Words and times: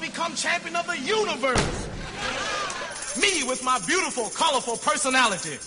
become 0.00 0.34
champion 0.34 0.76
of 0.76 0.86
the 0.86 0.98
universe. 0.98 1.88
Me 3.20 3.42
with 3.48 3.62
my 3.64 3.78
beautiful, 3.86 4.30
colorful 4.30 4.76
personality. 4.76 5.58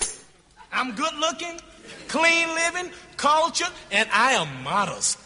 I'm 0.71 0.95
good 0.95 1.13
looking, 1.19 1.59
clean 2.07 2.47
living, 2.49 2.91
cultured, 3.17 3.71
and 3.91 4.09
I 4.11 4.33
am 4.33 4.63
modest. 4.63 5.19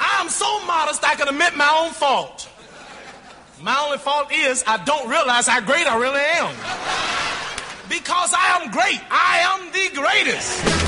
I 0.00 0.20
am 0.20 0.28
so 0.28 0.66
modest 0.66 1.04
I 1.04 1.14
can 1.14 1.28
admit 1.28 1.56
my 1.56 1.84
own 1.84 1.92
fault. 1.92 2.48
My 3.60 3.78
only 3.84 3.98
fault 3.98 4.32
is 4.32 4.64
I 4.66 4.82
don't 4.84 5.08
realize 5.08 5.46
how 5.46 5.60
great 5.60 5.86
I 5.86 5.96
really 5.96 6.20
am. 6.20 6.54
Because 7.88 8.34
I 8.34 8.60
am 8.60 8.70
great. 8.72 9.00
I 9.10 9.38
am 9.52 9.70
the 9.72 9.90
greatest. 9.94 10.82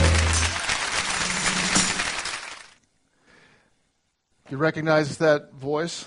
You 4.50 4.56
recognize 4.56 5.18
that 5.18 5.52
voice? 5.52 6.06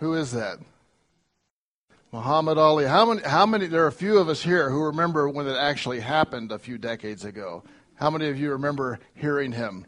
Who 0.00 0.14
is 0.14 0.32
that? 0.32 0.58
Muhammad 2.10 2.56
Ali. 2.56 2.86
How 2.86 3.04
many, 3.04 3.22
how 3.22 3.44
many, 3.44 3.66
there 3.66 3.84
are 3.84 3.88
a 3.88 3.92
few 3.92 4.16
of 4.18 4.30
us 4.30 4.42
here 4.42 4.70
who 4.70 4.84
remember 4.84 5.28
when 5.28 5.46
it 5.46 5.56
actually 5.56 6.00
happened 6.00 6.50
a 6.50 6.58
few 6.58 6.78
decades 6.78 7.26
ago. 7.26 7.62
How 7.94 8.08
many 8.08 8.28
of 8.28 8.38
you 8.38 8.52
remember 8.52 8.98
hearing 9.14 9.52
him? 9.52 9.84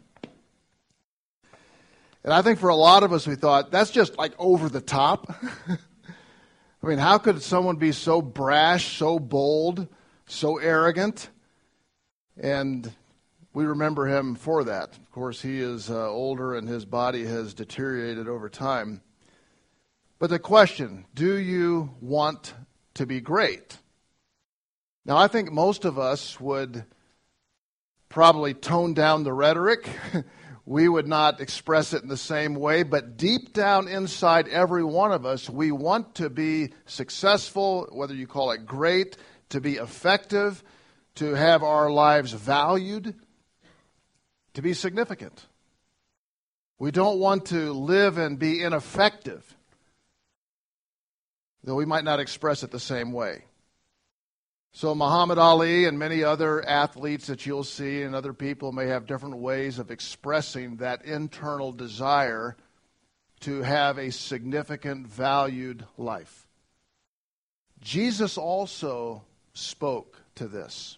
And 2.23 2.31
I 2.31 2.43
think 2.43 2.59
for 2.59 2.69
a 2.69 2.75
lot 2.75 3.01
of 3.01 3.11
us, 3.11 3.25
we 3.25 3.33
thought, 3.33 3.71
that's 3.71 3.89
just 3.89 4.15
like 4.19 4.33
over 4.37 4.69
the 4.69 4.81
top. 4.81 5.33
I 5.67 6.87
mean, 6.87 6.99
how 6.99 7.17
could 7.17 7.41
someone 7.41 7.77
be 7.77 7.91
so 7.91 8.21
brash, 8.21 8.95
so 8.97 9.17
bold, 9.17 9.87
so 10.27 10.59
arrogant? 10.59 11.29
And 12.39 12.89
we 13.51 13.65
remember 13.65 14.05
him 14.05 14.35
for 14.35 14.63
that. 14.63 14.95
Of 14.95 15.11
course, 15.11 15.41
he 15.41 15.59
is 15.59 15.89
uh, 15.89 16.07
older 16.07 16.53
and 16.53 16.69
his 16.69 16.85
body 16.85 17.25
has 17.25 17.55
deteriorated 17.55 18.27
over 18.27 18.47
time. 18.47 19.01
But 20.23 20.29
the 20.29 20.39
question 20.39 21.05
do 21.13 21.35
you 21.35 21.95
want 21.99 22.53
to 22.93 23.05
be 23.05 23.19
great? 23.19 23.77
Now, 25.03 25.17
I 25.17 25.27
think 25.27 25.51
most 25.51 25.83
of 25.83 25.99
us 25.99 26.39
would 26.39 26.85
probably 28.07 28.53
tone 28.53 28.93
down 28.93 29.25
the 29.25 29.33
rhetoric. 29.33 29.89
we 30.65 30.87
would 30.87 31.09
not 31.09 31.41
express 31.41 31.91
it 31.91 32.03
in 32.03 32.07
the 32.07 32.15
same 32.15 32.55
way, 32.55 32.83
but 32.83 33.17
deep 33.17 33.51
down 33.51 33.89
inside 33.89 34.47
every 34.47 34.85
one 34.85 35.11
of 35.11 35.25
us, 35.25 35.49
we 35.49 35.73
want 35.73 36.15
to 36.15 36.29
be 36.29 36.71
successful, 36.85 37.89
whether 37.91 38.13
you 38.13 38.25
call 38.25 38.51
it 38.51 38.65
great, 38.65 39.17
to 39.49 39.59
be 39.59 39.73
effective, 39.73 40.63
to 41.15 41.33
have 41.33 41.63
our 41.63 41.91
lives 41.91 42.31
valued, 42.31 43.13
to 44.53 44.61
be 44.61 44.73
significant. 44.73 45.47
We 46.79 46.91
don't 46.91 47.19
want 47.19 47.47
to 47.47 47.73
live 47.73 48.17
and 48.17 48.39
be 48.39 48.63
ineffective 48.63 49.57
though 51.63 51.75
we 51.75 51.85
might 51.85 52.03
not 52.03 52.19
express 52.19 52.63
it 52.63 52.71
the 52.71 52.79
same 52.79 53.11
way. 53.11 53.45
So, 54.75 54.95
Muhammad 54.95 55.37
Ali 55.37 55.85
and 55.85 55.99
many 55.99 56.23
other 56.23 56.67
athletes 56.67 57.27
that 57.27 57.45
you'll 57.45 57.63
see, 57.63 58.01
and 58.01 58.15
other 58.15 58.33
people 58.33 58.71
may 58.71 58.87
have 58.87 59.05
different 59.05 59.37
ways 59.37 59.77
of 59.77 59.91
expressing 59.91 60.77
that 60.77 61.05
internal 61.05 61.71
desire 61.71 62.57
to 63.41 63.61
have 63.61 63.99
a 63.99 64.11
significant, 64.11 65.05
valued 65.05 65.85
life. 65.97 66.47
Jesus 67.81 68.37
also 68.37 69.23
spoke 69.53 70.17
to 70.35 70.47
this 70.47 70.97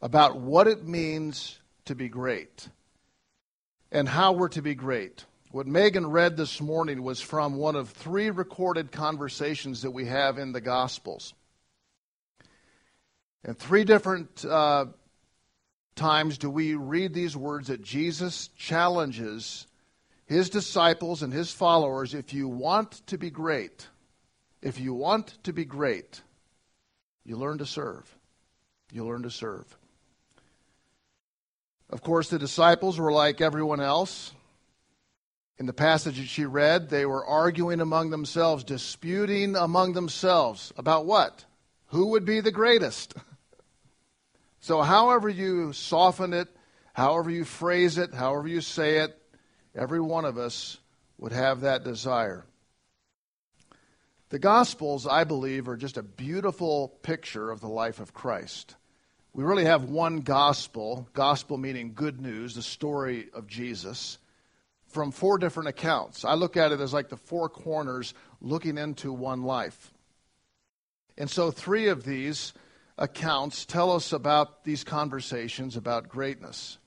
about 0.00 0.40
what 0.40 0.66
it 0.66 0.86
means 0.86 1.58
to 1.84 1.94
be 1.94 2.08
great 2.08 2.68
and 3.90 4.08
how 4.08 4.32
we're 4.32 4.48
to 4.48 4.62
be 4.62 4.74
great. 4.74 5.26
What 5.52 5.66
Megan 5.66 6.06
read 6.06 6.38
this 6.38 6.62
morning 6.62 7.02
was 7.02 7.20
from 7.20 7.56
one 7.56 7.76
of 7.76 7.90
three 7.90 8.30
recorded 8.30 8.90
conversations 8.90 9.82
that 9.82 9.90
we 9.90 10.06
have 10.06 10.38
in 10.38 10.52
the 10.52 10.62
Gospels. 10.62 11.34
And 13.44 13.58
three 13.58 13.84
different 13.84 14.46
uh, 14.46 14.86
times 15.94 16.38
do 16.38 16.48
we 16.48 16.74
read 16.74 17.12
these 17.12 17.36
words 17.36 17.68
that 17.68 17.82
Jesus 17.82 18.48
challenges 18.56 19.66
his 20.24 20.48
disciples 20.48 21.22
and 21.22 21.30
his 21.30 21.52
followers 21.52 22.14
if 22.14 22.32
you 22.32 22.48
want 22.48 23.06
to 23.08 23.18
be 23.18 23.28
great, 23.28 23.88
if 24.62 24.80
you 24.80 24.94
want 24.94 25.36
to 25.44 25.52
be 25.52 25.66
great, 25.66 26.22
you 27.26 27.36
learn 27.36 27.58
to 27.58 27.66
serve. 27.66 28.16
You 28.90 29.04
learn 29.04 29.24
to 29.24 29.30
serve. 29.30 29.66
Of 31.90 32.00
course, 32.00 32.30
the 32.30 32.38
disciples 32.38 32.98
were 32.98 33.12
like 33.12 33.42
everyone 33.42 33.82
else. 33.82 34.32
In 35.58 35.66
the 35.66 35.72
passage 35.72 36.16
that 36.16 36.28
she 36.28 36.44
read, 36.44 36.88
they 36.88 37.06
were 37.06 37.24
arguing 37.24 37.80
among 37.80 38.10
themselves, 38.10 38.64
disputing 38.64 39.54
among 39.54 39.92
themselves 39.92 40.72
about 40.76 41.06
what? 41.06 41.44
Who 41.88 42.08
would 42.08 42.24
be 42.24 42.40
the 42.40 42.50
greatest? 42.50 43.14
so, 44.60 44.82
however 44.82 45.28
you 45.28 45.72
soften 45.72 46.32
it, 46.32 46.48
however 46.94 47.30
you 47.30 47.44
phrase 47.44 47.98
it, 47.98 48.14
however 48.14 48.48
you 48.48 48.60
say 48.60 48.98
it, 48.98 49.16
every 49.74 50.00
one 50.00 50.24
of 50.24 50.38
us 50.38 50.78
would 51.18 51.32
have 51.32 51.60
that 51.60 51.84
desire. 51.84 52.44
The 54.30 54.38
Gospels, 54.38 55.06
I 55.06 55.24
believe, 55.24 55.68
are 55.68 55.76
just 55.76 55.98
a 55.98 56.02
beautiful 56.02 56.88
picture 57.02 57.50
of 57.50 57.60
the 57.60 57.68
life 57.68 58.00
of 58.00 58.14
Christ. 58.14 58.76
We 59.34 59.44
really 59.44 59.66
have 59.66 59.84
one 59.84 60.20
gospel, 60.20 61.06
gospel 61.12 61.58
meaning 61.58 61.92
good 61.94 62.20
news, 62.20 62.54
the 62.54 62.62
story 62.62 63.28
of 63.34 63.46
Jesus 63.46 64.18
from 64.92 65.10
four 65.10 65.38
different 65.38 65.68
accounts. 65.68 66.24
I 66.24 66.34
look 66.34 66.56
at 66.56 66.72
it 66.72 66.80
as 66.80 66.92
like 66.92 67.08
the 67.08 67.16
four 67.16 67.48
corners 67.48 68.14
looking 68.40 68.78
into 68.78 69.12
one 69.12 69.42
life. 69.42 69.92
And 71.18 71.28
so, 71.28 71.50
three 71.50 71.88
of 71.88 72.04
these 72.04 72.52
accounts 72.96 73.64
tell 73.64 73.92
us 73.92 74.12
about 74.12 74.64
these 74.64 74.84
conversations 74.84 75.76
about 75.76 76.08
greatness. 76.08 76.78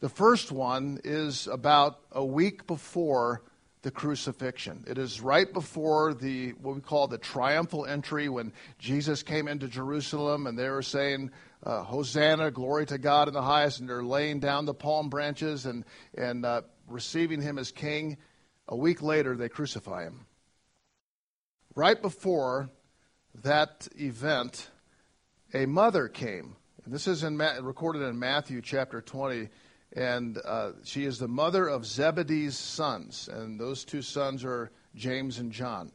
The 0.00 0.08
first 0.08 0.50
one 0.50 1.00
is 1.04 1.46
about 1.46 2.00
a 2.10 2.24
week 2.24 2.66
before 2.66 3.42
the 3.82 3.90
crucifixion. 3.90 4.84
It 4.86 4.96
is 4.96 5.20
right 5.20 5.52
before 5.52 6.14
the 6.14 6.50
what 6.52 6.76
we 6.76 6.80
call 6.80 7.08
the 7.08 7.18
triumphal 7.18 7.84
entry 7.84 8.28
when 8.28 8.52
Jesus 8.78 9.22
came 9.22 9.48
into 9.48 9.66
Jerusalem 9.66 10.46
and 10.46 10.56
they 10.56 10.68
were 10.68 10.82
saying, 10.82 11.30
uh, 11.64 11.82
"Hosanna, 11.82 12.52
glory 12.52 12.86
to 12.86 12.98
God 12.98 13.26
in 13.28 13.34
the 13.34 13.42
highest," 13.42 13.80
and 13.80 13.88
they're 13.88 14.04
laying 14.04 14.38
down 14.38 14.66
the 14.66 14.74
palm 14.74 15.08
branches 15.08 15.66
and 15.66 15.84
and 16.16 16.44
uh, 16.44 16.62
receiving 16.92 17.42
him 17.42 17.58
as 17.58 17.70
king. 17.70 18.18
A 18.68 18.76
week 18.76 19.02
later, 19.02 19.36
they 19.36 19.48
crucify 19.48 20.04
him. 20.04 20.26
Right 21.74 22.00
before 22.00 22.70
that 23.42 23.88
event, 23.96 24.70
a 25.54 25.66
mother 25.66 26.08
came. 26.08 26.56
And 26.84 26.92
this 26.92 27.06
is 27.06 27.22
in, 27.22 27.38
recorded 27.38 28.02
in 28.02 28.18
Matthew 28.18 28.60
chapter 28.60 29.00
20. 29.00 29.48
And 29.94 30.38
uh, 30.44 30.72
she 30.84 31.04
is 31.04 31.18
the 31.18 31.28
mother 31.28 31.68
of 31.68 31.86
Zebedee's 31.86 32.58
sons. 32.58 33.28
And 33.30 33.60
those 33.60 33.84
two 33.84 34.02
sons 34.02 34.44
are 34.44 34.70
James 34.94 35.38
and 35.38 35.52
John. 35.52 35.92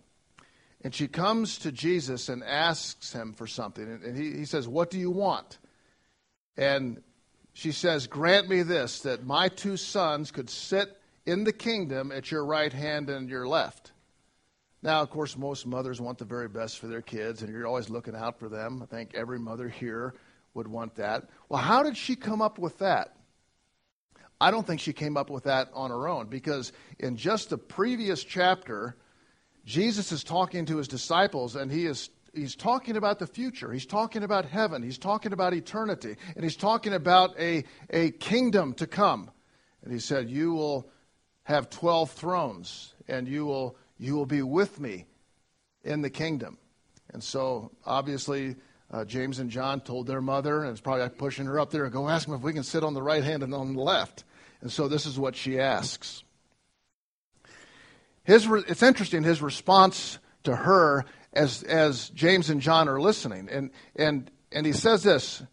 And 0.81 0.93
she 0.93 1.07
comes 1.07 1.57
to 1.59 1.71
Jesus 1.71 2.29
and 2.29 2.43
asks 2.43 3.11
him 3.11 3.33
for 3.33 3.47
something. 3.47 3.83
And 4.03 4.15
he, 4.15 4.37
he 4.37 4.45
says, 4.45 4.67
What 4.67 4.89
do 4.91 4.99
you 4.99 5.11
want? 5.11 5.57
And 6.55 7.01
she 7.57 7.71
says, 7.71 8.05
Grant 8.05 8.47
me 8.47 8.61
this, 8.61 8.99
that 8.99 9.25
my 9.25 9.47
two 9.47 9.77
sons 9.77 10.29
could 10.29 10.47
sit 10.47 10.95
in 11.25 11.43
the 11.43 11.51
kingdom 11.51 12.11
at 12.11 12.29
your 12.29 12.45
right 12.45 12.71
hand 12.71 13.09
and 13.09 13.27
your 13.27 13.47
left. 13.47 13.93
Now, 14.83 15.01
of 15.01 15.09
course, 15.09 15.35
most 15.35 15.65
mothers 15.65 15.99
want 15.99 16.19
the 16.19 16.25
very 16.25 16.49
best 16.49 16.77
for 16.77 16.85
their 16.85 17.01
kids, 17.01 17.41
and 17.41 17.51
you're 17.51 17.65
always 17.65 17.89
looking 17.89 18.15
out 18.15 18.37
for 18.37 18.47
them. 18.47 18.83
I 18.83 18.85
think 18.85 19.15
every 19.15 19.39
mother 19.39 19.67
here 19.67 20.13
would 20.53 20.67
want 20.67 20.93
that. 20.97 21.31
Well, 21.49 21.59
how 21.59 21.81
did 21.81 21.97
she 21.97 22.15
come 22.15 22.43
up 22.43 22.59
with 22.59 22.77
that? 22.77 23.15
I 24.39 24.51
don't 24.51 24.67
think 24.67 24.79
she 24.79 24.93
came 24.93 25.17
up 25.17 25.31
with 25.31 25.45
that 25.45 25.69
on 25.73 25.89
her 25.89 26.07
own 26.07 26.27
because 26.27 26.71
in 26.99 27.17
just 27.17 27.49
the 27.49 27.57
previous 27.57 28.23
chapter, 28.23 28.95
Jesus 29.65 30.11
is 30.11 30.23
talking 30.23 30.67
to 30.67 30.77
his 30.77 30.87
disciples 30.87 31.55
and 31.55 31.71
he 31.71 31.87
is 31.87 32.11
he's 32.37 32.55
talking 32.55 32.97
about 32.97 33.19
the 33.19 33.27
future. 33.27 33.71
He's 33.71 33.85
talking 33.85 34.23
about 34.23 34.45
heaven. 34.45 34.83
He's 34.83 34.97
talking 34.97 35.33
about 35.33 35.53
eternity. 35.53 36.15
And 36.35 36.43
he's 36.43 36.55
talking 36.55 36.93
about 36.93 37.37
a, 37.39 37.63
a 37.89 38.11
kingdom 38.11 38.73
to 38.75 38.87
come. 38.87 39.31
And 39.83 39.91
he 39.91 39.99
said, 39.99 40.29
You 40.29 40.53
will 40.53 40.89
have 41.43 41.69
12 41.69 42.11
thrones, 42.11 42.93
and 43.07 43.27
you 43.27 43.45
will, 43.45 43.77
you 43.97 44.15
will 44.15 44.25
be 44.25 44.41
with 44.41 44.79
me 44.79 45.05
in 45.83 46.01
the 46.01 46.09
kingdom. 46.09 46.57
And 47.13 47.23
so, 47.23 47.71
obviously, 47.85 48.57
uh, 48.91 49.05
James 49.05 49.39
and 49.39 49.49
John 49.49 49.81
told 49.81 50.07
their 50.07 50.21
mother, 50.21 50.61
and 50.61 50.71
it's 50.71 50.81
probably 50.81 51.07
pushing 51.09 51.45
her 51.45 51.59
up 51.59 51.71
there 51.71 51.85
and 51.85 51.93
go 51.93 52.09
ask 52.09 52.27
them 52.27 52.35
if 52.35 52.41
we 52.41 52.53
can 52.53 52.63
sit 52.63 52.83
on 52.83 52.93
the 52.93 53.01
right 53.01 53.23
hand 53.23 53.43
and 53.43 53.53
on 53.53 53.73
the 53.73 53.81
left. 53.81 54.23
And 54.61 54.71
so, 54.71 54.87
this 54.87 55.05
is 55.05 55.17
what 55.17 55.35
she 55.35 55.59
asks. 55.59 56.23
His 58.23 58.45
it's 58.67 58.83
interesting, 58.83 59.23
his 59.23 59.41
response 59.41 60.19
to 60.43 60.53
her 60.53 61.05
as, 61.37 61.63
as 61.63 62.09
James 62.09 62.49
and 62.49 62.59
John 62.59 62.89
are 62.89 62.99
listening. 62.99 63.47
And, 63.49 63.71
and, 63.95 64.29
and 64.51 64.65
he 64.65 64.73
says 64.73 65.03
this 65.03 65.43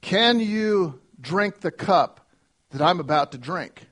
Can 0.00 0.40
you 0.40 1.00
drink 1.20 1.60
the 1.60 1.70
cup 1.70 2.26
that 2.70 2.82
I'm 2.82 3.00
about 3.00 3.32
to 3.32 3.38
drink? 3.38 3.86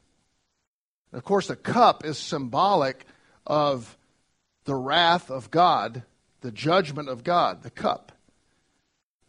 And 1.12 1.18
of 1.18 1.24
course, 1.24 1.48
the 1.48 1.56
cup 1.56 2.04
is 2.04 2.18
symbolic 2.18 3.04
of 3.46 3.96
the 4.64 4.74
wrath 4.74 5.30
of 5.30 5.50
God, 5.50 6.02
the 6.40 6.52
judgment 6.52 7.08
of 7.08 7.22
God, 7.22 7.62
the 7.62 7.70
cup. 7.70 8.12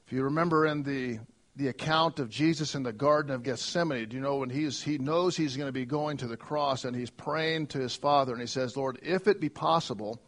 If 0.06 0.14
you 0.14 0.24
remember 0.24 0.66
in 0.66 0.84
the 0.84 1.20
the 1.56 1.68
account 1.68 2.20
of 2.20 2.32
Jesus 2.32 2.74
in 2.74 2.82
the 2.82 2.92
Garden 2.92 3.32
of 3.32 3.44
Gethsemane, 3.44 4.10
do 4.10 4.16
you 4.16 4.24
know 4.24 4.38
when 4.38 4.50
he's, 4.50 4.82
he 4.82 4.98
knows 4.98 5.38
he's 5.38 5.56
going 5.56 5.68
to 5.68 5.72
be 5.72 5.86
going 5.86 6.18
to 6.18 6.28
the 6.28 6.36
cross 6.36 6.84
and 6.84 6.96
he's 6.96 7.12
praying 7.12 7.68
to 7.68 7.78
his 7.78 7.96
Father 7.96 8.32
and 8.32 8.42
he 8.42 8.48
says, 8.48 8.76
Lord, 8.76 8.98
if 9.04 9.28
it 9.28 9.40
be 9.40 9.50
possible, 9.50 10.20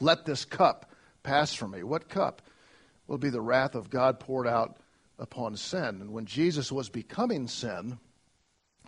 let 0.00 0.24
this 0.24 0.44
cup 0.44 0.90
pass 1.22 1.54
from 1.54 1.72
me. 1.72 1.82
What 1.82 2.08
cup? 2.08 2.42
Will 3.06 3.18
be 3.18 3.30
the 3.30 3.40
wrath 3.40 3.74
of 3.74 3.90
God 3.90 4.20
poured 4.20 4.46
out 4.46 4.78
upon 5.18 5.56
sin. 5.56 6.00
And 6.00 6.12
when 6.12 6.26
Jesus 6.26 6.72
was 6.72 6.88
becoming 6.88 7.46
sin 7.46 7.98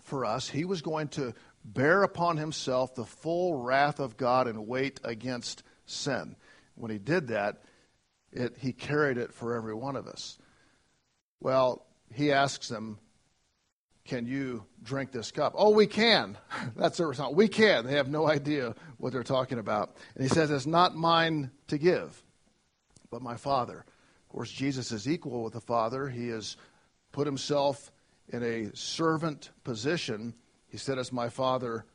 for 0.03 0.25
us, 0.25 0.49
he 0.49 0.65
was 0.65 0.83
going 0.83 1.09
to 1.09 1.35
bear 1.65 2.03
upon 2.03 2.37
himself 2.37 2.95
the 2.95 3.05
full 3.05 3.55
wrath 3.55 4.01
of 4.01 4.17
God 4.17 4.47
and 4.47 4.67
weight 4.67 5.01
against 5.05 5.63
sin. 5.87 6.37
When 6.75 6.91
he 6.91 6.99
did 6.99 7.29
that, 7.29 7.63
it, 8.33 8.57
he 8.59 8.73
carried 8.73 9.19
it 9.19 9.33
for 9.33 9.55
every 9.55 9.75
one 9.75 9.97
of 9.97 10.07
us. 10.07 10.39
Well, 11.41 11.87
he 12.13 12.33
asks 12.33 12.69
them, 12.69 12.99
Can 14.07 14.27
you 14.27 14.65
drink 14.83 15.13
this 15.13 15.31
cup? 15.31 15.55
Oh, 15.57 15.71
we 15.71 15.87
can. 15.87 16.37
That's 16.77 16.99
their 16.99 17.09
response. 17.09 17.35
We 17.35 17.49
can. 17.49 17.87
They 17.87 17.97
have 17.97 18.09
no 18.09 18.29
idea 18.29 18.75
what 18.99 19.13
they're 19.13 19.23
talking 19.23 19.59
about. 19.59 19.97
And 20.15 20.23
he 20.23 20.29
says, 20.29 20.51
It's 20.51 20.67
not 20.67 20.95
mine 20.95 21.51
to 21.69 21.79
give, 21.79 22.23
but 23.11 23.23
my 23.23 23.37
Father. 23.37 23.79
Of 23.79 24.29
course, 24.29 24.51
Jesus 24.51 24.93
is 24.93 25.09
equal 25.09 25.43
with 25.43 25.55
the 25.55 25.61
Father. 25.61 26.09
He 26.09 26.29
has 26.29 26.57
put 27.13 27.27
himself 27.27 27.93
in 28.29 28.43
a 28.43 28.77
servant 28.77 29.51
position. 29.63 30.35
He 30.69 30.77
said, 30.77 30.99
As 30.99 31.11
my 31.11 31.31
Father 31.31 31.87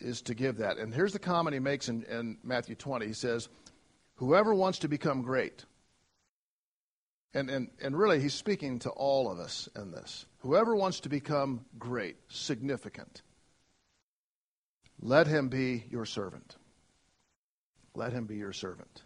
is 0.00 0.22
to 0.22 0.34
give 0.34 0.56
that. 0.56 0.78
And 0.78 0.92
here's 0.92 1.12
the 1.12 1.18
comment 1.18 1.54
he 1.54 1.60
makes 1.60 1.88
in, 1.88 2.02
in 2.04 2.38
Matthew 2.42 2.74
20. 2.74 3.06
He 3.06 3.12
says, 3.12 3.48
Whoever 4.16 4.54
wants 4.54 4.80
to 4.80 4.88
become 4.88 5.22
great, 5.22 5.64
and, 7.32 7.48
and, 7.48 7.70
and 7.80 7.96
really, 7.96 8.20
he's 8.20 8.34
speaking 8.34 8.80
to 8.80 8.90
all 8.90 9.30
of 9.30 9.38
us 9.38 9.68
in 9.76 9.92
this. 9.92 10.26
Whoever 10.40 10.74
wants 10.74 11.00
to 11.00 11.08
become 11.08 11.64
great, 11.78 12.16
significant, 12.28 13.22
let 15.00 15.26
him 15.26 15.48
be 15.48 15.84
your 15.90 16.04
servant. 16.04 16.56
Let 17.94 18.12
him 18.12 18.26
be 18.26 18.36
your 18.36 18.52
servant. 18.52 19.02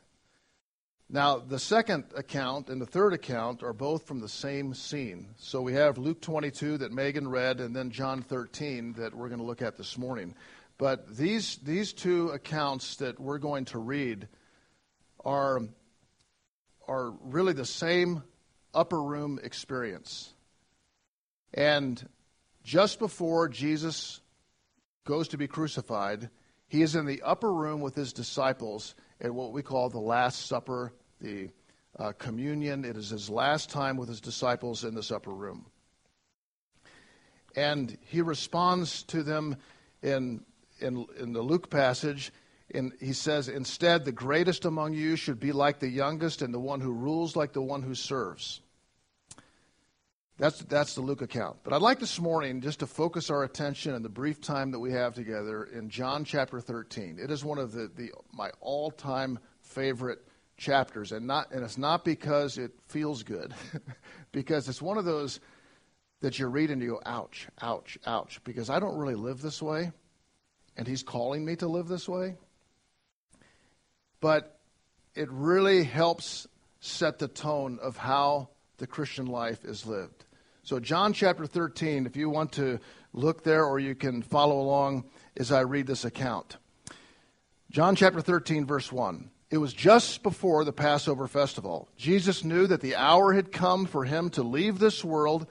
Now, 1.09 1.39
the 1.39 1.59
second 1.59 2.05
account 2.17 2.71
and 2.71 2.81
the 2.81 2.87
third 2.87 3.13
account 3.13 3.63
are 3.63 3.73
both 3.73 4.07
from 4.07 4.21
the 4.21 4.29
same 4.29 4.75
scene. 4.75 5.29
So 5.37 5.61
we 5.61 5.75
have 5.75 5.99
Luke 5.99 6.21
22 6.21 6.79
that 6.79 6.93
Megan 6.93 7.29
read, 7.29 7.61
and 7.61 7.75
then 7.75 7.91
John 7.91 8.23
13 8.23 8.95
that 8.95 9.15
we're 9.15 9.29
going 9.29 9.41
to 9.41 9.47
look 9.47 9.63
at 9.63 9.77
this 9.77 9.99
morning. 9.99 10.35
But 10.79 11.17
these, 11.17 11.57
these 11.57 11.93
two 11.93 12.31
accounts 12.31 12.97
that 12.97 13.21
we're 13.21 13.39
going 13.39 13.67
to 13.67 13.79
read 13.79 14.29
are 15.25 15.61
are 16.87 17.13
really 17.23 17.53
the 17.53 17.65
same 17.65 18.23
upper 18.75 19.03
room 19.03 19.41
experience. 19.43 20.35
And 21.55 22.07
just 22.65 22.99
before 22.99 23.49
Jesus 23.49 24.21
goes 25.05 25.29
to 25.29 25.39
be 25.39 25.47
crucified, 25.47 26.29
he 26.67 26.83
is 26.83 26.97
in 26.97 27.07
the 27.07 27.23
upper 27.23 27.53
room 27.53 27.81
with 27.81 27.95
his 27.95 28.13
disciples 28.13 28.95
at 29.21 29.33
what 29.33 29.53
we 29.53 29.63
call 29.63 29.89
the 29.89 29.99
Last 29.99 30.47
Supper, 30.47 30.93
the 31.21 31.51
uh, 31.99 32.13
communion. 32.19 32.85
It 32.85 32.97
is 32.97 33.11
his 33.11 33.31
last 33.31 33.71
time 33.71 33.97
with 33.97 34.09
his 34.09 34.21
disciples 34.21 34.85
in 34.85 34.95
this 34.95 35.13
upper 35.13 35.33
room. 35.33 35.67
And 37.55 37.97
he 38.03 38.21
responds 38.21 39.05
to 39.05 39.23
them 39.23 39.57
in, 40.03 40.45
in, 40.81 41.07
in 41.21 41.33
the 41.33 41.43
Luke 41.43 41.71
passage 41.71 42.33
and 42.73 42.93
he 43.01 43.13
says, 43.13 43.49
Instead, 43.49 44.05
the 44.05 44.13
greatest 44.13 44.65
among 44.65 44.95
you 44.95 45.17
should 45.17 45.39
be 45.39 45.53
like 45.53 45.79
the 45.79 45.89
youngest, 45.89 46.43
and 46.43 46.53
the 46.53 46.59
one 46.59 46.81
who 46.81 46.93
rules 46.93 47.37
like 47.37 47.53
the 47.53 47.63
one 47.63 47.83
who 47.83 47.95
serves. 47.95 48.61
That's, 50.37 50.59
that's 50.61 50.95
the 50.95 51.01
Luke 51.01 51.23
account. 51.23 51.59
But 51.63 51.73
I'd 51.73 51.83
like 51.83 52.01
this 52.01 52.21
morning 52.21 52.61
just 52.61 52.81
to 52.81 52.87
focus 52.87 53.31
our 53.31 53.45
attention 53.45 53.95
in 53.95 54.03
the 54.03 54.09
brief 54.09 54.41
time 54.41 54.73
that 54.73 54.81
we 54.81 54.93
have 54.93 55.15
together 55.15 55.65
in 55.65 55.89
John 55.89 56.25
chapter 56.25 56.61
13. 56.61 57.19
It 57.23 57.31
is 57.31 57.45
one 57.45 57.59
of 57.59 57.73
the, 57.73 57.91
the 57.95 58.11
my 58.33 58.51
all 58.61 58.91
time 58.91 59.39
favorite 59.61 60.19
chapters, 60.57 61.13
and, 61.13 61.27
not, 61.27 61.53
and 61.53 61.65
it's 61.65 61.79
not 61.79 62.05
because 62.05 62.59
it 62.59 62.73
feels 62.89 63.23
good, 63.23 63.55
because 64.33 64.69
it's 64.69 64.83
one 64.83 64.99
of 64.99 65.05
those 65.05 65.41
that 66.21 66.39
you 66.39 66.47
read 66.47 66.71
and 66.71 66.83
you 66.83 66.91
go, 66.91 67.01
ouch, 67.07 67.49
ouch, 67.61 67.99
ouch, 68.07 68.41
because 68.45 68.71
I 68.71 68.81
don't 68.81 68.97
really 68.97 69.15
live 69.15 69.41
this 69.41 69.61
way, 69.63 69.93
and 70.77 70.87
he's 70.87 71.03
calling 71.03 71.45
me 71.45 71.57
to 71.57 71.69
live 71.69 71.87
this 71.87 72.09
way 72.09 72.37
but 74.25 74.59
it 75.15 75.31
really 75.31 75.85
helps 75.85 76.47
set 76.81 77.19
the 77.19 77.29
tone 77.29 77.79
of 77.83 77.99
how 77.99 78.49
the 78.85 78.89
Christian 78.89 79.25
life 79.25 79.65
is 79.65 79.87
lived. 79.87 80.27
So, 80.63 80.79
John 80.79 81.15
chapter 81.15 81.47
13, 81.47 82.05
if 82.05 82.17
you 82.19 82.29
want 82.29 82.53
to 82.53 82.79
look 83.15 83.43
there 83.43 83.65
or 83.65 83.79
you 83.79 83.95
can 83.95 84.21
follow 84.21 84.61
along 84.61 85.05
as 85.39 85.51
I 85.51 85.61
read 85.61 85.87
this 85.87 86.05
account. 86.05 86.59
John 87.71 87.97
chapter 87.97 88.21
13, 88.21 88.67
verse 88.67 88.93
1. 88.93 89.31
It 89.49 89.57
was 89.57 89.73
just 89.73 90.23
before 90.23 90.67
the 90.67 90.73
Passover 90.75 91.27
festival. 91.27 91.89
Jesus 91.97 92.45
knew 92.45 92.67
that 92.67 92.83
the 92.83 92.95
hour 92.95 93.33
had 93.33 93.53
come 93.53 93.87
for 93.87 94.05
him 94.05 94.29
to 94.31 94.43
leave 94.43 94.79
this 94.79 95.03
world 95.03 95.47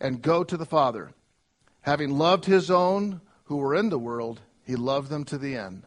and 0.00 0.22
go 0.22 0.44
to 0.44 0.56
the 0.56 0.64
Father. 0.64 1.10
Having 1.80 2.18
loved 2.18 2.44
his 2.44 2.70
own 2.70 3.20
who 3.46 3.56
were 3.56 3.74
in 3.74 3.88
the 3.88 3.98
world, 3.98 4.42
he 4.62 4.76
loved 4.76 5.10
them 5.10 5.24
to 5.24 5.38
the 5.38 5.56
end. 5.56 5.82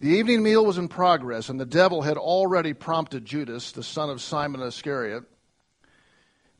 The 0.00 0.08
evening 0.08 0.42
meal 0.42 0.64
was 0.64 0.78
in 0.78 0.88
progress, 0.88 1.50
and 1.50 1.60
the 1.60 1.66
devil 1.66 2.00
had 2.00 2.16
already 2.16 2.72
prompted 2.72 3.26
Judas, 3.26 3.70
the 3.70 3.82
son 3.82 4.08
of 4.08 4.22
Simon 4.22 4.62
Iscariot, 4.62 5.24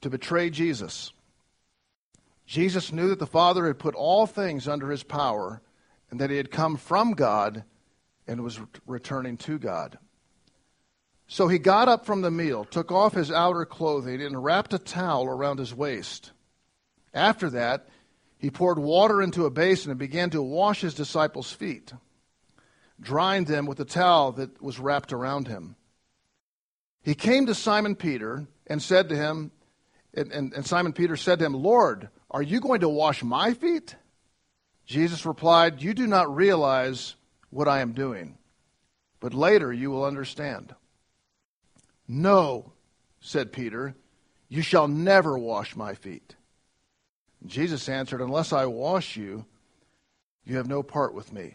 to 0.02 0.10
betray 0.10 0.50
Jesus. 0.50 1.10
Jesus 2.44 2.92
knew 2.92 3.08
that 3.08 3.18
the 3.18 3.26
Father 3.26 3.66
had 3.66 3.78
put 3.78 3.94
all 3.94 4.26
things 4.26 4.68
under 4.68 4.90
his 4.90 5.02
power, 5.02 5.62
and 6.10 6.20
that 6.20 6.28
he 6.28 6.36
had 6.36 6.50
come 6.50 6.76
from 6.76 7.12
God 7.12 7.64
and 8.26 8.42
was 8.42 8.60
returning 8.86 9.38
to 9.38 9.58
God. 9.58 9.98
So 11.26 11.48
he 11.48 11.58
got 11.58 11.88
up 11.88 12.04
from 12.04 12.20
the 12.20 12.30
meal, 12.30 12.66
took 12.66 12.92
off 12.92 13.14
his 13.14 13.30
outer 13.30 13.64
clothing, 13.64 14.20
and 14.20 14.44
wrapped 14.44 14.74
a 14.74 14.78
towel 14.78 15.24
around 15.26 15.60
his 15.60 15.74
waist. 15.74 16.32
After 17.14 17.48
that, 17.50 17.88
he 18.36 18.50
poured 18.50 18.78
water 18.78 19.22
into 19.22 19.46
a 19.46 19.50
basin 19.50 19.90
and 19.90 19.98
began 19.98 20.28
to 20.30 20.42
wash 20.42 20.82
his 20.82 20.92
disciples' 20.92 21.52
feet 21.52 21.94
drying 23.00 23.44
them 23.44 23.66
with 23.66 23.78
the 23.78 23.84
towel 23.84 24.32
that 24.32 24.62
was 24.62 24.78
wrapped 24.78 25.12
around 25.12 25.48
him. 25.48 25.76
He 27.02 27.14
came 27.14 27.46
to 27.46 27.54
Simon 27.54 27.96
Peter 27.96 28.46
and 28.66 28.82
said 28.82 29.08
to 29.08 29.16
him, 29.16 29.50
and, 30.12 30.32
and, 30.32 30.52
and, 30.52 30.66
Simon 30.66 30.92
Peter 30.92 31.16
said 31.16 31.38
to 31.38 31.44
him, 31.44 31.54
Lord, 31.54 32.08
are 32.30 32.42
you 32.42 32.60
going 32.60 32.80
to 32.80 32.88
wash 32.88 33.22
my 33.22 33.54
feet? 33.54 33.94
Jesus 34.84 35.24
replied, 35.24 35.80
You 35.80 35.94
do 35.94 36.06
not 36.06 36.34
realize 36.34 37.14
what 37.50 37.68
I 37.68 37.80
am 37.80 37.92
doing, 37.92 38.36
but 39.20 39.32
later 39.32 39.72
you 39.72 39.90
will 39.90 40.04
understand. 40.04 40.74
No, 42.08 42.72
said 43.20 43.52
Peter, 43.52 43.94
you 44.48 44.62
shall 44.62 44.88
never 44.88 45.38
wash 45.38 45.76
my 45.76 45.94
feet. 45.94 46.34
Jesus 47.46 47.88
answered, 47.88 48.20
Unless 48.20 48.52
I 48.52 48.66
wash 48.66 49.16
you, 49.16 49.46
you 50.44 50.56
have 50.56 50.68
no 50.68 50.82
part 50.82 51.14
with 51.14 51.32
me. 51.32 51.54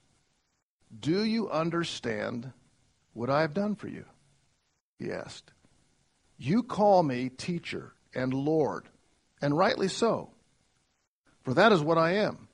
Do 0.99 1.23
you 1.23 1.49
understand 1.49 2.51
what 3.13 3.29
I 3.29 3.41
have 3.41 3.53
done 3.53 3.75
for 3.75 3.87
you? 3.87 4.05
He 4.99 5.11
asked. 5.11 5.51
You 6.37 6.63
call 6.63 7.03
me 7.03 7.29
teacher 7.29 7.93
and 8.13 8.33
Lord, 8.33 8.87
and 9.41 9.57
rightly 9.57 9.87
so, 9.87 10.31
for 11.43 11.53
that 11.53 11.71
is 11.71 11.81
what 11.81 11.97
I 11.97 12.13
am. 12.13 12.47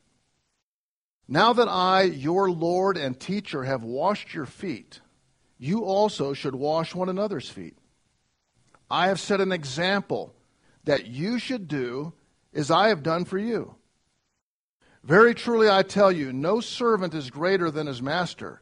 Now 1.28 1.54
that 1.54 1.68
I, 1.68 2.04
your 2.04 2.50
Lord 2.50 2.98
and 2.98 3.20
teacher, 3.20 3.64
have 3.64 3.84
washed 3.84 4.34
your 4.34 4.46
feet, 4.46 5.02
you 5.58 5.84
also 5.84 6.34
should 6.34 6.56
wash 6.56 6.94
one 6.94 7.10
another's 7.10 7.50
feet. 7.50 7.78
I 8.90 9.08
have 9.08 9.20
set 9.20 9.42
an 9.42 9.52
example 9.52 10.34
that 10.86 11.08
you 11.08 11.40
should 11.40 11.68
do 11.68 12.14
as 12.54 12.72
I 12.72 12.90
have 12.90 13.04
done 13.04 13.26
for 13.26 13.38
you. 13.38 13.76
Very 15.08 15.34
truly 15.34 15.70
I 15.70 15.84
tell 15.84 16.12
you, 16.12 16.34
no 16.34 16.60
servant 16.60 17.14
is 17.14 17.30
greater 17.30 17.72
than 17.72 17.88
his 17.88 18.02
master, 18.02 18.62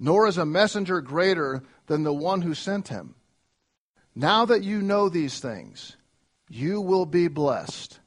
nor 0.00 0.26
is 0.26 0.36
a 0.36 0.44
messenger 0.44 1.00
greater 1.00 1.62
than 1.86 2.02
the 2.02 2.12
one 2.12 2.42
who 2.42 2.54
sent 2.54 2.88
him. 2.88 3.14
Now 4.12 4.46
that 4.46 4.64
you 4.64 4.82
know 4.82 5.08
these 5.08 5.38
things, 5.38 5.96
you 6.48 6.80
will 6.80 7.06
be 7.06 7.28
blessed 7.28 8.00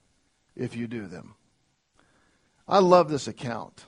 if 0.57 0.75
you 0.75 0.87
do 0.87 1.07
them. 1.07 1.35
I 2.67 2.79
love 2.79 3.09
this 3.09 3.29
account 3.29 3.85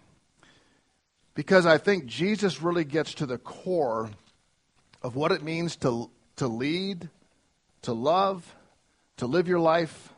because 1.36 1.65
I 1.65 1.77
think 1.77 2.05
Jesus 2.05 2.62
really 2.62 2.86
gets 2.86 3.15
to 3.15 3.25
the 3.25 3.38
core 3.38 4.10
of 5.01 5.17
what 5.17 5.33
it 5.33 5.43
means 5.43 5.75
to, 5.77 6.10
to 6.38 6.48
lead, 6.48 7.10
to 7.81 7.91
love, 7.91 8.55
to 9.17 9.25
live 9.25 9.50
your 9.50 9.60
life. 9.60 10.13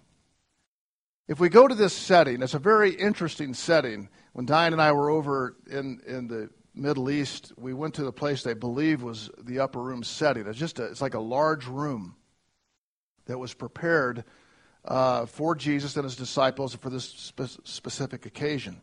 If 1.28 1.40
we 1.40 1.48
go 1.48 1.68
to 1.68 1.76
this 1.76 1.94
setting, 1.94 2.42
it's 2.42 2.54
a 2.54 2.60
very 2.60 2.92
interesting 2.92 3.54
setting. 3.54 4.10
When 4.34 4.46
Diane 4.46 4.74
and 4.74 4.82
I 4.82 4.92
were 4.92 5.10
over 5.10 5.56
in, 5.70 6.02
in 6.06 6.28
the 6.28 6.50
Middle 6.76 7.10
East, 7.10 7.54
we 7.58 7.74
went 7.74 7.94
to 7.96 8.04
the 8.04 8.12
place 8.12 8.44
they 8.44 8.54
believe 8.54 9.02
was 9.02 9.30
the 9.42 9.60
upper 9.60 9.82
room 9.82 10.04
setting. 10.04 10.48
It's 10.48 10.60
just 10.60 10.80
a, 10.80 10.86
it's 10.86 11.02
like 11.02 11.14
a 11.14 11.20
large 11.20 11.66
room 11.66 12.16
that 13.26 13.38
was 13.38 13.54
prepared 13.54 14.26
uh, 14.84 15.26
for 15.26 15.56
Jesus 15.56 15.96
and 15.96 16.04
his 16.04 16.18
disciples 16.18 16.76
for 16.76 16.90
this 16.90 17.06
spe- 17.06 17.62
specific 17.64 18.26
occasion, 18.26 18.82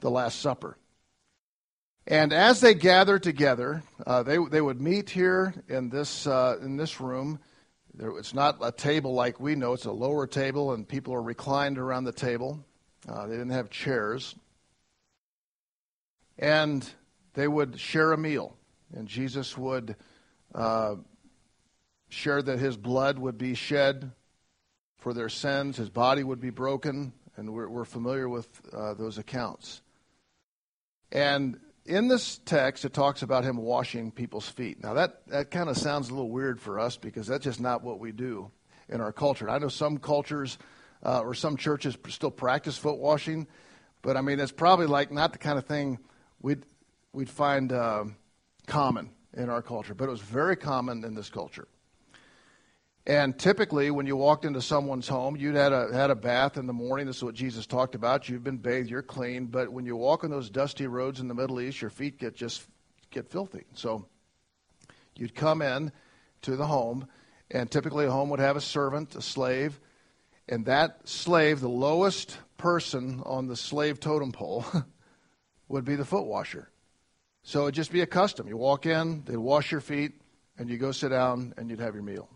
the 0.00 0.10
Last 0.10 0.40
Supper. 0.40 0.78
And 2.06 2.32
as 2.32 2.62
they 2.62 2.72
gathered 2.72 3.22
together, 3.22 3.82
uh, 4.06 4.22
they, 4.22 4.38
they 4.38 4.62
would 4.62 4.80
meet 4.80 5.10
here 5.10 5.52
in 5.68 5.90
this, 5.90 6.26
uh, 6.26 6.56
in 6.62 6.78
this 6.78 6.98
room. 6.98 7.40
There, 7.98 8.16
it's 8.16 8.32
not 8.32 8.58
a 8.62 8.70
table 8.70 9.12
like 9.12 9.40
we 9.40 9.56
know, 9.56 9.72
it's 9.72 9.84
a 9.84 9.92
lower 9.92 10.28
table, 10.28 10.72
and 10.72 10.86
people 10.86 11.12
are 11.14 11.22
reclined 11.22 11.78
around 11.78 12.04
the 12.04 12.12
table. 12.12 12.64
Uh, 13.08 13.26
they 13.26 13.34
didn't 13.34 13.50
have 13.50 13.70
chairs. 13.70 14.36
And 16.38 16.88
they 17.34 17.48
would 17.48 17.80
share 17.80 18.12
a 18.12 18.16
meal, 18.16 18.56
and 18.94 19.08
Jesus 19.08 19.58
would 19.58 19.96
uh, 20.54 20.94
share 22.08 22.40
that 22.40 22.60
his 22.60 22.76
blood 22.76 23.18
would 23.18 23.36
be 23.36 23.54
shed 23.54 24.12
for 24.98 25.12
their 25.12 25.28
sins, 25.28 25.76
his 25.76 25.90
body 25.90 26.22
would 26.22 26.40
be 26.40 26.50
broken, 26.50 27.12
and 27.36 27.52
we're, 27.52 27.68
we're 27.68 27.84
familiar 27.84 28.28
with 28.28 28.48
uh, 28.72 28.94
those 28.94 29.18
accounts. 29.18 29.80
And 31.10 31.58
in 31.88 32.08
this 32.08 32.38
text, 32.44 32.84
it 32.84 32.92
talks 32.92 33.22
about 33.22 33.44
him 33.44 33.56
washing 33.56 34.10
people's 34.10 34.48
feet. 34.48 34.82
Now, 34.82 34.94
that, 34.94 35.26
that 35.28 35.50
kind 35.50 35.70
of 35.70 35.76
sounds 35.76 36.10
a 36.10 36.12
little 36.12 36.30
weird 36.30 36.60
for 36.60 36.78
us 36.78 36.96
because 36.96 37.26
that's 37.26 37.44
just 37.44 37.60
not 37.60 37.82
what 37.82 37.98
we 37.98 38.12
do 38.12 38.50
in 38.88 39.00
our 39.00 39.12
culture. 39.12 39.48
I 39.48 39.58
know 39.58 39.68
some 39.68 39.96
cultures 39.98 40.58
uh, 41.02 41.20
or 41.20 41.34
some 41.34 41.56
churches 41.56 41.96
still 42.08 42.30
practice 42.30 42.76
foot 42.76 42.98
washing, 42.98 43.46
but 44.02 44.16
I 44.16 44.20
mean, 44.20 44.38
it's 44.38 44.52
probably 44.52 44.86
like 44.86 45.10
not 45.10 45.32
the 45.32 45.38
kind 45.38 45.58
of 45.58 45.64
thing 45.64 45.98
we'd, 46.42 46.64
we'd 47.12 47.30
find 47.30 47.72
uh, 47.72 48.04
common 48.66 49.10
in 49.34 49.48
our 49.48 49.62
culture, 49.62 49.94
but 49.94 50.08
it 50.08 50.10
was 50.10 50.20
very 50.20 50.56
common 50.56 51.04
in 51.04 51.14
this 51.14 51.30
culture. 51.30 51.68
And 53.08 53.38
typically, 53.38 53.90
when 53.90 54.06
you 54.06 54.16
walked 54.16 54.44
into 54.44 54.60
someone's 54.60 55.08
home, 55.08 55.34
you'd 55.34 55.54
had 55.54 55.72
a, 55.72 55.90
had 55.94 56.10
a 56.10 56.14
bath 56.14 56.58
in 56.58 56.66
the 56.66 56.74
morning. 56.74 57.06
This 57.06 57.16
is 57.16 57.24
what 57.24 57.34
Jesus 57.34 57.64
talked 57.64 57.94
about. 57.94 58.28
You've 58.28 58.44
been 58.44 58.58
bathed, 58.58 58.90
you're 58.90 59.00
clean. 59.00 59.46
But 59.46 59.72
when 59.72 59.86
you 59.86 59.96
walk 59.96 60.24
on 60.24 60.30
those 60.30 60.50
dusty 60.50 60.86
roads 60.86 61.18
in 61.18 61.26
the 61.26 61.34
Middle 61.34 61.58
East, 61.58 61.80
your 61.80 61.88
feet 61.88 62.18
get 62.18 62.36
just 62.36 62.66
get 63.10 63.26
filthy. 63.26 63.64
So 63.72 64.04
you'd 65.16 65.34
come 65.34 65.62
in 65.62 65.90
to 66.42 66.54
the 66.54 66.66
home, 66.66 67.08
and 67.50 67.70
typically 67.70 68.04
a 68.04 68.10
home 68.10 68.28
would 68.28 68.40
have 68.40 68.56
a 68.56 68.60
servant, 68.60 69.16
a 69.16 69.22
slave, 69.22 69.80
and 70.46 70.66
that 70.66 71.08
slave, 71.08 71.60
the 71.60 71.68
lowest 71.68 72.36
person 72.58 73.22
on 73.24 73.46
the 73.46 73.56
slave 73.56 74.00
totem 74.00 74.32
pole, 74.32 74.66
would 75.68 75.86
be 75.86 75.96
the 75.96 76.04
foot 76.04 76.26
washer. 76.26 76.68
So 77.42 77.62
it'd 77.62 77.74
just 77.74 77.90
be 77.90 78.02
a 78.02 78.06
custom. 78.06 78.48
You 78.48 78.58
walk 78.58 78.84
in, 78.84 79.22
they'd 79.24 79.38
wash 79.38 79.72
your 79.72 79.80
feet, 79.80 80.12
and 80.58 80.68
you 80.68 80.76
go 80.76 80.92
sit 80.92 81.08
down, 81.08 81.54
and 81.56 81.70
you'd 81.70 81.80
have 81.80 81.94
your 81.94 82.02
meal. 82.02 82.28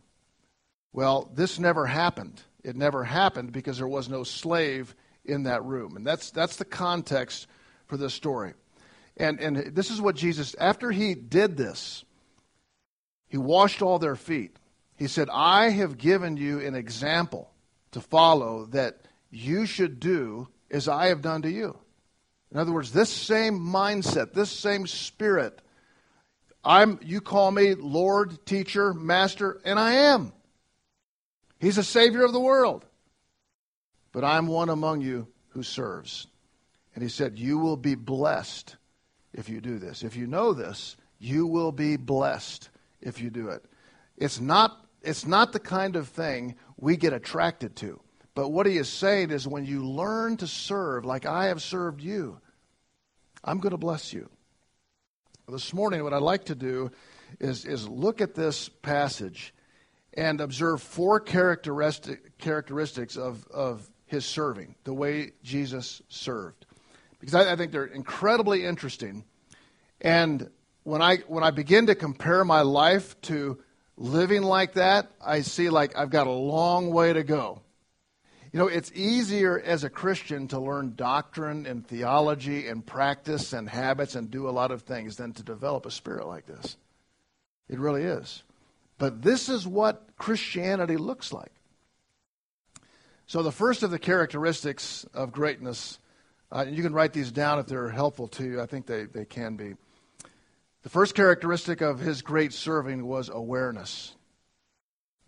Well, 0.93 1.31
this 1.35 1.59
never 1.59 1.87
happened. 1.87 2.41
It 2.63 2.77
never 2.77 3.05
happened 3.05 3.53
because 3.53 3.79
there 3.79 3.89
was 3.89 4.09
no 4.09 4.25
slave 4.25 4.95
in 5.25 5.45
that 5.45 5.65
room. 5.65 5.97
And 5.97 6.07
that's, 6.07 6.31
that's 6.31 6.57
the 6.57 6.65
context 6.65 7.47
for 7.87 7.97
this 7.97 8.15
story. 8.15 8.55
And, 9.17 9.41
and 9.41 9.75
this 9.75 9.91
is 9.91 10.01
what 10.01 10.17
Jesus, 10.17 10.55
after 10.59 10.91
he 10.91 11.15
did 11.15 11.57
this, 11.57 12.05
he 13.29 13.39
washed 13.39 13.83
all 13.83 13.99
their 13.99 14.17
feet. 14.17 14.57
He 14.97 15.09
said, 15.09 15.29
I 15.33 15.71
have 15.71 15.99
given 15.99 16.37
you 16.37 16.61
an 16.61 16.75
example 16.75 17.51
to 17.93 18.01
follow 18.01 18.67
that 18.67 19.01
you 19.31 19.67
should 19.67 20.01
do 20.01 20.49
as 20.71 20.89
I 20.89 21.07
have 21.07 21.23
done 21.23 21.43
to 21.43 21.51
you. 21.51 21.77
In 22.51 22.59
other 22.59 22.73
words, 22.73 22.93
this 22.93 23.11
same 23.11 23.59
mindset, 23.59 24.35
this 24.35 24.51
same 24.51 24.87
spirit, 24.87 25.61
I'm, 26.63 27.01
you 27.03 27.21
call 27.21 27.51
me 27.51 27.75
Lord, 27.75 28.45
teacher, 28.45 28.93
master, 28.93 29.61
and 29.65 29.79
I 29.79 29.93
am. 29.93 30.33
He's 31.63 31.79
a 31.79 31.85
Savior 31.85 32.25
of 32.25 32.33
the 32.33 32.41
world. 32.41 32.85
But 34.11 34.25
I'm 34.25 34.49
one 34.49 34.69
among 34.69 35.01
you 35.01 35.29
who 35.51 35.63
serves. 35.63 36.27
And 36.93 37.05
he 37.05 37.09
said, 37.09 37.39
You 37.39 37.57
will 37.57 37.77
be 37.77 37.95
blessed 37.95 38.77
if 39.33 39.49
you 39.49 39.61
do 39.61 39.79
this. 39.79 40.03
If 40.03 40.17
you 40.17 40.27
know 40.27 40.53
this, 40.53 40.97
you 41.21 41.47
will 41.47 41.71
be 41.71 41.97
blessed 41.97 42.69
if 43.01 43.21
you 43.21 43.31
do 43.31 43.49
it. 43.49 43.65
It's 44.17 44.41
not, 44.41 44.77
it's 45.03 45.25
not 45.25 45.53
the 45.53 45.61
kind 45.61 45.95
of 45.95 46.09
thing 46.09 46.57
we 46.77 46.97
get 46.97 47.13
attracted 47.13 47.77
to. 47.77 48.01
But 48.35 48.49
what 48.49 48.67
he 48.67 48.77
is 48.77 48.89
saying 48.89 49.31
is 49.31 49.47
when 49.47 49.65
you 49.65 49.87
learn 49.87 50.39
to 50.39 50.49
serve 50.49 51.05
like 51.05 51.27
I 51.27 51.47
have 51.47 51.63
served 51.63 52.01
you, 52.01 52.41
I'm 53.45 53.61
going 53.61 53.71
to 53.71 53.79
bless 53.79 54.13
you. 54.13 54.29
This 55.49 55.73
morning, 55.73 56.03
what 56.03 56.13
I'd 56.13 56.23
like 56.23 56.47
to 56.47 56.57
do 56.57 56.91
is, 57.39 57.65
is 57.67 57.89
look 57.89 58.21
at 58.21 58.35
this 58.35 58.69
passage 58.69 59.55
and 60.15 60.41
observe 60.41 60.83
four 60.83 61.21
characteristic, 61.21 62.39
characteristics 62.39 63.17
of, 63.17 63.47
of 63.49 63.89
his 64.07 64.25
serving, 64.25 64.75
the 64.85 64.93
way 64.93 65.33
Jesus 65.43 66.03
served. 66.09 66.67
Because 67.19 67.35
I, 67.35 67.53
I 67.53 67.57
think 67.57 67.73
they're 67.73 67.85
incredibly 67.85 68.65
interesting. 68.65 69.25
And 70.01 70.51
when 70.83 71.01
I, 71.01 71.19
when 71.29 71.45
I 71.45 71.51
begin 71.51 71.87
to 71.87 71.95
compare 71.95 72.45
my 72.45 72.63
life 72.63 73.21
to 73.23 73.63
living 73.97 74.43
like 74.43 74.75
that, 74.75 75.11
I 75.25 75.43
see 75.43 75.71
like 75.71 75.97
I've 75.97 76.11
got 76.11 76.27
a 76.27 76.33
long 76.33 76.91
way 76.91 77.13
to 77.13 77.23
go. 77.23 77.63
You 78.53 78.59
know, 78.59 78.67
it's 78.67 78.93
easier 78.95 79.59
as 79.59 79.83
a 79.83 79.89
Christian 79.89 80.47
to 80.49 80.61
learn 80.61 80.93
doctrine 80.95 81.65
and 81.65 81.87
theology 81.87 82.69
and 82.69 82.85
practice 82.85 83.55
and 83.55 83.67
habits 83.67 84.15
and 84.15 84.31
do 84.31 84.47
a 84.47 84.51
lot 84.51 84.71
of 84.71 84.83
things 84.83 85.17
than 85.17 85.33
to 85.35 85.43
develop 85.43 85.87
a 85.87 85.91
spirit 85.91 86.27
like 86.27 86.45
this. 86.45 86.77
It 87.71 87.79
really 87.79 88.03
is. 88.03 88.43
But 89.03 89.21
this 89.21 89.49
is 89.49 89.67
what 89.67 90.11
Christianity 90.17 90.97
looks 90.97 91.33
like. 91.33 91.51
So, 93.27 93.43
the 93.43 93.51
first 93.51 93.83
of 93.83 93.91
the 93.91 93.99
characteristics 93.99 95.05
of 95.13 95.33
greatness, 95.33 95.99
uh, 96.53 96.67
and 96.69 96.77
you 96.77 96.85
can 96.85 96.93
write 96.93 97.13
these 97.13 97.33
down 97.33 97.59
if 97.59 97.67
they're 97.67 97.89
helpful 97.89 98.29
to 98.29 98.45
you. 98.45 98.61
I 98.61 98.67
think 98.67 98.87
they, 98.87 99.07
they 99.07 99.25
can 99.25 99.57
be. 99.57 99.75
The 100.85 100.89
first 100.89 101.17
characteristic 101.17 101.81
of 101.81 101.99
his 101.99 102.23
great 102.23 102.53
serving 102.53 103.05
was 103.05 103.29
awareness. 103.29 104.15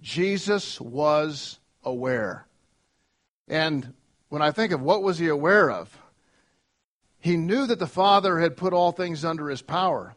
Jesus 0.01 0.81
was 0.81 1.59
aware. 1.83 2.47
And 3.49 3.93
when 4.29 4.41
I 4.41 4.53
think 4.53 4.71
of 4.71 4.83
what 4.83 5.03
was 5.03 5.19
he 5.19 5.27
aware 5.27 5.69
of, 5.69 5.99
he 7.19 7.37
knew 7.37 7.67
that 7.67 7.81
the 7.81 7.89
Father 7.89 8.39
had 8.39 8.57
put 8.57 8.73
all 8.73 8.93
things 8.93 9.25
under 9.25 9.49
his 9.49 9.63
power 9.63 10.15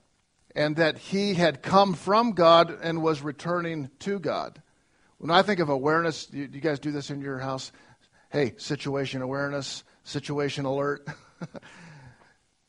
and 0.56 0.76
that 0.78 0.98
he 0.98 1.34
had 1.34 1.62
come 1.62 1.94
from 1.94 2.32
God 2.32 2.78
and 2.82 3.02
was 3.02 3.22
returning 3.22 3.90
to 4.00 4.20
God. 4.20 4.62
When 5.18 5.32
I 5.32 5.42
think 5.42 5.60
of 5.60 5.70
awareness, 5.70 6.28
do 6.28 6.38
you, 6.38 6.48
guys 6.48 6.80
do 6.80 6.92
this 6.92 7.10
in 7.10 7.22
your 7.22 7.40
house? 7.40 7.72
Hey, 8.30 8.54
situation 8.58 9.22
awareness, 9.22 9.84
situation 10.04 10.66
alert. 10.66 11.08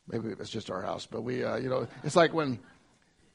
Maybe 0.08 0.28
it's 0.28 0.50
just 0.50 0.70
our 0.70 0.82
house, 0.82 1.06
but 1.06 1.22
we, 1.22 1.44
uh, 1.44 1.56
you 1.56 1.68
know, 1.68 1.86
it's 2.02 2.16
like 2.16 2.32
when, 2.32 2.58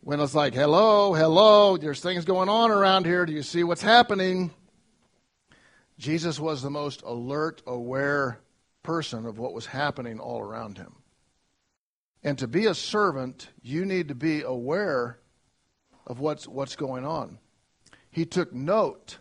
when 0.02 0.20
it's 0.20 0.34
like, 0.34 0.56
hello, 0.56 1.14
hello, 1.14 1.78
there's 1.78 2.02
things 2.02 2.26
going 2.26 2.50
on 2.50 2.72
around 2.72 3.06
here. 3.06 3.26
Do 3.26 3.34
you 3.34 3.44
see 3.44 3.64
what's 3.64 3.84
happening? 3.84 4.52
Jesus 6.00 6.40
was 6.40 6.64
the 6.64 6.72
most 6.72 7.04
alert, 7.04 7.62
aware 7.68 8.40
person 8.82 9.26
of 9.26 9.38
what 9.38 9.54
was 9.54 9.68
happening 9.68 10.20
all 10.20 10.40
around 10.40 10.78
him. 10.78 10.96
And 12.24 12.38
to 12.40 12.48
be 12.48 12.66
a 12.66 12.76
servant, 12.76 13.50
you 13.62 13.86
need 13.86 14.08
to 14.08 14.16
be 14.16 14.42
aware 14.42 15.20
of 16.08 16.20
what's, 16.20 16.48
what's 16.48 16.76
going 16.76 17.06
on. 17.06 17.38
He 18.12 18.26
took 18.26 18.54
note 18.54 19.18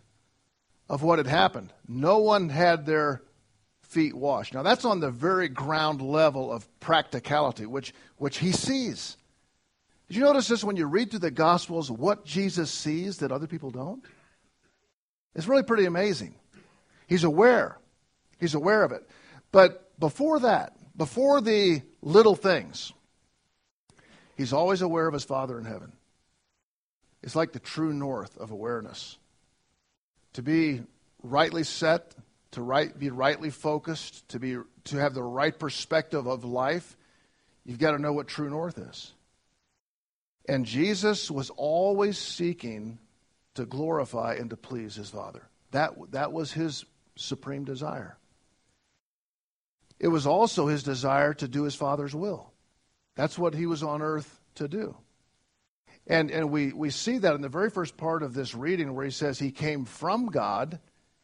of 0.89 1.03
what 1.03 1.19
had 1.19 1.27
happened. 1.27 1.73
No 1.87 2.19
one 2.19 2.49
had 2.49 2.85
their 2.85 3.23
feet 3.81 4.15
washed. 4.15 4.53
Now, 4.53 4.63
that's 4.63 4.85
on 4.85 4.99
the 4.99 5.11
very 5.11 5.49
ground 5.49 6.01
level 6.01 6.51
of 6.51 6.67
practicality, 6.79 7.65
which, 7.65 7.93
which 8.17 8.37
he 8.37 8.51
sees. 8.51 9.17
Did 10.07 10.17
you 10.17 10.23
notice 10.23 10.47
this 10.47 10.63
when 10.63 10.75
you 10.75 10.85
read 10.85 11.09
through 11.09 11.19
the 11.19 11.31
Gospels, 11.31 11.89
what 11.89 12.25
Jesus 12.25 12.71
sees 12.71 13.17
that 13.17 13.31
other 13.31 13.47
people 13.47 13.71
don't? 13.71 14.03
It's 15.35 15.47
really 15.47 15.63
pretty 15.63 15.85
amazing. 15.85 16.35
He's 17.07 17.23
aware. 17.23 17.77
He's 18.39 18.53
aware 18.53 18.83
of 18.83 18.91
it. 18.91 19.07
But 19.51 19.97
before 19.99 20.39
that, 20.39 20.75
before 20.95 21.41
the 21.41 21.81
little 22.01 22.35
things, 22.35 22.93
he's 24.37 24.53
always 24.53 24.81
aware 24.81 25.07
of 25.07 25.13
his 25.13 25.23
Father 25.23 25.57
in 25.57 25.65
heaven. 25.65 25.93
It's 27.21 27.35
like 27.35 27.53
the 27.53 27.59
true 27.59 27.93
north 27.93 28.37
of 28.37 28.51
awareness. 28.51 29.17
To 30.33 30.41
be 30.41 30.81
rightly 31.23 31.63
set, 31.63 32.13
to 32.51 32.61
right, 32.61 32.97
be 32.97 33.09
rightly 33.09 33.49
focused, 33.49 34.27
to, 34.29 34.39
be, 34.39 34.57
to 34.85 34.97
have 34.97 35.13
the 35.13 35.23
right 35.23 35.57
perspective 35.57 36.27
of 36.27 36.43
life, 36.43 36.97
you've 37.65 37.79
got 37.79 37.91
to 37.91 38.01
know 38.01 38.13
what 38.13 38.27
true 38.27 38.49
north 38.49 38.77
is. 38.77 39.13
And 40.47 40.65
Jesus 40.65 41.31
was 41.31 41.49
always 41.51 42.17
seeking 42.17 42.99
to 43.55 43.65
glorify 43.65 44.35
and 44.39 44.49
to 44.49 44.57
please 44.57 44.95
his 44.95 45.09
Father. 45.09 45.43
That, 45.71 45.93
that 46.11 46.31
was 46.31 46.51
his 46.51 46.85
supreme 47.15 47.63
desire. 47.63 48.17
It 50.03 50.09
was 50.09 50.27
also 50.27 50.67
his 50.67 50.83
desire 50.83 51.33
to 51.35 51.47
do 51.47 51.63
his 51.63 51.75
Father's 51.75 52.13
will. 52.13 52.51
That's 53.15 53.39
what 53.39 53.53
he 53.53 53.65
was 53.65 53.83
on 53.83 54.01
earth 54.01 54.41
to 54.55 54.67
do. 54.67 54.97
And, 56.07 56.29
and 56.29 56.51
we, 56.51 56.73
we 56.73 56.89
see 56.89 57.19
that 57.19 57.35
in 57.35 57.41
the 57.41 57.47
very 57.47 57.69
first 57.69 57.95
part 57.95 58.21
of 58.21 58.33
this 58.33 58.53
reading 58.53 58.93
where 58.93 59.05
he 59.05 59.11
says 59.11 59.39
he 59.39 59.51
came 59.51 59.85
from 59.85 60.25
God 60.25 60.81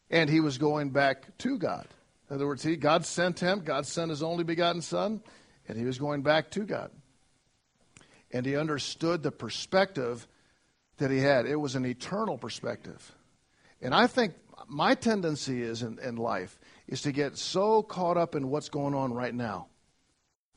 and 0.09 0.29
he 0.29 0.39
was 0.39 0.57
going 0.57 0.91
back 0.91 1.37
to 1.39 1.57
God. 1.57 1.89
In 2.29 2.37
other 2.37 2.47
words, 2.47 2.63
he, 2.63 2.77
God 2.77 3.05
sent 3.05 3.41
him, 3.41 3.63
God 3.65 3.85
sent 3.85 4.11
his 4.11 4.23
only 4.23 4.45
begotten 4.45 4.81
Son, 4.81 5.21
and 5.67 5.77
he 5.77 5.83
was 5.83 5.97
going 5.97 6.21
back 6.21 6.49
to 6.51 6.61
God. 6.61 6.89
And 8.31 8.45
he 8.45 8.55
understood 8.55 9.23
the 9.23 9.31
perspective 9.31 10.25
that 10.99 11.11
he 11.11 11.19
had. 11.19 11.47
It 11.47 11.57
was 11.57 11.75
an 11.75 11.85
eternal 11.85 12.37
perspective. 12.37 13.13
And 13.81 13.93
I 13.93 14.07
think 14.07 14.33
my 14.67 14.95
tendency 14.95 15.61
is 15.61 15.81
in, 15.81 15.99
in 15.99 16.15
life 16.15 16.59
is 16.87 17.01
to 17.03 17.11
get 17.11 17.37
so 17.37 17.81
caught 17.81 18.17
up 18.17 18.35
in 18.35 18.49
what's 18.49 18.69
going 18.69 18.93
on 18.93 19.13
right 19.13 19.33
now, 19.33 19.67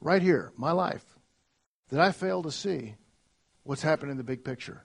right 0.01 0.23
here, 0.23 0.53
my 0.57 0.73
life, 0.73 1.05
that 1.91 2.01
I 2.01 2.13
fail 2.13 2.43
to 2.43 2.51
see 2.51 2.95
what's 3.65 3.83
happening 3.83 4.13
in 4.13 4.17
the 4.17 4.25
big 4.25 4.45
picture. 4.45 4.85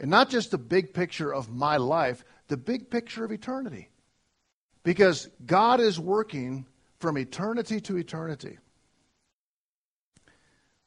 And 0.00 0.10
not 0.10 0.30
just 0.30 0.50
the 0.50 0.58
big 0.58 0.92
picture 0.92 1.32
of 1.32 1.48
my 1.48 1.76
life, 1.76 2.24
the 2.48 2.56
big 2.56 2.90
picture 2.90 3.24
of 3.24 3.32
eternity. 3.32 3.88
Because 4.82 5.28
God 5.46 5.80
is 5.80 5.98
working 5.98 6.66
from 6.98 7.16
eternity 7.16 7.80
to 7.82 7.96
eternity. 7.96 8.58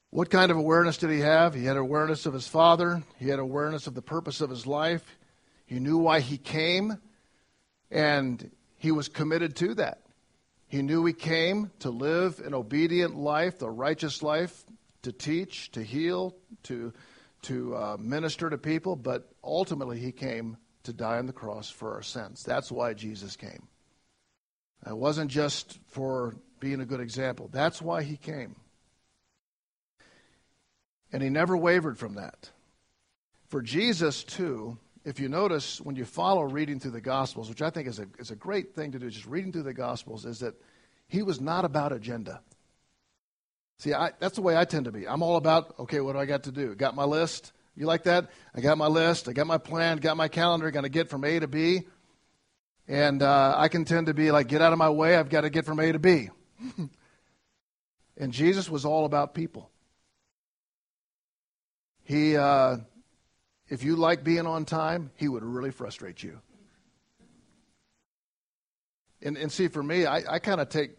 What 0.10 0.30
kind 0.30 0.52
of 0.52 0.58
awareness 0.58 0.98
did 0.98 1.10
he 1.10 1.20
have? 1.20 1.54
He 1.54 1.66
had 1.66 1.78
awareness 1.78 2.26
of 2.26 2.34
his 2.34 2.48
Father, 2.48 3.04
he 3.18 3.30
had 3.30 3.40
awareness 3.40 3.88
of 3.88 3.96
the 3.96 4.02
purpose 4.02 4.42
of 4.42 4.50
his 4.50 4.66
life, 4.68 5.04
he 5.66 5.80
knew 5.80 5.98
why 5.98 6.20
he 6.20 6.38
came, 6.38 7.00
and 7.90 8.52
he 8.78 8.92
was 8.92 9.08
committed 9.08 9.56
to 9.58 9.74
that. 9.76 10.02
He 10.68 10.82
knew 10.82 11.06
he 11.06 11.14
came 11.14 11.72
to 11.80 11.90
live 11.90 12.40
an 12.40 12.54
obedient 12.54 13.16
life, 13.16 13.60
the 13.60 13.70
righteous 13.70 14.22
life, 14.22 14.64
to 15.04 15.12
teach, 15.12 15.72
to 15.72 15.84
heal, 15.84 16.36
to, 16.64 16.94
to 17.44 17.76
uh, 17.76 17.98
minister 18.00 18.50
to 18.50 18.58
people, 18.58 18.96
but 18.96 19.30
ultimately 19.44 20.00
he 20.00 20.12
came 20.12 20.58
to 20.84 20.94
die 20.94 21.18
on 21.18 21.26
the 21.28 21.34
cross 21.34 21.70
for 21.70 21.94
our 21.94 22.02
sins. 22.02 22.44
That's 22.44 22.72
why 22.72 22.94
Jesus 22.94 23.36
came. 23.36 23.68
It 24.86 24.98
wasn't 24.98 25.32
just 25.32 25.80
for 25.88 26.36
being 26.60 26.82
a 26.82 26.86
good 26.86 27.00
example, 27.00 27.50
that's 27.52 27.82
why 27.82 28.04
he 28.04 28.18
came. 28.18 28.56
And 31.12 31.22
he 31.22 31.30
never 31.30 31.56
wavered 31.56 31.98
from 31.98 32.16
that. 32.16 32.50
For 33.48 33.62
Jesus, 33.62 34.24
too, 34.24 34.78
if 35.06 35.20
you 35.20 35.30
notice 35.30 35.80
when 35.80 35.96
you 35.96 36.04
follow 36.04 36.42
reading 36.42 36.80
through 36.80 36.92
the 36.92 37.02
Gospels, 37.02 37.48
which 37.48 37.62
I 37.62 37.70
think 37.70 37.88
is 37.88 38.00
a, 38.00 38.08
is 38.18 38.32
a 38.32 38.36
great 38.36 38.74
thing 38.74 38.92
to 38.92 39.00
do, 39.00 39.10
just 39.10 39.28
reading 39.28 39.52
through 39.52 39.64
the 39.64 39.74
Gospels, 39.74 40.26
is 40.26 40.40
that 40.40 40.56
he 41.08 41.22
was 41.22 41.40
not 41.40 41.64
about 41.64 41.92
agenda. 41.92 42.42
See, 43.78 43.94
I, 43.94 44.12
that's 44.20 44.36
the 44.36 44.42
way 44.42 44.58
I 44.58 44.66
tend 44.66 44.86
to 44.86 44.92
be. 44.92 45.08
I'm 45.08 45.22
all 45.22 45.36
about, 45.36 45.76
okay, 45.80 46.00
what 46.00 46.14
do 46.14 46.20
I 46.20 46.26
got 46.26 46.44
to 46.44 46.52
do? 46.52 46.74
Got 46.74 46.96
my 46.96 47.04
list? 47.04 47.54
You 47.76 47.86
like 47.86 48.04
that? 48.04 48.32
I 48.56 48.62
got 48.62 48.78
my 48.78 48.88
list. 48.88 49.30
I 49.30 49.34
got 49.34 49.46
my 49.46 49.60
plan. 49.60 49.98
Got 49.98 50.18
my 50.18 50.28
calendar. 50.28 50.72
Going 50.72 50.84
to 50.84 50.90
get 50.90 51.10
from 51.10 51.24
A 51.24 51.40
to 51.40 51.48
B. 51.48 51.84
And 52.88 53.22
uh, 53.22 53.54
I 53.58 53.68
can 53.68 53.86
tend 53.86 54.08
to 54.08 54.14
be 54.14 54.32
like, 54.32 54.48
get 54.48 54.62
out 54.62 54.74
of 54.74 54.80
my 54.80 54.90
way. 54.90 55.16
I've 55.18 55.30
got 55.30 55.42
to 55.42 55.50
get 55.50 55.66
from 55.66 55.80
A 55.80 55.92
to 55.92 56.00
B. 56.00 56.30
and 58.18 58.32
Jesus 58.32 58.70
was 58.70 58.86
all 58.86 59.06
about 59.06 59.36
people. 59.36 59.70
He, 62.06 62.38
uh, 62.38 62.78
if 63.70 63.84
you 63.84 63.96
like 63.96 64.24
being 64.24 64.46
on 64.46 64.66
time, 64.66 65.12
he 65.16 65.28
would 65.28 65.44
really 65.44 65.72
frustrate 65.72 66.22
you. 66.22 66.40
And, 69.22 69.38
and 69.38 69.52
see, 69.52 69.68
for 69.68 69.82
me, 69.82 70.06
I, 70.06 70.36
I 70.36 70.40
kind 70.40 70.62
of 70.62 70.70
take 70.70 70.92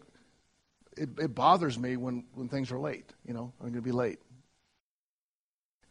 it, 0.97 1.09
it 1.19 1.35
bothers 1.35 1.77
me 1.77 1.95
when, 1.95 2.25
when 2.33 2.49
things 2.49 2.71
are 2.71 2.79
late. 2.79 3.13
You 3.25 3.33
know, 3.33 3.53
I'm 3.59 3.67
going 3.67 3.75
to 3.75 3.81
be 3.81 3.91
late. 3.91 4.19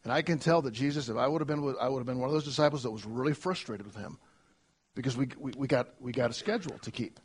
And 0.03 0.13
I 0.13 0.21
can 0.21 0.39
tell 0.39 0.61
that 0.61 0.71
Jesus, 0.71 1.09
if 1.09 1.17
I 1.17 1.27
would 1.27 1.41
have 1.41 1.47
been, 1.47 1.75
I 1.81 1.89
would 1.89 1.99
have 1.99 2.05
been 2.05 2.19
one 2.19 2.29
of 2.29 2.33
those 2.33 2.45
disciples 2.45 2.83
that 2.83 2.91
was 2.91 3.05
really 3.05 3.33
frustrated 3.33 3.85
with 3.85 3.95
him 3.95 4.19
because 4.95 5.17
we, 5.17 5.27
we, 5.37 5.51
we, 5.57 5.67
got, 5.67 5.89
we 5.99 6.11
got 6.11 6.29
a 6.29 6.33
schedule 6.33 6.77
to 6.79 6.91
keep. 6.91 7.19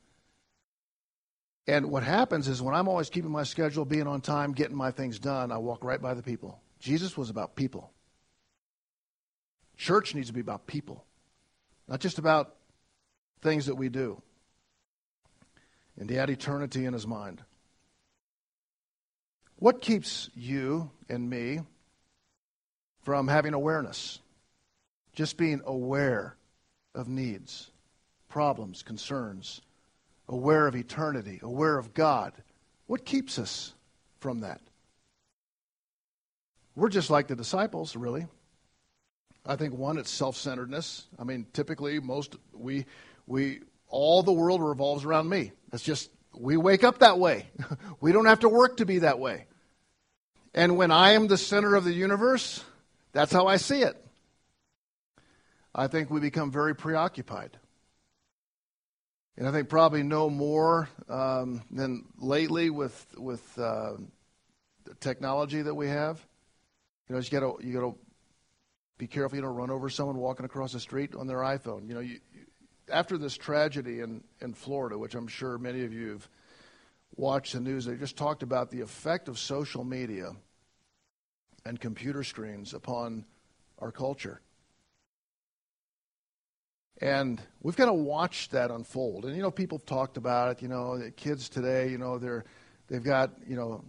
And 1.66 1.90
what 1.90 2.02
happens 2.02 2.48
is 2.48 2.60
when 2.60 2.74
I'm 2.74 2.88
always 2.88 3.08
keeping 3.08 3.30
my 3.30 3.44
schedule, 3.44 3.84
being 3.84 4.08
on 4.08 4.20
time, 4.20 4.52
getting 4.52 4.76
my 4.76 4.90
things 4.90 5.18
done, 5.18 5.52
I 5.52 5.58
walk 5.58 5.84
right 5.84 6.00
by 6.00 6.14
the 6.14 6.22
people. 6.22 6.60
Jesus 6.80 7.16
was 7.16 7.30
about 7.30 7.54
people. 7.54 7.92
Church 9.82 10.14
needs 10.14 10.28
to 10.28 10.32
be 10.32 10.38
about 10.38 10.68
people, 10.68 11.04
not 11.88 11.98
just 11.98 12.20
about 12.20 12.54
things 13.40 13.66
that 13.66 13.74
we 13.74 13.88
do. 13.88 14.22
And 15.98 16.08
he 16.08 16.14
had 16.14 16.30
eternity 16.30 16.84
in 16.84 16.92
his 16.92 17.04
mind. 17.04 17.42
What 19.56 19.80
keeps 19.80 20.30
you 20.36 20.92
and 21.08 21.28
me 21.28 21.62
from 23.02 23.26
having 23.26 23.54
awareness? 23.54 24.20
Just 25.14 25.36
being 25.36 25.60
aware 25.66 26.36
of 26.94 27.08
needs, 27.08 27.68
problems, 28.28 28.84
concerns, 28.84 29.62
aware 30.28 30.68
of 30.68 30.76
eternity, 30.76 31.40
aware 31.42 31.76
of 31.76 31.92
God. 31.92 32.32
What 32.86 33.04
keeps 33.04 33.36
us 33.36 33.74
from 34.20 34.42
that? 34.42 34.60
We're 36.76 36.88
just 36.88 37.10
like 37.10 37.26
the 37.26 37.34
disciples, 37.34 37.96
really. 37.96 38.28
I 39.44 39.56
think 39.56 39.74
one, 39.74 39.98
it's 39.98 40.10
self-centeredness. 40.10 41.06
I 41.18 41.24
mean, 41.24 41.46
typically, 41.52 41.98
most 42.00 42.36
we 42.52 42.86
we 43.26 43.60
all 43.88 44.22
the 44.22 44.32
world 44.32 44.62
revolves 44.62 45.04
around 45.04 45.28
me. 45.28 45.52
That's 45.70 45.82
just 45.82 46.10
we 46.34 46.56
wake 46.56 46.84
up 46.84 47.00
that 47.00 47.18
way. 47.18 47.46
we 48.00 48.12
don't 48.12 48.26
have 48.26 48.40
to 48.40 48.48
work 48.48 48.78
to 48.78 48.86
be 48.86 49.00
that 49.00 49.18
way. 49.18 49.46
And 50.54 50.76
when 50.76 50.90
I 50.90 51.12
am 51.12 51.28
the 51.28 51.38
center 51.38 51.74
of 51.74 51.84
the 51.84 51.92
universe, 51.92 52.62
that's 53.12 53.32
how 53.32 53.46
I 53.46 53.56
see 53.56 53.82
it. 53.82 53.96
I 55.74 55.86
think 55.86 56.10
we 56.10 56.20
become 56.20 56.50
very 56.50 56.74
preoccupied. 56.74 57.58
And 59.36 59.48
I 59.48 59.50
think 59.50 59.70
probably 59.70 60.02
no 60.02 60.28
more 60.28 60.90
um, 61.08 61.62
than 61.70 62.04
lately 62.18 62.68
with 62.68 63.06
with 63.16 63.58
uh, 63.58 63.94
the 64.84 64.94
technology 65.00 65.62
that 65.62 65.74
we 65.74 65.88
have. 65.88 66.24
You 67.08 67.14
know, 67.14 67.20
you 67.20 67.30
got 67.30 67.40
to 67.40 67.66
you 67.66 67.72
got 67.72 67.80
to 67.80 67.94
be 69.02 69.08
careful 69.08 69.34
you 69.34 69.42
don't 69.42 69.56
run 69.56 69.68
over 69.68 69.90
someone 69.90 70.16
walking 70.16 70.46
across 70.46 70.72
the 70.72 70.78
street 70.78 71.16
on 71.16 71.26
their 71.26 71.38
iPhone. 71.38 71.88
You 71.88 71.94
know, 71.94 72.00
you, 72.00 72.20
you, 72.32 72.46
after 72.88 73.18
this 73.18 73.36
tragedy 73.36 73.98
in 73.98 74.22
in 74.40 74.54
Florida, 74.54 74.96
which 74.96 75.16
I'm 75.16 75.26
sure 75.26 75.58
many 75.58 75.82
of 75.82 75.92
you 75.92 76.10
have 76.10 76.28
watched 77.16 77.54
the 77.54 77.58
news, 77.58 77.84
they 77.84 77.96
just 77.96 78.16
talked 78.16 78.44
about 78.44 78.70
the 78.70 78.80
effect 78.80 79.26
of 79.26 79.40
social 79.40 79.82
media 79.82 80.30
and 81.64 81.80
computer 81.80 82.22
screens 82.22 82.74
upon 82.74 83.24
our 83.80 83.90
culture. 83.90 84.40
And 87.00 87.42
we've 87.60 87.74
got 87.74 87.86
to 87.86 87.92
watch 87.92 88.50
that 88.50 88.70
unfold. 88.70 89.24
And 89.24 89.34
you 89.34 89.42
know, 89.42 89.50
people 89.50 89.78
have 89.78 89.84
talked 89.84 90.16
about 90.16 90.52
it. 90.52 90.62
You 90.62 90.68
know, 90.68 91.10
kids 91.16 91.48
today, 91.48 91.88
you 91.88 91.98
know, 91.98 92.18
they're 92.18 92.44
they've 92.86 93.02
got 93.02 93.32
you 93.48 93.56
know, 93.56 93.84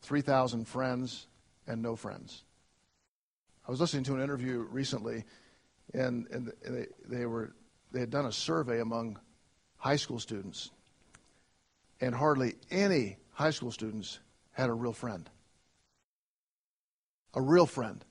three 0.00 0.22
thousand 0.22 0.66
friends 0.66 1.28
and 1.68 1.80
no 1.80 1.94
friends. 1.94 2.42
I 3.66 3.70
was 3.70 3.80
listening 3.80 4.04
to 4.04 4.14
an 4.14 4.22
interview 4.22 4.58
recently, 4.70 5.24
and 5.94 6.26
and 6.30 6.52
they, 6.64 6.86
they 7.08 7.26
were 7.26 7.54
they 7.92 8.00
had 8.00 8.10
done 8.10 8.26
a 8.26 8.32
survey 8.32 8.80
among 8.80 9.18
high 9.76 9.96
school 9.96 10.18
students, 10.18 10.70
and 12.00 12.14
hardly 12.14 12.54
any 12.70 13.16
high 13.32 13.50
school 13.50 13.70
students 13.70 14.18
had 14.52 14.68
a 14.68 14.74
real 14.74 14.92
friend. 14.92 15.28
A 17.34 17.40
real 17.40 17.66
friend. 17.66 18.04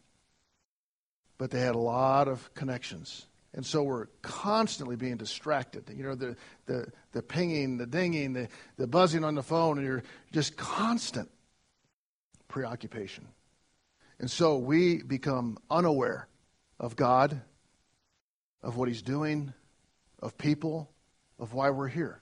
But 1.37 1.51
they 1.51 1.59
had 1.59 1.75
a 1.75 1.79
lot 1.79 2.27
of 2.27 2.53
connections. 2.53 3.27
And 3.53 3.65
so 3.65 3.83
we're 3.83 4.07
constantly 4.21 4.95
being 4.95 5.17
distracted. 5.17 5.83
You 5.95 6.03
know, 6.03 6.15
the, 6.15 6.35
the, 6.65 6.87
the 7.13 7.21
pinging, 7.21 7.77
the 7.77 7.87
dinging, 7.87 8.33
the, 8.33 8.47
the 8.77 8.87
buzzing 8.87 9.23
on 9.23 9.35
the 9.35 9.43
phone, 9.43 9.77
and 9.77 9.87
you're 9.87 10.03
just 10.31 10.55
constant 10.55 11.29
preoccupation. 12.47 13.27
And 14.19 14.29
so 14.29 14.57
we 14.57 15.01
become 15.01 15.57
unaware 15.69 16.27
of 16.79 16.95
God, 16.95 17.41
of 18.61 18.75
what 18.75 18.89
He's 18.89 19.01
doing, 19.01 19.53
of 20.19 20.37
people, 20.37 20.91
of 21.39 21.53
why 21.53 21.69
we're 21.69 21.87
here. 21.87 22.21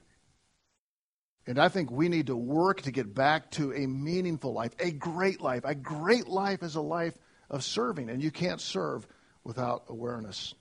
And 1.48 1.58
I 1.58 1.70
think 1.70 1.90
we 1.90 2.10
need 2.10 2.28
to 2.28 2.36
work 2.36 2.82
to 2.82 2.92
get 2.92 3.16
back 3.16 3.52
to 3.52 3.74
a 3.74 3.88
meaningful 3.88 4.54
life, 4.54 4.74
a 4.80 4.92
great 4.92 5.42
life. 5.42 5.64
A 5.64 5.74
great 5.74 6.28
life 6.28 6.62
is 6.62 6.76
a 6.76 6.82
life 6.82 7.18
of 7.50 7.64
serving, 7.64 8.10
and 8.10 8.22
you 8.22 8.32
can't 8.32 8.60
serve 8.60 9.08
without 9.44 9.86
awareness. 9.88 10.54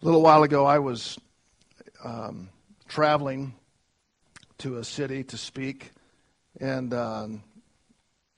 A 0.00 0.04
little 0.04 0.22
while 0.22 0.42
ago, 0.42 0.64
I 0.64 0.78
was 0.78 1.18
um, 2.02 2.48
traveling 2.88 3.54
to 4.58 4.78
a 4.78 4.84
city 4.84 5.22
to 5.24 5.36
speak, 5.36 5.90
and 6.58 6.92
um, 6.94 7.42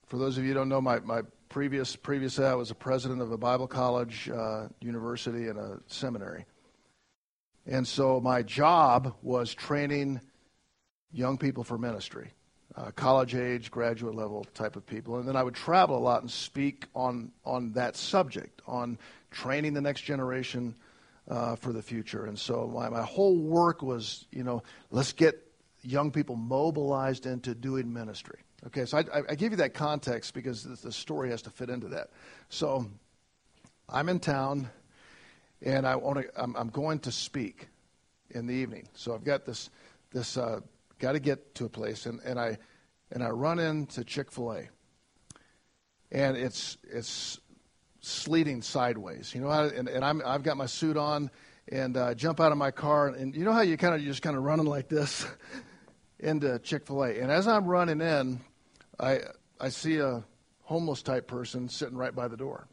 for 0.06 0.18
those 0.18 0.38
of 0.38 0.44
you 0.44 0.50
who 0.50 0.54
don't 0.54 0.68
know, 0.68 0.80
my, 0.80 1.00
my 1.00 1.22
previous 1.48 1.96
previous 1.96 2.36
that 2.36 2.46
I 2.46 2.54
was 2.54 2.70
a 2.70 2.74
president 2.74 3.20
of 3.20 3.32
a 3.32 3.38
Bible 3.38 3.66
college, 3.66 4.28
uh, 4.28 4.68
university, 4.80 5.48
and 5.48 5.58
a 5.58 5.80
seminary. 5.86 6.44
And 7.66 7.86
so 7.86 8.20
my 8.20 8.42
job 8.42 9.14
was 9.22 9.54
training 9.54 10.20
young 11.12 11.38
people 11.38 11.64
for 11.64 11.78
ministry, 11.78 12.30
uh, 12.76 12.92
college 12.92 13.34
age, 13.34 13.70
graduate 13.70 14.14
level 14.14 14.46
type 14.54 14.76
of 14.76 14.86
people. 14.86 15.16
And 15.16 15.26
then 15.26 15.34
I 15.36 15.42
would 15.42 15.54
travel 15.54 15.98
a 15.98 15.98
lot 15.98 16.22
and 16.22 16.30
speak 16.30 16.86
on 16.94 17.32
on 17.44 17.72
that 17.72 17.96
subject, 17.96 18.62
on 18.66 18.98
training 19.30 19.74
the 19.74 19.80
next 19.80 20.02
generation 20.02 20.76
uh, 21.28 21.56
for 21.56 21.72
the 21.72 21.82
future. 21.82 22.26
And 22.26 22.38
so 22.38 22.70
my, 22.72 22.88
my 22.88 23.02
whole 23.02 23.36
work 23.36 23.82
was, 23.82 24.26
you 24.30 24.44
know, 24.44 24.62
let's 24.90 25.12
get 25.12 25.42
young 25.82 26.12
people 26.12 26.36
mobilized 26.36 27.26
into 27.26 27.54
doing 27.54 27.92
ministry. 27.92 28.38
Okay, 28.66 28.84
so 28.84 28.98
I, 28.98 29.22
I 29.28 29.34
give 29.36 29.52
you 29.52 29.58
that 29.58 29.74
context 29.74 30.34
because 30.34 30.64
the 30.64 30.90
story 30.90 31.30
has 31.30 31.40
to 31.42 31.50
fit 31.50 31.70
into 31.70 31.86
that. 31.88 32.10
So 32.48 32.90
I'm 33.88 34.08
in 34.08 34.18
town, 34.18 34.68
and 35.62 35.86
I 35.86 35.94
want 35.94 36.18
to. 36.18 36.42
I'm, 36.42 36.56
I'm 36.56 36.68
going 36.70 36.98
to 37.00 37.12
speak 37.12 37.68
in 38.30 38.46
the 38.46 38.54
evening. 38.54 38.88
So 38.94 39.14
I've 39.14 39.22
got 39.22 39.44
this 39.44 39.70
this 40.10 40.36
uh, 40.36 40.60
got 40.98 41.12
to 41.12 41.20
get 41.20 41.54
to 41.56 41.66
a 41.66 41.68
place, 41.68 42.06
and, 42.06 42.20
and 42.24 42.40
I 42.40 42.58
and 43.12 43.22
I 43.22 43.28
run 43.28 43.60
into 43.60 44.02
Chick 44.02 44.32
Fil 44.32 44.52
A, 44.52 44.68
and 46.10 46.36
it's 46.36 46.76
it's 46.82 47.38
sleeting 48.00 48.62
sideways. 48.62 49.32
You 49.32 49.42
know, 49.42 49.50
and, 49.50 49.88
and 49.88 50.04
I'm 50.04 50.20
I've 50.26 50.42
got 50.42 50.56
my 50.56 50.66
suit 50.66 50.96
on, 50.96 51.30
and 51.68 51.96
uh, 51.96 52.14
jump 52.14 52.40
out 52.40 52.50
of 52.50 52.58
my 52.58 52.72
car, 52.72 53.08
and 53.08 53.32
you 53.32 53.44
know 53.44 53.52
how 53.52 53.60
you 53.60 53.76
kind 53.76 53.94
of 53.94 54.00
just 54.00 54.22
kind 54.22 54.36
of 54.36 54.42
running 54.42 54.66
like 54.66 54.88
this 54.88 55.24
into 56.18 56.58
Chick 56.58 56.84
Fil 56.84 57.04
A, 57.04 57.20
and 57.20 57.30
as 57.30 57.46
I'm 57.46 57.66
running 57.66 58.00
in, 58.00 58.40
I 58.98 59.20
I 59.60 59.68
see 59.68 59.98
a 59.98 60.24
homeless 60.62 61.02
type 61.02 61.26
person 61.26 61.68
sitting 61.68 61.96
right 61.96 62.14
by 62.14 62.28
the 62.28 62.36
door. 62.36 62.68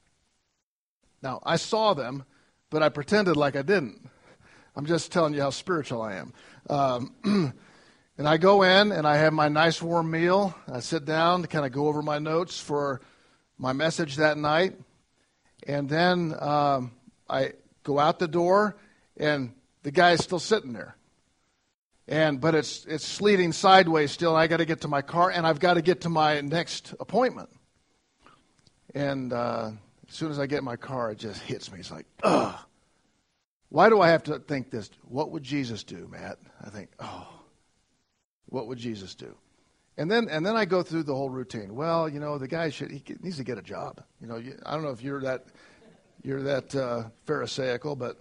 Now 1.21 1.41
I 1.45 1.55
saw 1.55 1.93
them, 1.93 2.23
but 2.69 2.83
I 2.83 2.89
pretended 2.89 3.37
like 3.37 3.55
I 3.55 3.61
didn't. 3.61 4.09
I'm 4.75 4.85
just 4.85 5.11
telling 5.11 5.33
you 5.33 5.41
how 5.41 5.51
spiritual 5.51 6.01
I 6.01 6.15
am. 6.15 6.33
Um, 6.69 7.13
and 8.17 8.27
I 8.27 8.37
go 8.37 8.63
in 8.63 8.91
and 8.91 9.07
I 9.07 9.17
have 9.17 9.33
my 9.33 9.47
nice 9.47 9.81
warm 9.81 10.09
meal. 10.09 10.55
I 10.71 10.79
sit 10.79 11.05
down 11.05 11.43
to 11.43 11.47
kind 11.47 11.65
of 11.65 11.71
go 11.71 11.87
over 11.87 12.01
my 12.01 12.17
notes 12.17 12.59
for 12.59 13.01
my 13.57 13.73
message 13.73 14.15
that 14.15 14.37
night. 14.37 14.73
And 15.67 15.87
then 15.87 16.35
um, 16.39 16.91
I 17.29 17.53
go 17.83 17.99
out 17.99 18.19
the 18.19 18.27
door, 18.27 18.75
and 19.17 19.53
the 19.83 19.91
guy 19.91 20.11
is 20.11 20.21
still 20.21 20.39
sitting 20.39 20.73
there. 20.73 20.97
And 22.13 22.39
but 22.39 22.53
it's 22.53 22.85
it's 22.85 23.03
sleeting 23.03 23.51
sideways 23.51 24.11
still. 24.11 24.35
I 24.35 24.45
got 24.45 24.57
to 24.57 24.65
get 24.65 24.81
to 24.81 24.87
my 24.87 25.01
car, 25.01 25.31
and 25.31 25.47
I've 25.47 25.59
got 25.59 25.73
to 25.73 25.81
get 25.81 26.01
to 26.01 26.09
my 26.09 26.41
next 26.41 26.93
appointment. 26.99 27.49
And 28.93 29.33
uh, 29.33 29.71
as 30.07 30.15
soon 30.15 30.29
as 30.29 30.37
I 30.37 30.45
get 30.45 30.59
in 30.59 30.63
my 30.63 30.75
car, 30.75 31.09
it 31.09 31.17
just 31.17 31.41
hits 31.41 31.71
me. 31.71 31.79
It's 31.79 31.89
like, 31.89 32.05
ugh. 32.21 32.55
Why 33.69 33.89
do 33.89 33.99
I 33.99 34.09
have 34.09 34.21
to 34.25 34.37
think 34.37 34.69
this? 34.69 34.91
What 35.05 35.31
would 35.31 35.41
Jesus 35.41 35.83
do, 35.83 36.07
Matt? 36.11 36.37
I 36.63 36.69
think, 36.69 36.91
oh, 36.99 37.27
what 38.45 38.67
would 38.67 38.77
Jesus 38.77 39.15
do? 39.15 39.35
And 39.97 40.11
then 40.11 40.29
and 40.29 40.45
then 40.45 40.55
I 40.55 40.65
go 40.65 40.83
through 40.83 41.03
the 41.03 41.15
whole 41.15 41.31
routine. 41.31 41.73
Well, 41.73 42.07
you 42.07 42.19
know, 42.19 42.37
the 42.37 42.47
guy 42.47 42.69
should 42.69 42.91
he 42.91 43.03
needs 43.23 43.37
to 43.37 43.43
get 43.43 43.57
a 43.57 43.63
job. 43.63 44.03
You 44.21 44.27
know, 44.27 44.35
you, 44.35 44.55
I 44.67 44.75
don't 44.75 44.83
know 44.83 44.91
if 44.91 45.01
you're 45.01 45.21
that 45.21 45.47
you're 46.21 46.43
that 46.43 46.75
uh, 46.75 47.05
pharisaical, 47.25 47.97
but 47.97 48.19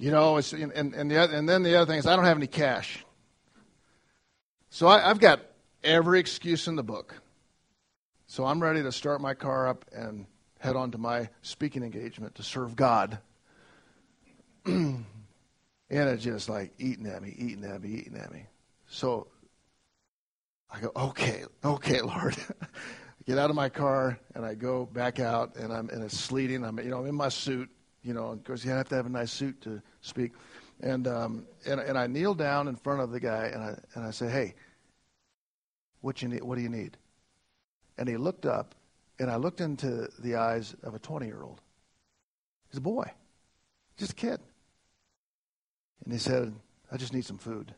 you 0.00 0.10
know, 0.10 0.38
it's 0.38 0.54
and 0.54 0.72
and, 0.72 1.10
the, 1.10 1.36
and 1.36 1.46
then 1.46 1.62
the 1.62 1.76
other 1.76 1.92
thing 1.92 1.98
is 1.98 2.06
I 2.06 2.16
don't 2.16 2.24
have 2.24 2.38
any 2.38 2.46
cash. 2.46 3.04
So 4.70 4.86
I, 4.86 5.10
I've 5.10 5.20
got 5.20 5.40
every 5.84 6.18
excuse 6.20 6.68
in 6.68 6.76
the 6.76 6.82
book. 6.82 7.20
So 8.26 8.46
I'm 8.46 8.62
ready 8.62 8.82
to 8.82 8.92
start 8.92 9.20
my 9.20 9.34
car 9.34 9.68
up 9.68 9.84
and 9.92 10.24
head 10.58 10.74
on 10.74 10.90
to 10.92 10.98
my 10.98 11.28
speaking 11.42 11.82
engagement 11.82 12.36
to 12.36 12.42
serve 12.42 12.76
God. 12.76 13.18
and 14.64 15.04
it's 15.90 16.24
just 16.24 16.48
like 16.48 16.72
eating 16.78 17.06
at 17.06 17.22
me, 17.22 17.34
eating 17.36 17.64
at 17.64 17.82
me, 17.82 17.90
eating 17.90 18.16
at 18.16 18.32
me. 18.32 18.46
So 18.88 19.26
I 20.70 20.80
go, 20.80 20.92
okay, 20.96 21.44
okay, 21.62 22.00
Lord. 22.02 22.36
I 22.62 22.66
get 23.26 23.36
out 23.36 23.50
of 23.50 23.56
my 23.56 23.68
car 23.68 24.18
and 24.34 24.46
I 24.46 24.54
go 24.54 24.86
back 24.86 25.20
out 25.20 25.56
and 25.56 25.70
I'm 25.70 25.90
and 25.90 26.02
it's 26.02 26.18
sleeting. 26.18 26.64
I'm 26.64 26.78
you 26.78 26.88
know 26.88 27.00
I'm 27.00 27.06
in 27.06 27.14
my 27.14 27.28
suit. 27.28 27.68
You 28.02 28.14
know, 28.14 28.28
of 28.28 28.44
course 28.44 28.64
you 28.64 28.70
have 28.70 28.88
to 28.88 28.94
have 28.94 29.06
a 29.06 29.10
nice 29.10 29.30
suit 29.30 29.60
to 29.62 29.82
speak. 30.00 30.32
And 30.80 31.06
um, 31.06 31.46
and 31.66 31.80
and 31.80 31.98
I 31.98 32.06
kneel 32.06 32.34
down 32.34 32.68
in 32.68 32.76
front 32.76 33.00
of 33.00 33.10
the 33.10 33.20
guy 33.20 33.50
and 33.52 33.62
I 33.62 33.78
and 33.94 34.04
I 34.04 34.10
say, 34.10 34.28
hey, 34.28 34.54
what 36.00 36.22
you 36.22 36.28
need? 36.28 36.42
What 36.42 36.56
do 36.56 36.62
you 36.62 36.68
need? 36.68 36.96
And 37.98 38.08
he 38.08 38.16
looked 38.16 38.46
up, 38.46 38.74
and 39.18 39.30
I 39.30 39.36
looked 39.36 39.60
into 39.60 40.08
the 40.18 40.36
eyes 40.36 40.74
of 40.82 40.94
a 40.94 40.98
20 40.98 41.26
year 41.26 41.42
old. 41.42 41.60
He's 42.70 42.78
a 42.78 42.82
boy, 42.82 43.10
just 43.98 44.12
a 44.12 44.14
kid. 44.14 44.40
And 46.04 46.12
he 46.12 46.18
said, 46.18 46.54
I 46.90 46.96
just 46.96 47.12
need 47.12 47.26
some 47.26 47.36
food. 47.36 47.74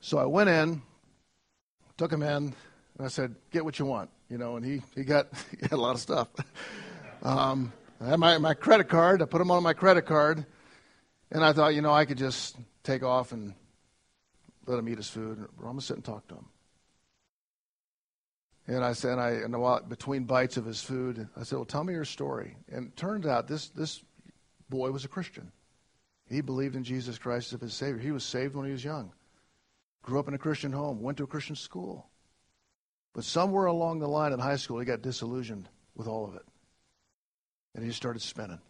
So 0.00 0.18
I 0.18 0.24
went 0.24 0.50
in, 0.50 0.82
took 1.96 2.12
him 2.12 2.22
in, 2.22 2.54
and 2.98 3.06
I 3.06 3.08
said, 3.08 3.34
"Get 3.50 3.64
what 3.64 3.78
you 3.78 3.86
want," 3.86 4.10
you 4.28 4.38
know. 4.38 4.56
And 4.56 4.64
he 4.64 4.82
he 4.94 5.04
got 5.04 5.28
he 5.50 5.58
had 5.62 5.72
a 5.72 5.76
lot 5.76 5.94
of 5.94 6.00
stuff. 6.00 6.28
Um, 7.22 7.72
I 8.00 8.08
had 8.08 8.18
my 8.18 8.38
my 8.38 8.54
credit 8.54 8.88
card. 8.88 9.22
I 9.22 9.26
put 9.26 9.40
him 9.40 9.50
on 9.50 9.62
my 9.62 9.74
credit 9.74 10.06
card, 10.06 10.46
and 11.30 11.44
I 11.44 11.52
thought, 11.52 11.74
you 11.74 11.82
know, 11.82 11.92
I 11.92 12.04
could 12.04 12.18
just 12.18 12.56
take 12.82 13.02
off 13.02 13.32
and 13.32 13.54
let 14.66 14.78
him 14.78 14.88
eat 14.88 14.96
his 14.96 15.10
food. 15.10 15.38
I'm 15.38 15.64
gonna 15.64 15.80
sit 15.80 15.96
and 15.96 16.04
talk 16.04 16.26
to 16.28 16.36
him. 16.36 16.46
And 18.66 18.84
I 18.84 18.92
said, 18.92 19.18
I 19.18 19.30
and 19.30 19.58
while 19.60 19.82
between 19.82 20.24
bites 20.24 20.56
of 20.56 20.64
his 20.64 20.82
food, 20.82 21.28
I 21.36 21.42
said, 21.42 21.56
"Well, 21.56 21.64
tell 21.64 21.84
me 21.84 21.92
your 21.92 22.04
story." 22.04 22.56
And 22.72 22.88
it 22.88 22.96
turns 22.96 23.26
out 23.26 23.48
this 23.48 23.68
this 23.68 24.02
boy 24.68 24.90
was 24.90 25.04
a 25.04 25.08
Christian. 25.08 25.52
He 26.28 26.40
believed 26.40 26.76
in 26.76 26.84
Jesus 26.84 27.18
Christ 27.18 27.52
as 27.52 27.60
his 27.60 27.74
Savior. 27.74 27.98
He 28.00 28.12
was 28.12 28.24
saved 28.24 28.54
when 28.54 28.66
he 28.66 28.72
was 28.72 28.84
young 28.84 29.12
grew 30.02 30.18
up 30.18 30.28
in 30.28 30.34
a 30.34 30.38
Christian 30.38 30.72
home, 30.72 31.00
went 31.00 31.18
to 31.18 31.24
a 31.24 31.28
Christian 31.28 31.56
school. 31.56 32.08
But 33.12 33.24
somewhere 33.24 33.66
along 33.66 33.98
the 33.98 34.08
line 34.08 34.32
in 34.32 34.38
high 34.38 34.56
school, 34.56 34.78
he 34.78 34.86
got 34.86 35.02
disillusioned 35.02 35.68
with 35.94 36.06
all 36.06 36.26
of 36.26 36.34
it. 36.34 36.42
And 37.74 37.84
he 37.84 37.90
just 37.90 37.98
started 37.98 38.22
spinning. 38.22 38.60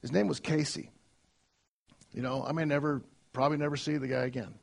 His 0.00 0.12
name 0.12 0.26
was 0.26 0.40
Casey. 0.40 0.90
You 2.12 2.22
know, 2.22 2.44
I 2.46 2.52
may 2.52 2.64
never, 2.64 3.02
probably 3.32 3.58
never 3.58 3.76
see 3.76 3.96
the 3.96 4.08
guy 4.08 4.24
again. 4.24 4.54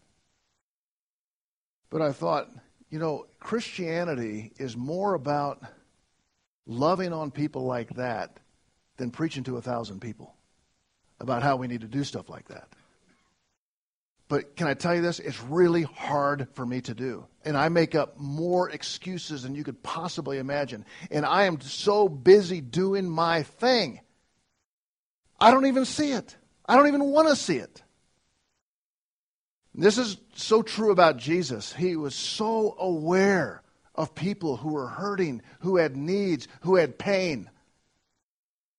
But 1.89 2.01
I 2.01 2.11
thought, 2.11 2.49
you 2.89 2.99
know, 2.99 3.27
Christianity 3.39 4.51
is 4.57 4.75
more 4.75 5.13
about 5.13 5.61
loving 6.65 7.13
on 7.13 7.31
people 7.31 7.63
like 7.63 7.95
that 7.95 8.39
than 8.97 9.11
preaching 9.11 9.43
to 9.45 9.57
a 9.57 9.61
thousand 9.61 10.01
people 10.01 10.33
about 11.19 11.43
how 11.43 11.55
we 11.55 11.67
need 11.67 11.81
to 11.81 11.87
do 11.87 12.03
stuff 12.03 12.29
like 12.29 12.47
that. 12.49 12.67
But 14.29 14.55
can 14.55 14.67
I 14.67 14.73
tell 14.73 14.93
you 14.93 15.01
this? 15.01 15.19
It's 15.19 15.41
really 15.43 15.83
hard 15.83 16.47
for 16.53 16.65
me 16.65 16.81
to 16.81 16.93
do. 16.93 17.25
And 17.45 17.55
I 17.55 17.69
make 17.69 17.95
up 17.95 18.19
more 18.19 18.69
excuses 18.69 19.43
than 19.43 19.55
you 19.55 19.63
could 19.63 19.81
possibly 19.81 20.37
imagine. 20.37 20.85
And 21.09 21.25
I 21.25 21.45
am 21.45 21.61
so 21.61 22.09
busy 22.09 22.59
doing 22.59 23.09
my 23.09 23.43
thing. 23.43 24.01
I 25.39 25.51
don't 25.51 25.67
even 25.67 25.85
see 25.85 26.11
it. 26.11 26.35
I 26.65 26.75
don't 26.75 26.87
even 26.87 27.05
want 27.05 27.29
to 27.29 27.35
see 27.35 27.57
it. 27.57 27.83
This 29.73 29.97
is 29.97 30.17
so 30.33 30.61
true 30.61 30.91
about 30.91 31.17
Jesus. 31.17 31.71
He 31.71 31.95
was 31.95 32.15
so 32.15 32.75
aware 32.79 33.61
of 33.95 34.15
people 34.15 34.57
who 34.57 34.73
were 34.73 34.87
hurting, 34.87 35.41
who 35.59 35.77
had 35.77 35.95
needs, 35.95 36.47
who 36.61 36.75
had 36.75 36.97
pain. 36.97 37.49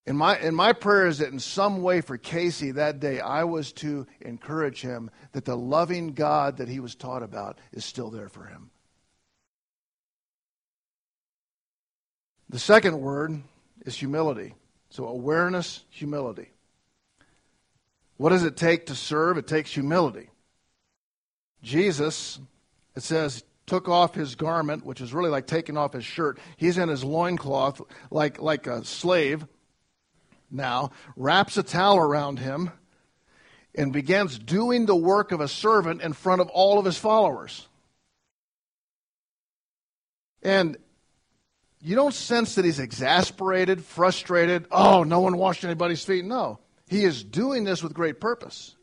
And 0.08 0.16
my, 0.16 0.36
and 0.38 0.56
my 0.56 0.72
prayer 0.72 1.06
is 1.06 1.18
that 1.18 1.32
in 1.32 1.38
some 1.38 1.82
way 1.82 2.00
for 2.00 2.16
Casey 2.16 2.70
that 2.70 2.98
day, 2.98 3.20
I 3.20 3.44
was 3.44 3.72
to 3.74 4.06
encourage 4.22 4.80
him 4.80 5.10
that 5.32 5.44
the 5.44 5.54
loving 5.54 6.14
God 6.14 6.56
that 6.56 6.68
he 6.68 6.80
was 6.80 6.94
taught 6.94 7.22
about 7.22 7.58
is 7.72 7.84
still 7.84 8.08
there 8.08 8.30
for 8.30 8.46
him. 8.46 8.70
The 12.48 12.58
second 12.58 12.98
word 12.98 13.42
is 13.84 13.96
humility. 13.96 14.54
So, 14.88 15.06
awareness, 15.06 15.84
humility. 15.90 16.48
What 18.16 18.30
does 18.30 18.44
it 18.44 18.56
take 18.56 18.86
to 18.86 18.94
serve? 18.94 19.36
It 19.36 19.46
takes 19.46 19.74
humility. 19.74 20.30
Jesus, 21.62 22.38
it 22.96 23.02
says, 23.02 23.44
took 23.66 23.90
off 23.90 24.14
his 24.14 24.36
garment, 24.36 24.86
which 24.86 25.02
is 25.02 25.12
really 25.12 25.28
like 25.28 25.46
taking 25.46 25.76
off 25.76 25.92
his 25.92 26.06
shirt. 26.06 26.38
He's 26.56 26.78
in 26.78 26.88
his 26.88 27.04
loincloth 27.04 27.82
like, 28.10 28.40
like 28.40 28.66
a 28.66 28.82
slave 28.86 29.46
now, 30.50 30.90
wraps 31.16 31.56
a 31.56 31.62
towel 31.62 31.98
around 31.98 32.38
him, 32.38 32.70
and 33.74 33.92
begins 33.92 34.38
doing 34.38 34.86
the 34.86 34.96
work 34.96 35.30
of 35.32 35.40
a 35.40 35.48
servant 35.48 36.02
in 36.02 36.12
front 36.12 36.40
of 36.40 36.48
all 36.48 36.78
of 36.78 36.84
his 36.84 36.98
followers. 36.98 37.68
And 40.42 40.76
you 41.80 41.94
don't 41.94 42.14
sense 42.14 42.56
that 42.56 42.64
he's 42.64 42.80
exasperated, 42.80 43.84
frustrated. 43.84 44.66
Oh, 44.70 45.04
no 45.04 45.20
one 45.20 45.36
washed 45.36 45.64
anybody's 45.64 46.04
feet. 46.04 46.24
No. 46.24 46.58
He 46.88 47.04
is 47.04 47.22
doing 47.22 47.64
this 47.64 47.82
with 47.82 47.94
great 47.94 48.20
purpose. 48.20 48.74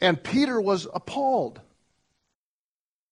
And 0.00 0.22
Peter 0.22 0.60
was 0.60 0.86
appalled. 0.92 1.60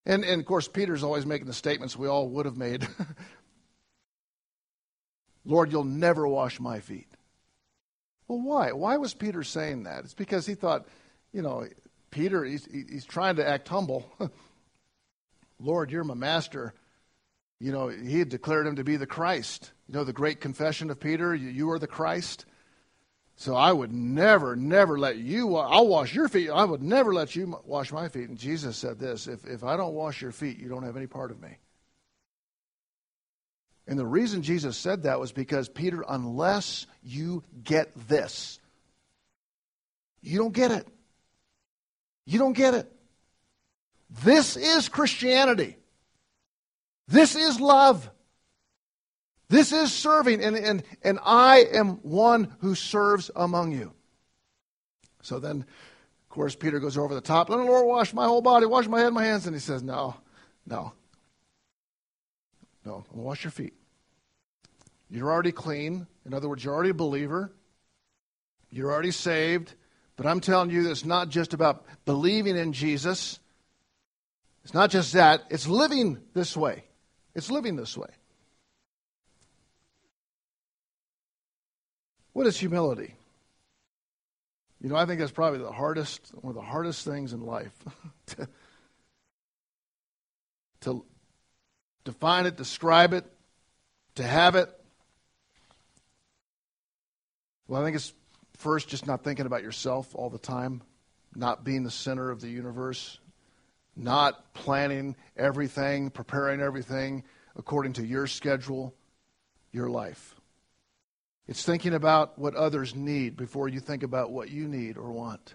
And, 0.04 0.22
and 0.24 0.40
of 0.40 0.46
course, 0.46 0.68
Peter's 0.68 1.02
always 1.02 1.24
making 1.24 1.46
the 1.46 1.54
statements 1.54 1.96
we 1.96 2.08
all 2.08 2.28
would 2.28 2.44
have 2.44 2.58
made 2.58 2.86
Lord, 5.44 5.70
you'll 5.70 5.84
never 5.84 6.26
wash 6.26 6.58
my 6.58 6.80
feet. 6.80 7.08
Well, 8.28 8.40
why? 8.40 8.72
Why 8.72 8.96
was 8.96 9.14
Peter 9.14 9.42
saying 9.42 9.84
that? 9.84 10.04
It's 10.04 10.14
because 10.14 10.46
he 10.46 10.54
thought, 10.54 10.86
you 11.32 11.42
know, 11.42 11.66
Peter, 12.10 12.44
he's, 12.44 12.66
he's 12.66 13.04
trying 13.04 13.36
to 13.36 13.48
act 13.48 13.68
humble. 13.68 14.10
Lord, 15.58 15.90
you're 15.90 16.04
my 16.04 16.14
master. 16.14 16.74
You 17.60 17.72
know, 17.72 17.88
he 17.88 18.18
had 18.18 18.28
declared 18.28 18.66
him 18.66 18.76
to 18.76 18.84
be 18.84 18.96
the 18.96 19.06
Christ. 19.06 19.72
You 19.88 19.94
know, 19.94 20.04
the 20.04 20.12
great 20.12 20.40
confession 20.40 20.90
of 20.90 21.00
Peter, 21.00 21.34
you, 21.34 21.70
are 21.70 21.78
the 21.78 21.86
Christ. 21.86 22.46
So 23.36 23.54
I 23.54 23.72
would 23.72 23.92
never, 23.92 24.54
never 24.56 24.98
let 24.98 25.16
you, 25.16 25.56
I'll 25.56 25.88
wash 25.88 26.14
your 26.14 26.28
feet. 26.28 26.50
I 26.50 26.64
would 26.64 26.82
never 26.82 27.12
let 27.12 27.34
you 27.34 27.58
wash 27.64 27.92
my 27.92 28.08
feet. 28.08 28.28
And 28.28 28.38
Jesus 28.38 28.76
said 28.76 28.98
this 28.98 29.26
if, 29.26 29.44
if 29.44 29.64
I 29.64 29.76
don't 29.76 29.94
wash 29.94 30.22
your 30.22 30.32
feet, 30.32 30.58
you 30.58 30.68
don't 30.68 30.84
have 30.84 30.96
any 30.96 31.06
part 31.06 31.30
of 31.30 31.40
me. 31.42 31.56
And 33.86 33.98
the 33.98 34.06
reason 34.06 34.42
Jesus 34.42 34.76
said 34.76 35.02
that 35.02 35.20
was 35.20 35.32
because, 35.32 35.68
Peter, 35.68 36.04
unless 36.08 36.86
you 37.02 37.44
get 37.62 37.92
this, 38.08 38.58
you 40.22 40.38
don't 40.38 40.54
get 40.54 40.70
it. 40.70 40.86
You 42.24 42.38
don't 42.38 42.54
get 42.54 42.74
it. 42.74 42.90
This 44.24 44.56
is 44.56 44.88
Christianity. 44.88 45.76
This 47.08 47.36
is 47.36 47.60
love. 47.60 48.10
This 49.48 49.72
is 49.72 49.92
serving, 49.92 50.42
and, 50.42 50.56
and, 50.56 50.82
and 51.02 51.18
I 51.22 51.64
am 51.72 51.96
one 52.02 52.56
who 52.60 52.74
serves 52.74 53.30
among 53.36 53.72
you. 53.72 53.92
So 55.20 55.38
then, 55.38 55.60
of 55.60 56.28
course, 56.28 56.54
Peter 56.54 56.80
goes 56.80 56.96
over 56.96 57.14
the 57.14 57.20
top. 57.20 57.50
Let 57.50 57.58
the 57.58 57.64
Lord 57.64 57.86
wash 57.86 58.14
my 58.14 58.24
whole 58.24 58.40
body, 58.40 58.64
wash 58.66 58.86
my 58.86 59.00
head, 59.00 59.12
my 59.12 59.24
hands. 59.24 59.46
And 59.46 59.54
he 59.54 59.60
says, 59.60 59.82
No, 59.82 60.16
no. 60.66 60.92
No, 62.84 63.04
wash 63.12 63.44
your 63.44 63.50
feet. 63.50 63.74
You're 65.10 65.30
already 65.30 65.52
clean. 65.52 66.06
In 66.26 66.34
other 66.34 66.48
words, 66.48 66.64
you're 66.64 66.74
already 66.74 66.90
a 66.90 66.94
believer. 66.94 67.52
You're 68.70 68.92
already 68.92 69.10
saved. 69.10 69.74
But 70.16 70.26
I'm 70.26 70.40
telling 70.40 70.70
you, 70.70 70.90
it's 70.90 71.04
not 71.04 71.28
just 71.28 71.54
about 71.54 71.84
believing 72.04 72.56
in 72.56 72.72
Jesus. 72.72 73.38
It's 74.64 74.74
not 74.74 74.90
just 74.90 75.12
that, 75.12 75.44
it's 75.50 75.66
living 75.66 76.20
this 76.34 76.56
way. 76.56 76.84
It's 77.34 77.50
living 77.50 77.76
this 77.76 77.96
way. 77.96 78.10
What 82.32 82.46
is 82.46 82.56
humility? 82.56 83.14
You 84.80 84.88
know, 84.88 84.96
I 84.96 85.06
think 85.06 85.20
that's 85.20 85.32
probably 85.32 85.60
the 85.60 85.72
hardest, 85.72 86.32
one 86.40 86.50
of 86.50 86.54
the 86.54 86.60
hardest 86.60 87.04
things 87.04 87.32
in 87.32 87.40
life 87.40 87.72
to, 88.26 88.48
to 90.82 91.04
define 92.04 92.46
it, 92.46 92.56
describe 92.56 93.12
it, 93.12 93.24
to 94.16 94.22
have 94.22 94.54
it. 94.54 94.68
Well, 97.66 97.80
I 97.80 97.84
think 97.84 97.96
it's 97.96 98.12
first 98.58 98.88
just 98.88 99.06
not 99.06 99.24
thinking 99.24 99.46
about 99.46 99.62
yourself 99.62 100.14
all 100.14 100.30
the 100.30 100.38
time, 100.38 100.82
not 101.34 101.64
being 101.64 101.82
the 101.82 101.90
center 101.90 102.30
of 102.30 102.40
the 102.40 102.48
universe, 102.48 103.18
not 103.96 104.54
planning 104.54 105.16
everything, 105.36 106.10
preparing 106.10 106.60
everything 106.60 107.24
according 107.56 107.94
to 107.94 108.06
your 108.06 108.26
schedule, 108.26 108.94
your 109.72 109.88
life. 109.88 110.34
It's 111.46 111.64
thinking 111.64 111.94
about 111.94 112.38
what 112.38 112.54
others 112.54 112.94
need 112.94 113.36
before 113.36 113.68
you 113.68 113.80
think 113.80 114.02
about 114.02 114.30
what 114.30 114.50
you 114.50 114.66
need 114.66 114.96
or 114.96 115.12
want. 115.12 115.54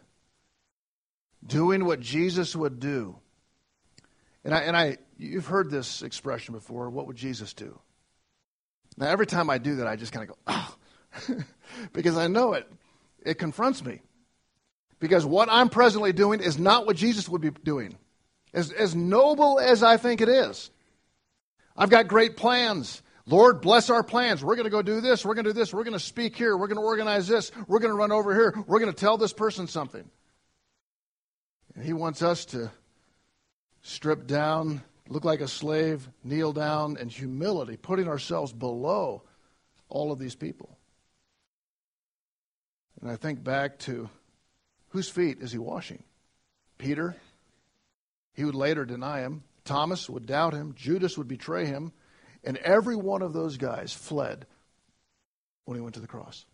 Doing 1.45 1.85
what 1.85 1.99
Jesus 1.99 2.55
would 2.55 2.79
do. 2.79 3.15
And 4.43 4.53
I, 4.53 4.59
and 4.61 4.77
I 4.77 4.97
you've 5.19 5.45
heard 5.45 5.69
this 5.69 6.01
expression 6.01 6.55
before, 6.55 6.89
what 6.89 7.05
would 7.07 7.17
Jesus 7.17 7.53
do? 7.53 7.77
Now 8.97 9.07
every 9.07 9.27
time 9.27 9.49
I 9.49 9.57
do 9.57 9.77
that 9.77 9.87
I 9.87 9.95
just 9.95 10.11
kind 10.11 10.29
of 10.29 10.35
go, 10.35 10.41
oh, 10.47 10.75
because 11.93 12.17
I 12.17 12.27
know 12.27 12.53
it. 12.53 12.67
It 13.23 13.35
confronts 13.35 13.83
me. 13.83 14.01
Because 14.99 15.25
what 15.25 15.49
I'm 15.49 15.69
presently 15.69 16.13
doing 16.13 16.41
is 16.41 16.57
not 16.57 16.85
what 16.85 16.95
Jesus 16.95 17.29
would 17.29 17.41
be 17.41 17.51
doing. 17.51 17.97
As, 18.53 18.71
as 18.71 18.95
noble 18.95 19.59
as 19.59 19.83
I 19.83 19.97
think 19.97 20.21
it 20.21 20.29
is. 20.29 20.71
I've 21.77 21.89
got 21.89 22.07
great 22.07 22.35
plans. 22.35 23.01
Lord, 23.25 23.61
bless 23.61 23.89
our 23.89 24.03
plans. 24.03 24.43
We're 24.43 24.55
going 24.55 24.65
to 24.65 24.71
go 24.71 24.81
do 24.81 25.01
this. 25.01 25.23
We're 25.23 25.35
going 25.35 25.45
to 25.45 25.53
do 25.53 25.59
this. 25.59 25.73
We're 25.73 25.83
going 25.83 25.93
to 25.93 26.03
speak 26.03 26.35
here. 26.35 26.57
We're 26.57 26.67
going 26.67 26.79
to 26.79 26.83
organize 26.83 27.27
this. 27.27 27.51
We're 27.67 27.79
going 27.79 27.91
to 27.91 27.97
run 27.97 28.11
over 28.11 28.33
here. 28.33 28.53
We're 28.67 28.79
going 28.79 28.91
to 28.91 28.99
tell 28.99 29.17
this 29.17 29.33
person 29.33 29.67
something. 29.67 30.09
And 31.75 31.85
He 31.85 31.93
wants 31.93 32.21
us 32.21 32.45
to 32.45 32.71
strip 33.81 34.25
down, 34.27 34.81
look 35.09 35.25
like 35.25 35.41
a 35.41 35.47
slave, 35.47 36.07
kneel 36.23 36.53
down, 36.53 36.95
and 36.97 37.11
humility, 37.11 37.75
putting 37.75 38.07
ourselves 38.07 38.53
below 38.53 39.23
all 39.89 40.11
of 40.11 40.19
these 40.19 40.35
people. 40.35 40.77
And 43.01 43.09
I 43.09 43.15
think 43.15 43.43
back 43.43 43.79
to 43.79 44.09
whose 44.89 45.09
feet 45.09 45.39
is 45.41 45.51
he 45.51 45.57
washing? 45.57 46.03
Peter. 46.77 47.15
He 48.33 48.45
would 48.45 48.55
later 48.55 48.85
deny 48.85 49.21
him. 49.21 49.43
Thomas 49.65 50.09
would 50.09 50.25
doubt 50.25 50.53
him. 50.53 50.73
Judas 50.75 51.17
would 51.17 51.27
betray 51.27 51.65
him. 51.65 51.91
And 52.43 52.57
every 52.57 52.95
one 52.95 53.21
of 53.21 53.33
those 53.33 53.57
guys 53.57 53.91
fled 53.91 54.45
when 55.65 55.75
he 55.75 55.81
went 55.81 55.95
to 55.95 56.01
the 56.01 56.07
cross. 56.07 56.45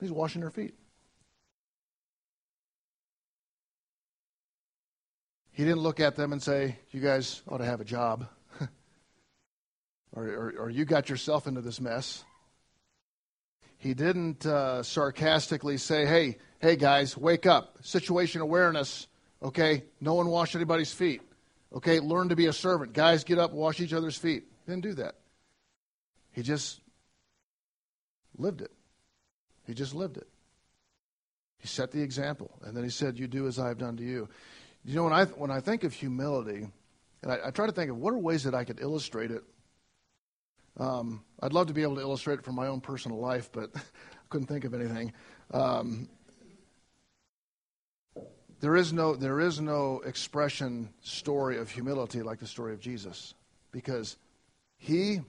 He's 0.00 0.12
washing 0.12 0.40
their 0.40 0.50
feet. 0.50 0.74
He 5.60 5.66
didn't 5.66 5.82
look 5.82 6.00
at 6.00 6.16
them 6.16 6.32
and 6.32 6.42
say, 6.42 6.78
You 6.90 7.02
guys 7.02 7.42
ought 7.46 7.58
to 7.58 7.66
have 7.66 7.82
a 7.82 7.84
job. 7.84 8.26
or, 10.14 10.24
or, 10.24 10.54
or, 10.58 10.70
you 10.70 10.86
got 10.86 11.10
yourself 11.10 11.46
into 11.46 11.60
this 11.60 11.82
mess. 11.82 12.24
He 13.76 13.92
didn't 13.92 14.46
uh, 14.46 14.82
sarcastically 14.82 15.76
say, 15.76 16.06
Hey, 16.06 16.38
hey 16.60 16.76
guys, 16.76 17.14
wake 17.14 17.44
up. 17.44 17.76
Situation 17.82 18.40
awareness. 18.40 19.06
Okay, 19.42 19.84
no 20.00 20.14
one 20.14 20.28
wash 20.28 20.56
anybody's 20.56 20.94
feet. 20.94 21.20
Okay, 21.74 22.00
learn 22.00 22.30
to 22.30 22.36
be 22.36 22.46
a 22.46 22.54
servant. 22.54 22.94
Guys, 22.94 23.22
get 23.22 23.38
up, 23.38 23.52
wash 23.52 23.80
each 23.80 23.92
other's 23.92 24.16
feet. 24.16 24.44
He 24.64 24.72
didn't 24.72 24.84
do 24.84 24.94
that. 24.94 25.16
He 26.32 26.40
just 26.42 26.80
lived 28.38 28.62
it. 28.62 28.72
He 29.66 29.74
just 29.74 29.94
lived 29.94 30.16
it. 30.16 30.26
He 31.58 31.68
set 31.68 31.90
the 31.90 32.00
example. 32.00 32.50
And 32.62 32.74
then 32.74 32.82
he 32.82 32.88
said, 32.88 33.18
You 33.18 33.28
do 33.28 33.46
as 33.46 33.58
I 33.58 33.68
have 33.68 33.76
done 33.76 33.98
to 33.98 34.02
you. 34.02 34.26
You 34.84 34.94
know, 34.94 35.04
when 35.04 35.12
I, 35.12 35.24
when 35.26 35.50
I 35.50 35.60
think 35.60 35.84
of 35.84 35.92
humility, 35.92 36.66
and 37.22 37.32
I, 37.32 37.38
I 37.46 37.50
try 37.50 37.66
to 37.66 37.72
think 37.72 37.90
of 37.90 37.98
what 37.98 38.14
are 38.14 38.18
ways 38.18 38.44
that 38.44 38.54
I 38.54 38.64
could 38.64 38.80
illustrate 38.80 39.30
it. 39.30 39.42
Um, 40.78 41.22
I'd 41.42 41.52
love 41.52 41.66
to 41.66 41.74
be 41.74 41.82
able 41.82 41.96
to 41.96 42.00
illustrate 42.00 42.38
it 42.38 42.44
from 42.44 42.54
my 42.54 42.66
own 42.66 42.80
personal 42.80 43.18
life, 43.18 43.50
but 43.52 43.70
I 43.76 43.80
couldn't 44.30 44.46
think 44.46 44.64
of 44.64 44.72
anything. 44.72 45.12
Um, 45.52 46.08
there 48.60 48.76
is 48.76 48.92
no 48.92 49.16
there 49.16 49.40
is 49.40 49.60
no 49.60 50.02
expression 50.04 50.90
story 51.00 51.58
of 51.58 51.70
humility 51.70 52.22
like 52.22 52.38
the 52.38 52.46
story 52.46 52.74
of 52.74 52.80
Jesus 52.80 53.34
because 53.72 54.16
he 54.76 55.20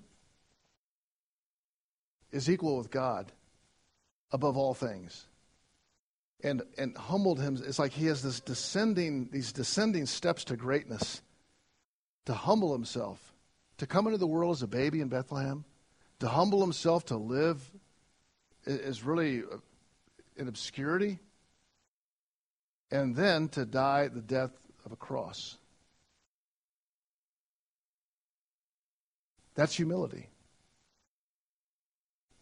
is 2.31 2.49
equal 2.49 2.77
with 2.77 2.91
God 2.91 3.31
above 4.31 4.57
all 4.57 4.73
things. 4.73 5.25
And 6.43 6.63
and 6.77 6.97
humbled 6.97 7.39
him 7.39 7.61
it's 7.63 7.77
like 7.77 7.91
he 7.91 8.07
has 8.07 8.23
this 8.23 8.39
descending 8.39 9.29
these 9.31 9.51
descending 9.51 10.05
steps 10.05 10.43
to 10.45 10.55
greatness 10.55 11.21
to 12.25 12.33
humble 12.33 12.73
himself, 12.73 13.33
to 13.77 13.87
come 13.87 14.07
into 14.07 14.17
the 14.17 14.27
world 14.27 14.55
as 14.55 14.61
a 14.61 14.67
baby 14.67 15.01
in 15.01 15.07
Bethlehem, 15.07 15.65
to 16.19 16.27
humble 16.27 16.61
himself 16.61 17.05
to 17.05 17.17
live 17.17 17.71
is 18.65 19.03
really 19.03 19.43
in 20.37 20.47
obscurity 20.47 21.19
and 22.91 23.15
then 23.15 23.47
to 23.49 23.65
die 23.65 24.07
the 24.07 24.21
death 24.21 24.51
of 24.85 24.91
a 24.91 24.95
cross. 24.95 25.57
That's 29.55 29.75
humility. 29.75 30.29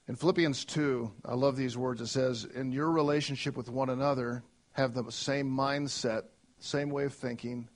In 0.09 0.15
Philippians 0.15 0.65
2, 0.65 1.11
I 1.23 1.35
love 1.35 1.55
these 1.55 1.77
words. 1.77 2.01
It 2.01 2.07
says, 2.07 2.43
In 2.43 2.71
your 2.71 2.89
relationship 2.89 3.55
with 3.55 3.69
one 3.69 3.91
another, 3.91 4.41
have 4.71 4.95
the 4.95 5.11
same 5.11 5.47
mindset, 5.47 6.23
same 6.57 6.89
way 6.89 7.03
of 7.03 7.13
thinking 7.13 7.69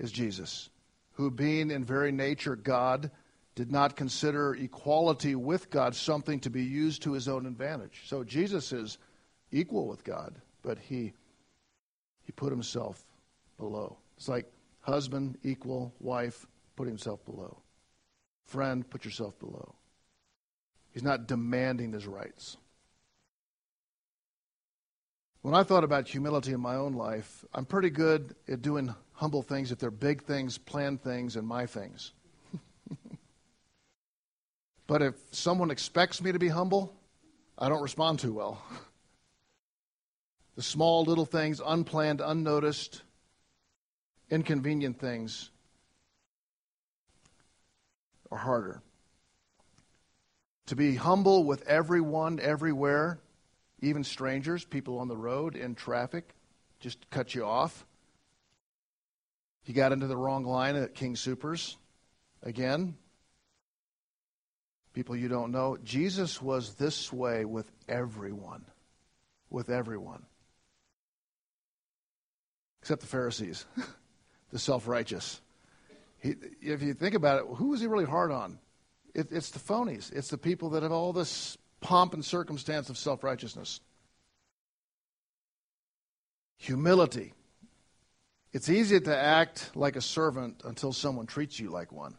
as 0.00 0.10
Jesus, 0.10 0.68
who, 1.12 1.30
being 1.30 1.70
in 1.70 1.84
very 1.84 2.10
nature 2.10 2.56
God, 2.56 3.12
did 3.54 3.70
not 3.70 3.94
consider 3.94 4.56
equality 4.56 5.36
with 5.36 5.70
God 5.70 5.94
something 5.94 6.40
to 6.40 6.50
be 6.50 6.64
used 6.64 7.02
to 7.02 7.12
his 7.12 7.28
own 7.28 7.46
advantage. 7.46 8.02
So 8.06 8.24
Jesus 8.24 8.72
is 8.72 8.98
equal 9.52 9.86
with 9.86 10.02
God, 10.02 10.34
but 10.62 10.76
he 10.76 11.12
he 12.22 12.32
put 12.32 12.50
himself 12.50 13.04
below. 13.58 13.96
It's 14.16 14.28
like 14.28 14.50
husband 14.80 15.38
equal 15.44 15.94
wife, 16.00 16.46
put 16.74 16.88
himself 16.88 17.24
below. 17.24 17.62
Friend, 18.46 18.88
put 18.90 19.04
yourself 19.04 19.38
below. 19.38 19.76
He's 20.92 21.02
not 21.02 21.26
demanding 21.26 21.92
his 21.92 22.06
rights. 22.06 22.56
When 25.42 25.54
I 25.54 25.62
thought 25.62 25.84
about 25.84 26.08
humility 26.08 26.52
in 26.52 26.60
my 26.60 26.74
own 26.74 26.94
life, 26.94 27.44
I'm 27.54 27.64
pretty 27.64 27.90
good 27.90 28.34
at 28.46 28.60
doing 28.60 28.94
humble 29.12 29.42
things 29.42 29.72
if 29.72 29.78
they're 29.78 29.90
big 29.90 30.22
things, 30.24 30.58
planned 30.58 31.02
things, 31.02 31.36
and 31.36 31.46
my 31.46 31.64
things. 31.64 32.12
but 34.86 35.00
if 35.00 35.14
someone 35.30 35.70
expects 35.70 36.20
me 36.20 36.32
to 36.32 36.38
be 36.38 36.48
humble, 36.48 36.94
I 37.56 37.70
don't 37.70 37.82
respond 37.82 38.18
too 38.18 38.34
well. 38.34 38.62
the 40.56 40.62
small 40.62 41.04
little 41.04 41.24
things, 41.24 41.60
unplanned, 41.64 42.20
unnoticed, 42.20 43.00
inconvenient 44.30 44.98
things 44.98 45.50
are 48.30 48.38
harder. 48.38 48.82
To 50.70 50.76
be 50.76 50.94
humble 50.94 51.42
with 51.42 51.66
everyone, 51.66 52.38
everywhere, 52.38 53.18
even 53.80 54.04
strangers, 54.04 54.64
people 54.64 55.00
on 55.00 55.08
the 55.08 55.16
road, 55.16 55.56
in 55.56 55.74
traffic, 55.74 56.32
just 56.78 57.10
cut 57.10 57.34
you 57.34 57.44
off. 57.44 57.84
You 59.64 59.74
got 59.74 59.90
into 59.90 60.06
the 60.06 60.16
wrong 60.16 60.44
line 60.44 60.76
at 60.76 60.94
King 60.94 61.16
Supers. 61.16 61.76
Again, 62.44 62.94
people 64.92 65.16
you 65.16 65.26
don't 65.26 65.50
know. 65.50 65.76
Jesus 65.82 66.40
was 66.40 66.74
this 66.74 67.12
way 67.12 67.44
with 67.44 67.68
everyone. 67.88 68.64
With 69.50 69.70
everyone. 69.70 70.24
Except 72.80 73.00
the 73.00 73.08
Pharisees, 73.08 73.66
the 74.52 74.58
self 74.60 74.86
righteous. 74.86 75.40
If 76.22 76.80
you 76.80 76.94
think 76.94 77.16
about 77.16 77.40
it, 77.40 77.56
who 77.56 77.70
was 77.70 77.80
he 77.80 77.88
really 77.88 78.04
hard 78.04 78.30
on? 78.30 78.60
It, 79.14 79.28
it's 79.30 79.50
the 79.50 79.58
phonies. 79.58 80.12
It's 80.12 80.28
the 80.28 80.38
people 80.38 80.70
that 80.70 80.82
have 80.82 80.92
all 80.92 81.12
this 81.12 81.56
pomp 81.80 82.14
and 82.14 82.24
circumstance 82.24 82.90
of 82.90 82.98
self 82.98 83.24
righteousness. 83.24 83.80
Humility. 86.58 87.32
It's 88.52 88.68
easy 88.68 89.00
to 89.00 89.16
act 89.16 89.70
like 89.74 89.96
a 89.96 90.00
servant 90.00 90.62
until 90.64 90.92
someone 90.92 91.26
treats 91.26 91.60
you 91.60 91.70
like 91.70 91.92
one. 91.92 92.16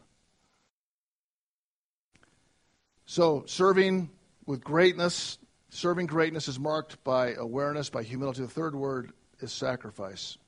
So, 3.04 3.44
serving 3.46 4.08
with 4.46 4.64
greatness, 4.64 5.38
serving 5.68 6.06
greatness 6.06 6.48
is 6.48 6.58
marked 6.58 7.02
by 7.04 7.34
awareness, 7.34 7.90
by 7.90 8.02
humility. 8.02 8.40
The 8.40 8.48
third 8.48 8.74
word 8.74 9.12
is 9.40 9.52
sacrifice. 9.52 10.38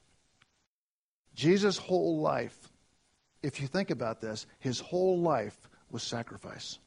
Jesus' 1.35 1.77
whole 1.77 2.21
life, 2.21 2.73
if 3.43 3.61
you 3.61 3.67
think 3.67 3.91
about 3.91 4.21
this, 4.21 4.47
his 4.61 4.81
whole 4.81 5.19
life 5.19 5.69
was 5.95 6.03
sacrifice. 6.03 6.79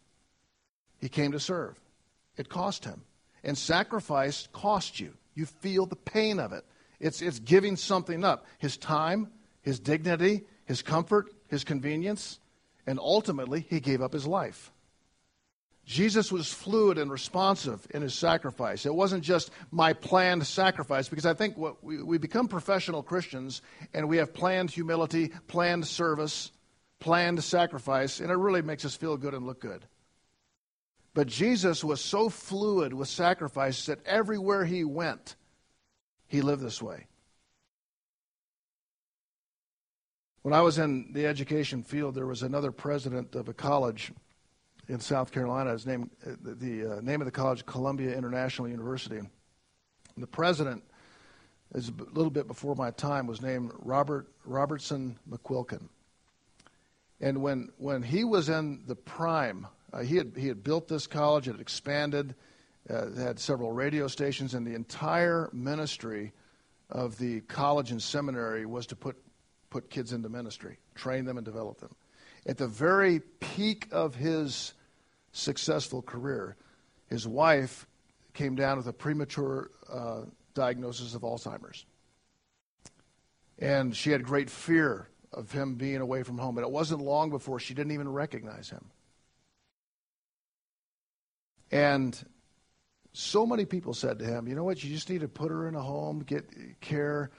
He 0.99 1.09
came 1.09 1.31
to 1.31 1.39
serve. 1.39 1.79
It 2.37 2.49
cost 2.49 2.85
him. 2.85 3.01
And 3.43 3.57
sacrifice 3.57 4.47
cost 4.53 4.99
you. 4.99 5.13
You 5.33 5.47
feel 5.47 5.87
the 5.87 5.95
pain 5.95 6.39
of 6.39 6.51
it. 6.53 6.63
It's, 6.99 7.21
it's 7.21 7.39
giving 7.39 7.75
something 7.75 8.23
up 8.23 8.45
his 8.59 8.77
time, 8.77 9.31
his 9.61 9.79
dignity, 9.79 10.43
his 10.65 10.81
comfort, 10.81 11.33
his 11.47 11.63
convenience, 11.63 12.39
and 12.85 12.99
ultimately, 12.99 13.65
he 13.69 13.79
gave 13.79 14.01
up 14.01 14.13
his 14.13 14.25
life. 14.25 14.71
Jesus 15.85 16.31
was 16.31 16.51
fluid 16.51 16.97
and 16.97 17.09
responsive 17.09 17.85
in 17.91 18.01
his 18.01 18.13
sacrifice. 18.13 18.85
It 18.85 18.93
wasn't 18.93 19.23
just 19.23 19.51
my 19.71 19.93
planned 19.93 20.45
sacrifice, 20.45 21.07
because 21.07 21.25
I 21.25 21.33
think 21.33 21.57
what 21.57 21.81
we, 21.83 22.01
we 22.03 22.17
become 22.17 22.47
professional 22.47 23.03
Christians 23.03 23.61
and 23.93 24.09
we 24.09 24.17
have 24.17 24.33
planned 24.33 24.71
humility, 24.71 25.31
planned 25.47 25.87
service, 25.87 26.51
planned 26.99 27.43
sacrifice, 27.43 28.19
and 28.19 28.31
it 28.31 28.35
really 28.35 28.61
makes 28.61 28.85
us 28.85 28.95
feel 28.95 29.17
good 29.17 29.33
and 29.33 29.45
look 29.45 29.61
good. 29.61 29.85
But 31.13 31.27
Jesus 31.27 31.83
was 31.83 31.99
so 31.99 32.29
fluid 32.29 32.93
with 32.93 33.07
sacrifice 33.07 33.85
that 33.87 34.05
everywhere 34.05 34.65
he 34.65 34.83
went, 34.83 35.35
he 36.27 36.41
lived 36.41 36.61
this 36.61 36.81
way. 36.81 37.07
When 40.43 40.53
I 40.53 40.61
was 40.61 40.77
in 40.77 41.11
the 41.11 41.25
education 41.25 41.83
field, 41.83 42.15
there 42.15 42.27
was 42.27 42.43
another 42.43 42.71
president 42.71 43.35
of 43.35 43.49
a 43.49 43.53
college 43.53 44.11
in 44.87 44.99
South 44.99 45.31
Carolina. 45.31 45.71
His 45.71 45.85
name, 45.85 46.09
the 46.23 46.97
uh, 46.97 47.01
name 47.01 47.19
of 47.19 47.25
the 47.25 47.31
college, 47.31 47.65
Columbia 47.65 48.15
International 48.15 48.67
University. 48.67 49.17
And 49.17 49.27
the 50.15 50.27
president, 50.27 50.83
is 51.73 51.89
a 51.89 52.03
little 52.13 52.29
bit 52.29 52.47
before 52.47 52.75
my 52.75 52.91
time, 52.91 53.27
was 53.27 53.41
named 53.41 53.71
Robert 53.79 54.27
Robertson 54.45 55.17
McQuilkin. 55.29 55.89
And 57.19 57.41
when 57.41 57.69
when 57.77 58.03
he 58.03 58.23
was 58.23 58.49
in 58.49 58.83
the 58.85 58.95
prime 58.95 59.67
uh, 59.93 59.99
he, 59.99 60.17
had, 60.17 60.33
he 60.35 60.47
had 60.47 60.63
built 60.63 60.87
this 60.87 61.07
college, 61.07 61.47
it 61.47 61.53
had 61.53 61.61
expanded, 61.61 62.35
uh, 62.89 63.11
had 63.11 63.39
several 63.39 63.71
radio 63.71 64.07
stations, 64.07 64.53
and 64.53 64.65
the 64.65 64.75
entire 64.75 65.49
ministry 65.53 66.33
of 66.89 67.17
the 67.17 67.41
college 67.41 67.91
and 67.91 68.01
seminary 68.01 68.65
was 68.65 68.85
to 68.87 68.95
put, 68.95 69.17
put 69.69 69.89
kids 69.89 70.13
into 70.13 70.29
ministry, 70.29 70.77
train 70.95 71.25
them 71.25 71.37
and 71.37 71.45
develop 71.45 71.79
them. 71.79 71.95
At 72.45 72.57
the 72.57 72.67
very 72.67 73.19
peak 73.39 73.87
of 73.91 74.15
his 74.15 74.73
successful 75.31 76.01
career, 76.01 76.55
his 77.09 77.27
wife 77.27 77.87
came 78.33 78.55
down 78.55 78.77
with 78.77 78.87
a 78.87 78.93
premature 78.93 79.71
uh, 79.91 80.21
diagnosis 80.53 81.15
of 81.15 81.21
Alzheimer's. 81.21 81.85
And 83.59 83.95
she 83.95 84.11
had 84.11 84.23
great 84.23 84.49
fear 84.49 85.09
of 85.33 85.51
him 85.51 85.75
being 85.75 86.01
away 86.01 86.23
from 86.23 86.37
home. 86.37 86.57
And 86.57 86.65
it 86.65 86.71
wasn't 86.71 87.01
long 87.01 87.29
before 87.29 87.59
she 87.59 87.73
didn't 87.73 87.91
even 87.91 88.11
recognize 88.11 88.69
him. 88.69 88.85
And 91.71 92.17
so 93.13 93.45
many 93.45 93.65
people 93.65 93.93
said 93.93 94.19
to 94.19 94.25
him, 94.25 94.47
you 94.47 94.55
know 94.55 94.63
what, 94.63 94.83
you 94.83 94.89
just 94.89 95.09
need 95.09 95.21
to 95.21 95.27
put 95.27 95.51
her 95.51 95.67
in 95.67 95.75
a 95.75 95.81
home, 95.81 96.19
get 96.19 96.49
care, 96.79 97.31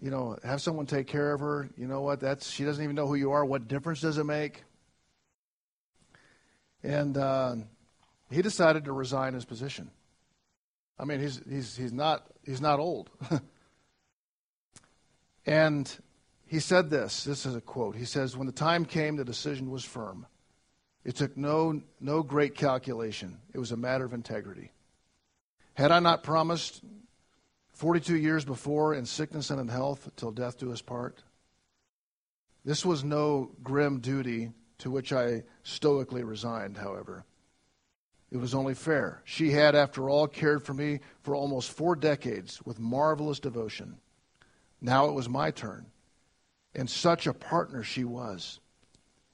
you 0.00 0.10
know, 0.10 0.36
have 0.44 0.60
someone 0.60 0.84
take 0.84 1.06
care 1.06 1.32
of 1.32 1.40
her. 1.40 1.70
You 1.76 1.86
know 1.86 2.00
what, 2.00 2.20
that's 2.20 2.50
she 2.50 2.64
doesn't 2.64 2.82
even 2.82 2.96
know 2.96 3.06
who 3.06 3.14
you 3.14 3.32
are. 3.32 3.44
What 3.44 3.68
difference 3.68 4.00
does 4.00 4.18
it 4.18 4.24
make? 4.24 4.64
And 6.82 7.16
uh, 7.16 7.54
he 8.30 8.42
decided 8.42 8.86
to 8.86 8.92
resign 8.92 9.34
his 9.34 9.44
position. 9.44 9.90
I 10.98 11.04
mean, 11.04 11.20
he's 11.20 11.40
he's 11.48 11.76
he's 11.76 11.92
not 11.92 12.26
he's 12.44 12.60
not 12.60 12.80
old. 12.80 13.10
and 15.46 15.90
he 16.52 16.60
said 16.60 16.90
this. 16.90 17.24
This 17.24 17.46
is 17.46 17.56
a 17.56 17.62
quote. 17.62 17.96
He 17.96 18.04
says, 18.04 18.36
"When 18.36 18.46
the 18.46 18.52
time 18.52 18.84
came, 18.84 19.16
the 19.16 19.24
decision 19.24 19.70
was 19.70 19.86
firm. 19.86 20.26
It 21.02 21.16
took 21.16 21.34
no, 21.34 21.80
no 21.98 22.22
great 22.22 22.54
calculation, 22.54 23.40
it 23.54 23.58
was 23.58 23.72
a 23.72 23.76
matter 23.78 24.04
of 24.04 24.12
integrity. 24.12 24.70
Had 25.72 25.90
I 25.90 25.98
not 26.00 26.22
promised 26.22 26.84
42 27.70 28.16
years 28.16 28.44
before 28.44 28.92
in 28.92 29.06
sickness 29.06 29.48
and 29.48 29.58
in 29.62 29.68
health 29.68 30.10
till 30.16 30.30
death 30.30 30.58
do 30.58 30.70
us 30.70 30.82
part? 30.82 31.22
This 32.66 32.84
was 32.84 33.02
no 33.02 33.52
grim 33.62 34.00
duty 34.00 34.52
to 34.76 34.90
which 34.90 35.10
I 35.10 35.44
stoically 35.62 36.22
resigned, 36.22 36.76
however. 36.76 37.24
It 38.30 38.36
was 38.36 38.54
only 38.54 38.74
fair. 38.74 39.22
She 39.24 39.52
had, 39.52 39.74
after 39.74 40.10
all, 40.10 40.28
cared 40.28 40.62
for 40.62 40.74
me 40.74 41.00
for 41.22 41.34
almost 41.34 41.70
four 41.70 41.96
decades 41.96 42.60
with 42.62 42.78
marvelous 42.78 43.40
devotion. 43.40 43.96
Now 44.82 45.06
it 45.06 45.14
was 45.14 45.30
my 45.30 45.50
turn. 45.50 45.86
And 46.74 46.88
such 46.88 47.26
a 47.26 47.34
partner 47.34 47.82
she 47.82 48.04
was. 48.04 48.60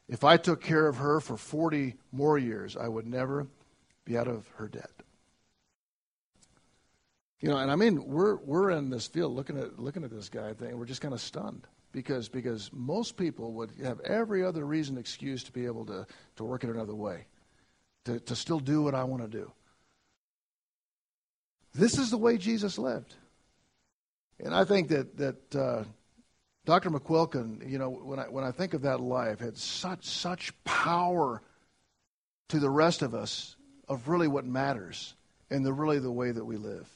If 0.09 0.25
I 0.25 0.37
took 0.37 0.63
care 0.63 0.89
of 0.89 0.97
her 0.97 1.21
for 1.21 1.37
40 1.37 1.95
more 2.11 2.39
years, 2.39 2.77
I 2.77 2.89
would 2.89 3.07
never 3.07 3.47
be 4.05 4.17
out 4.17 4.27
of 4.27 4.49
her 4.57 4.69
debt. 4.69 4.91
You 7.41 7.51
know, 7.51 7.59
and 7.59 7.71
I 7.71 7.77
mean, 7.77 8.05
we're 8.05 8.37
we're 8.37 8.71
in 8.71 8.91
this 8.91 9.07
field 9.07 9.35
looking 9.35 9.59
at 9.59 9.79
looking 9.79 10.03
at 10.03 10.11
this 10.11 10.29
guy 10.29 10.55
thing. 10.55 10.77
We're 10.77 10.87
just 10.87 11.01
kind 11.01 11.15
of 11.15 11.21
stunned 11.21 11.69
because 11.93 12.29
because 12.29 12.71
most 12.73 13.17
people 13.17 13.53
would 13.53 13.71
have 13.83 14.01
every 14.01 14.45
other 14.45 14.65
reason 14.65 14.99
excuse 14.99 15.45
to 15.45 15.53
be 15.53 15.67
able 15.67 15.87
to 15.87 16.07
to 16.37 16.45
work 16.45 16.65
it 16.65 16.71
another 16.71 16.97
way, 16.97 17.27
to 18.07 18.19
to 18.21 18.35
still 18.35 18.59
do 18.59 18.83
what 18.83 18.95
I 18.95 19.05
want 19.05 19.23
to 19.23 19.29
do. 19.29 19.53
This 21.75 21.97
is 21.97 22.11
the 22.11 22.19
way 22.19 22.39
Jesus 22.39 22.77
lived, 22.77 23.15
and 24.41 24.53
I 24.53 24.65
think 24.65 24.89
that 24.89 25.17
that 25.19 25.57
uh, 25.57 25.85
Dr. 26.69 26.91
McQuilkin, 26.91 27.67
you 27.67 27.79
know, 27.79 27.89
when 27.89 28.19
I, 28.19 28.25
when 28.25 28.45
I 28.45 28.51
think 28.51 28.75
of 28.75 28.83
that 28.83 29.01
life, 29.01 29.41
had 29.41 29.57
such, 29.57 30.05
such 30.05 30.53
power 30.65 31.41
to 32.49 32.61
the 32.61 32.69
rest 32.69 33.01
of 33.01 33.15
us 33.15 33.57
of 33.89 34.07
really 34.07 34.29
what 34.29 34.45
matters 34.45 35.15
and 35.49 35.65
the 35.65 35.73
really 35.73 35.99
the 35.99 36.13
way 36.13 36.31
that 36.31 36.45
we 36.45 36.59
live. 36.59 36.87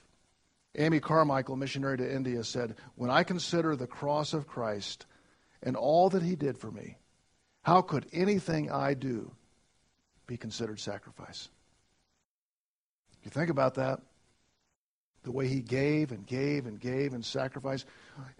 Amy 0.76 1.00
Carmichael, 1.00 1.56
missionary 1.56 1.96
to 1.96 2.14
India, 2.14 2.44
said, 2.44 2.76
When 2.96 3.08
I 3.08 3.22
consider 3.22 3.74
the 3.74 3.86
cross 3.86 4.34
of 4.34 4.46
Christ 4.46 5.06
and 5.62 5.74
all 5.74 6.10
that 6.10 6.22
he 6.22 6.36
did 6.36 6.58
for 6.58 6.70
me, 6.70 6.98
how 7.62 7.80
could 7.80 8.04
anything 8.12 8.70
I 8.70 8.92
do 8.92 9.32
be 10.26 10.36
considered 10.36 10.80
sacrifice? 10.80 11.48
You 13.24 13.30
think 13.30 13.48
about 13.48 13.76
that. 13.76 14.02
The 15.22 15.30
way 15.30 15.46
he 15.46 15.60
gave 15.60 16.10
and 16.10 16.26
gave 16.26 16.66
and 16.66 16.80
gave 16.80 17.14
and 17.14 17.24
sacrificed. 17.24 17.86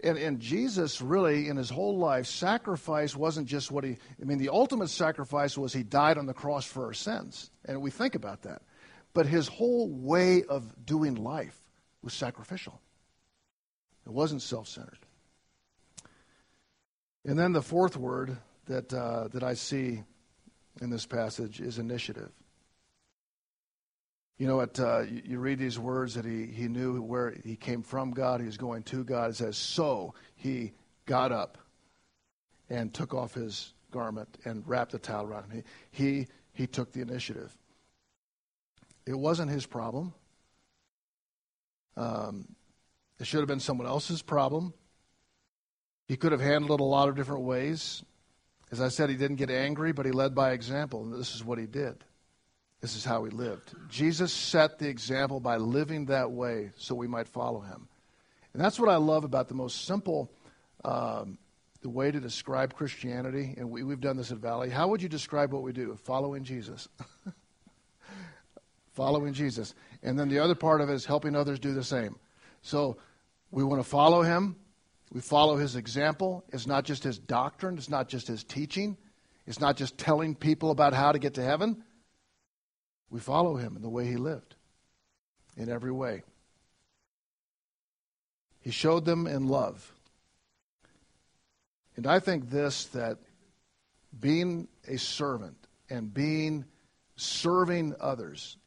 And, 0.03 0.17
and 0.17 0.39
Jesus 0.39 1.01
really, 1.01 1.47
in 1.47 1.55
his 1.55 1.69
whole 1.69 1.97
life, 1.97 2.27
sacrifice 2.27 3.15
wasn't 3.15 3.47
just 3.47 3.71
what 3.71 3.83
he, 3.83 3.97
I 4.21 4.25
mean, 4.25 4.37
the 4.37 4.49
ultimate 4.49 4.89
sacrifice 4.89 5.57
was 5.57 5.73
he 5.73 5.83
died 5.83 6.17
on 6.17 6.25
the 6.25 6.33
cross 6.33 6.65
for 6.65 6.85
our 6.85 6.93
sins. 6.93 7.51
And 7.65 7.81
we 7.81 7.89
think 7.89 8.15
about 8.15 8.41
that. 8.41 8.61
But 9.13 9.27
his 9.27 9.47
whole 9.47 9.89
way 9.89 10.43
of 10.43 10.85
doing 10.85 11.15
life 11.15 11.57
was 12.01 12.13
sacrificial, 12.13 12.81
it 14.05 14.11
wasn't 14.11 14.41
self 14.41 14.67
centered. 14.67 14.99
And 17.25 17.39
then 17.39 17.53
the 17.53 17.61
fourth 17.61 17.95
word 17.95 18.37
that, 18.65 18.93
uh, 18.93 19.29
that 19.29 19.43
I 19.43 19.53
see 19.53 20.03
in 20.81 20.89
this 20.89 21.05
passage 21.05 21.61
is 21.61 21.79
initiative. 21.79 22.31
You 24.37 24.47
know 24.47 24.57
what? 24.57 24.79
Uh, 24.79 25.01
you, 25.01 25.21
you, 25.25 25.39
read 25.39 25.59
these 25.59 25.77
words 25.77 26.15
that 26.15 26.25
he, 26.25 26.47
he 26.47 26.67
knew 26.67 27.01
where 27.01 27.35
he 27.43 27.55
came 27.55 27.83
from 27.83 28.11
God, 28.11 28.39
he 28.39 28.45
was 28.45 28.57
going 28.57 28.83
to 28.83 29.03
God. 29.03 29.31
It 29.31 29.35
says, 29.35 29.57
So 29.57 30.15
he 30.35 30.73
got 31.05 31.31
up 31.31 31.57
and 32.69 32.93
took 32.93 33.13
off 33.13 33.33
his 33.33 33.73
garment 33.91 34.37
and 34.45 34.67
wrapped 34.67 34.91
the 34.91 34.99
towel 34.99 35.25
around 35.25 35.51
him. 35.51 35.63
He, 35.91 36.03
he, 36.03 36.27
he 36.53 36.67
took 36.67 36.91
the 36.91 37.01
initiative. 37.01 37.55
It 39.05 39.17
wasn't 39.17 39.51
his 39.51 39.65
problem. 39.65 40.13
Um, 41.95 42.47
it 43.19 43.27
should 43.27 43.39
have 43.39 43.47
been 43.47 43.59
someone 43.59 43.87
else's 43.87 44.21
problem. 44.21 44.73
He 46.07 46.17
could 46.17 46.31
have 46.31 46.41
handled 46.41 46.79
it 46.79 46.83
a 46.83 46.85
lot 46.85 47.09
of 47.09 47.15
different 47.15 47.43
ways. 47.43 48.03
As 48.71 48.81
I 48.81 48.87
said, 48.87 49.09
he 49.09 49.15
didn't 49.15 49.37
get 49.37 49.51
angry, 49.51 49.91
but 49.91 50.05
he 50.05 50.11
led 50.11 50.33
by 50.33 50.51
example, 50.51 51.03
and 51.03 51.13
this 51.13 51.35
is 51.35 51.43
what 51.43 51.59
he 51.59 51.65
did. 51.65 52.03
This 52.83 52.97
is 52.97 53.05
how 53.05 53.23
he 53.23 53.31
lived. 53.31 53.73
Jesus 53.87 54.33
set 54.33 54.77
the 54.77 54.89
example 54.89 55.39
by 55.39 55.55
living 55.55 56.07
that 56.07 56.29
way 56.29 56.71
so 56.75 56.93
we 56.93 57.07
might 57.07 57.29
follow 57.29 57.61
him. 57.61 57.87
And 58.51 58.61
that's 58.61 58.77
what 58.77 58.89
I 58.89 58.97
love 58.97 59.23
about 59.23 59.47
the 59.47 59.53
most 59.53 59.85
simple, 59.85 60.29
um, 60.83 61.37
the 61.81 61.87
way 61.87 62.11
to 62.11 62.19
describe 62.19 62.73
Christianity. 62.73 63.55
And 63.57 63.71
we, 63.71 63.83
we've 63.83 64.01
done 64.01 64.17
this 64.17 64.33
at 64.33 64.39
Valley. 64.39 64.69
How 64.69 64.89
would 64.89 65.01
you 65.01 65.07
describe 65.07 65.53
what 65.53 65.63
we 65.63 65.71
do? 65.71 65.97
Following 66.03 66.43
Jesus. 66.43 66.89
following 68.91 69.31
Jesus. 69.31 69.73
And 70.03 70.19
then 70.19 70.27
the 70.27 70.39
other 70.39 70.53
part 70.53 70.81
of 70.81 70.89
it 70.89 70.93
is 70.93 71.05
helping 71.05 71.37
others 71.37 71.59
do 71.59 71.73
the 71.73 71.85
same. 71.85 72.17
So 72.63 72.97
we 73.49 73.63
want 73.63 73.81
to 73.81 73.89
follow 73.89 74.23
him. 74.23 74.57
We 75.09 75.21
follow 75.21 75.55
his 75.55 75.77
example. 75.77 76.43
It's 76.51 76.67
not 76.67 76.83
just 76.83 77.05
his 77.05 77.17
doctrine, 77.17 77.77
it's 77.77 77.89
not 77.89 78.09
just 78.09 78.27
his 78.27 78.43
teaching, 78.43 78.97
it's 79.47 79.61
not 79.61 79.77
just 79.77 79.97
telling 79.97 80.35
people 80.35 80.69
about 80.69 80.93
how 80.93 81.13
to 81.13 81.17
get 81.19 81.35
to 81.35 81.43
heaven. 81.43 81.81
We 83.13 83.19
follow 83.19 83.57
him 83.57 83.75
in 83.75 83.83
the 83.83 83.89
way 83.89 84.07
he 84.07 84.15
lived, 84.15 84.55
in 85.55 85.69
every 85.69 85.91
way. 85.91 86.23
He 88.61 88.71
showed 88.71 89.05
them 89.05 89.27
in 89.27 89.47
love. 89.47 89.93
And 91.95 92.07
I 92.07 92.17
think 92.17 92.49
this 92.49 92.85
that 92.85 93.19
being 94.19 94.67
a 94.87 94.97
servant 94.97 95.57
and 95.91 96.11
being 96.11 96.65
serving 97.15 97.93
others 97.99 98.57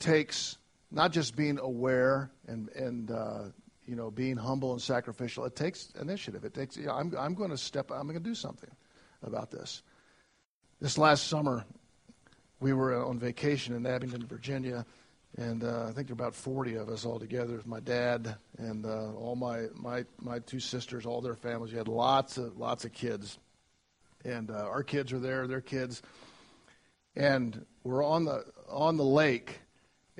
takes 0.00 0.58
not 0.90 1.12
just 1.12 1.36
being 1.36 1.60
aware 1.60 2.32
and, 2.48 2.70
and 2.70 3.12
uh, 3.12 3.42
you 3.86 3.94
know, 3.94 4.10
being 4.10 4.36
humble 4.36 4.72
and 4.72 4.82
sacrificial. 4.82 5.44
It 5.44 5.54
takes 5.54 5.92
initiative. 6.00 6.44
It 6.44 6.52
takes, 6.52 6.76
you 6.76 6.86
know, 6.86 6.94
I'm, 6.94 7.14
I'm 7.16 7.34
going 7.34 7.50
to 7.50 7.56
step, 7.56 7.92
I'm 7.92 8.08
going 8.08 8.18
to 8.18 8.28
do 8.28 8.34
something 8.34 8.70
about 9.22 9.52
this. 9.52 9.84
This 10.80 10.98
last 10.98 11.28
summer, 11.28 11.64
we 12.64 12.72
were 12.72 13.04
on 13.04 13.18
vacation 13.18 13.76
in 13.76 13.84
Abingdon, 13.84 14.26
Virginia, 14.26 14.86
and 15.36 15.62
uh, 15.64 15.82
I 15.82 15.92
think 15.92 16.06
there 16.06 16.16
were 16.16 16.24
about 16.24 16.34
40 16.34 16.76
of 16.76 16.88
us 16.88 17.04
all 17.04 17.18
together. 17.18 17.60
My 17.66 17.80
dad 17.80 18.36
and 18.56 18.86
uh, 18.86 19.12
all 19.12 19.36
my, 19.36 19.66
my 19.74 20.06
my 20.18 20.38
two 20.38 20.60
sisters, 20.60 21.04
all 21.04 21.20
their 21.20 21.34
families. 21.34 21.72
We 21.72 21.78
had 21.78 21.88
lots 21.88 22.38
of 22.38 22.56
lots 22.56 22.86
of 22.86 22.94
kids, 22.94 23.38
and 24.24 24.50
uh, 24.50 24.54
our 24.54 24.82
kids 24.82 25.12
are 25.12 25.18
there, 25.18 25.46
their 25.46 25.60
kids, 25.60 26.00
and 27.16 27.66
we're 27.82 28.02
on 28.02 28.24
the 28.24 28.46
on 28.70 28.96
the 28.96 29.04
lake, 29.04 29.60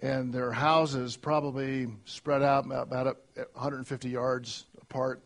and 0.03 0.31
their 0.31 0.53
houses 0.53 1.17
probably 1.17 1.87
spread 2.05 2.43
out 2.43 2.67
about 2.71 3.17
150 3.55 4.11
yards 4.11 4.67
apart, 4.83 5.23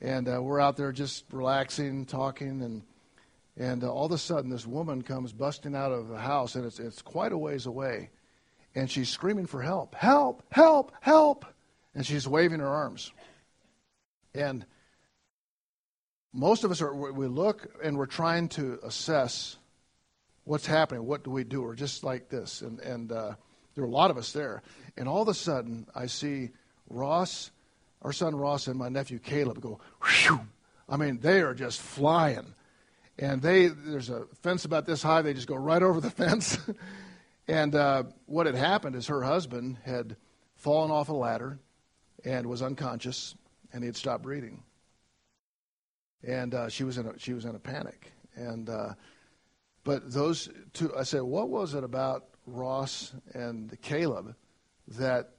and 0.00 0.26
uh, 0.30 0.40
we're 0.40 0.60
out 0.60 0.78
there 0.78 0.92
just 0.92 1.26
relaxing, 1.30 2.06
talking, 2.06 2.62
and 2.62 2.82
and 3.56 3.84
uh, 3.84 3.92
all 3.92 4.06
of 4.06 4.12
a 4.12 4.18
sudden, 4.18 4.50
this 4.50 4.66
woman 4.66 5.02
comes 5.02 5.32
busting 5.32 5.74
out 5.74 5.92
of 5.92 6.08
the 6.08 6.18
house, 6.18 6.54
and 6.54 6.64
it's, 6.64 6.78
it's 6.78 7.02
quite 7.02 7.32
a 7.32 7.38
ways 7.38 7.66
away. 7.66 8.10
And 8.74 8.90
she's 8.90 9.10
screaming 9.10 9.46
for 9.46 9.60
help 9.60 9.94
help, 9.94 10.42
help, 10.50 10.92
help. 11.00 11.44
And 11.94 12.06
she's 12.06 12.26
waving 12.26 12.60
her 12.60 12.68
arms. 12.68 13.12
And 14.34 14.64
most 16.32 16.64
of 16.64 16.70
us 16.70 16.80
are, 16.80 16.94
we 16.94 17.26
look 17.26 17.68
and 17.84 17.98
we're 17.98 18.06
trying 18.06 18.48
to 18.50 18.78
assess 18.82 19.58
what's 20.44 20.64
happening. 20.64 21.04
What 21.04 21.22
do 21.22 21.30
we 21.30 21.44
do? 21.44 21.60
We're 21.60 21.74
just 21.74 22.02
like 22.02 22.30
this. 22.30 22.62
And, 22.62 22.80
and 22.80 23.12
uh, 23.12 23.34
there 23.74 23.84
are 23.84 23.86
a 23.86 23.90
lot 23.90 24.10
of 24.10 24.16
us 24.16 24.32
there. 24.32 24.62
And 24.96 25.06
all 25.06 25.20
of 25.20 25.28
a 25.28 25.34
sudden, 25.34 25.86
I 25.94 26.06
see 26.06 26.48
Ross, 26.88 27.50
our 28.00 28.12
son 28.12 28.34
Ross, 28.34 28.68
and 28.68 28.78
my 28.78 28.88
nephew 28.88 29.18
Caleb 29.18 29.60
go, 29.60 29.78
whew. 30.02 30.40
I 30.88 30.96
mean, 30.96 31.18
they 31.20 31.42
are 31.42 31.52
just 31.52 31.78
flying 31.78 32.54
and 33.22 33.40
they 33.40 33.68
there's 33.68 34.10
a 34.10 34.26
fence 34.42 34.64
about 34.64 34.84
this 34.84 35.00
high. 35.00 35.22
They 35.22 35.32
just 35.32 35.46
go 35.46 35.54
right 35.54 35.82
over 35.82 36.00
the 36.00 36.10
fence. 36.22 36.58
and 37.46 37.74
uh, 37.74 38.04
what 38.26 38.46
had 38.46 38.56
happened 38.56 38.96
is 38.96 39.06
her 39.06 39.22
husband 39.22 39.78
had 39.84 40.16
fallen 40.56 40.90
off 40.90 41.08
a 41.08 41.12
ladder 41.12 41.60
and 42.24 42.46
was 42.46 42.62
unconscious, 42.62 43.36
and 43.72 43.84
he 43.84 43.86
had 43.86 43.96
stopped 43.96 44.24
breathing. 44.24 44.64
And 46.24 46.52
uh, 46.52 46.68
she 46.68 46.82
was 46.82 46.98
in 46.98 47.06
a, 47.06 47.18
she 47.18 47.32
was 47.32 47.44
in 47.44 47.54
a 47.54 47.60
panic. 47.60 48.12
And 48.34 48.68
uh, 48.68 48.94
but 49.84 50.12
those 50.12 50.48
two, 50.72 50.92
I 50.96 51.04
said, 51.04 51.22
what 51.22 51.48
was 51.48 51.74
it 51.74 51.84
about 51.84 52.24
Ross 52.44 53.12
and 53.34 53.76
Caleb 53.82 54.34
that 54.98 55.30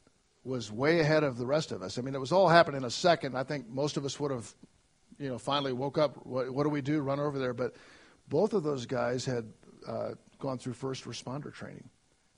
was 0.46 0.72
way 0.72 1.02
ahead 1.02 1.24
of 1.24 1.38
the 1.38 1.46
rest 1.46 1.74
of 1.74 1.82
us? 1.82 1.98
I 1.98 2.02
mean, 2.02 2.16
it 2.16 2.20
was 2.20 2.32
all 2.32 2.48
happening 2.48 2.82
in 2.82 2.86
a 2.86 2.92
second. 2.92 3.38
I 3.38 3.44
think 3.44 3.68
most 3.68 3.98
of 3.98 4.06
us 4.06 4.22
would 4.22 4.32
have 4.32 4.54
you 5.20 5.30
know, 5.30 5.38
finally 5.38 5.74
woke 5.74 5.98
up. 5.98 6.26
What, 6.26 6.54
what 6.54 6.64
do 6.64 6.70
we 6.70 6.82
do? 6.82 7.02
Run 7.02 7.20
over 7.20 7.40
there. 7.40 7.54
But 7.54 7.76
both 8.30 8.54
of 8.54 8.64
those 8.64 8.86
guys 8.86 9.26
had 9.26 9.46
uh, 9.88 10.12
gone 10.40 10.58
through 10.58 10.74
first 10.74 11.06
responder 11.06 11.54
training. 11.54 11.90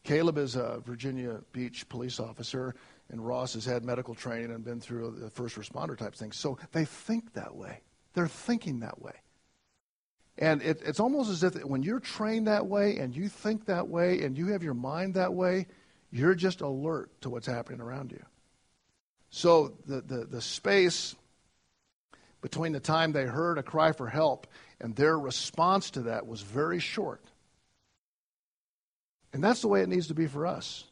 Caleb 0.04 0.38
is 0.38 0.56
a 0.56 0.82
Virginia 0.86 1.42
Beach 1.52 1.90
police 1.90 2.20
officer, 2.20 2.76
and 3.10 3.26
Ross 3.26 3.56
has 3.56 3.66
had 3.66 3.84
medical 3.84 4.14
training 4.14 4.52
and 4.52 4.64
been 4.64 4.80
through 4.80 5.18
the 5.20 5.30
first 5.30 5.56
responder 5.56 5.98
type 5.98 6.14
thing. 6.14 6.32
So 6.32 6.58
they 6.72 6.86
think 6.86 7.34
that 7.34 7.56
way. 7.56 7.82
They're 8.14 8.28
thinking 8.28 8.82
that 8.82 9.02
way. 9.02 9.14
And 10.38 10.62
it, 10.62 10.82
it's 10.86 11.00
almost 11.00 11.30
as 11.30 11.44
if 11.44 11.56
when 11.64 11.82
you're 11.82 12.00
trained 12.00 12.48
that 12.48 12.68
way 12.68 12.98
and 12.98 13.16
you 13.16 13.30
think 13.30 13.66
that 13.66 13.88
way 13.88 14.22
and 14.22 14.38
you 14.38 14.48
have 14.48 14.64
your 14.64 14.74
mind 14.74 15.16
that 15.16 15.34
way, 15.34 15.68
you're 16.12 16.36
just 16.36 16.62
alert 16.62 17.10
to 17.22 17.30
what's 17.30 17.48
happening 17.48 17.82
around 17.82 18.12
you. 18.12 18.24
So 19.30 19.74
the, 19.86 20.02
the, 20.02 20.26
the 20.26 20.42
space 20.42 21.16
between 22.46 22.74
the 22.74 22.80
time 22.80 23.12
they 23.12 23.26
heard 23.26 23.58
a 23.58 23.64
cry 23.64 23.92
for 23.92 24.08
help 24.08 24.46
and 24.80 24.96
their 24.96 25.18
response 25.18 25.90
to 25.90 26.02
that 26.04 26.28
was 26.28 26.42
very 26.42 26.78
short. 26.78 27.26
And 29.34 29.44
that's 29.44 29.62
the 29.62 29.68
way 29.68 29.82
it 29.82 29.90
needs 29.90 30.10
to 30.10 30.14
be 30.14 30.28
for 30.28 30.46
us. 30.46 30.84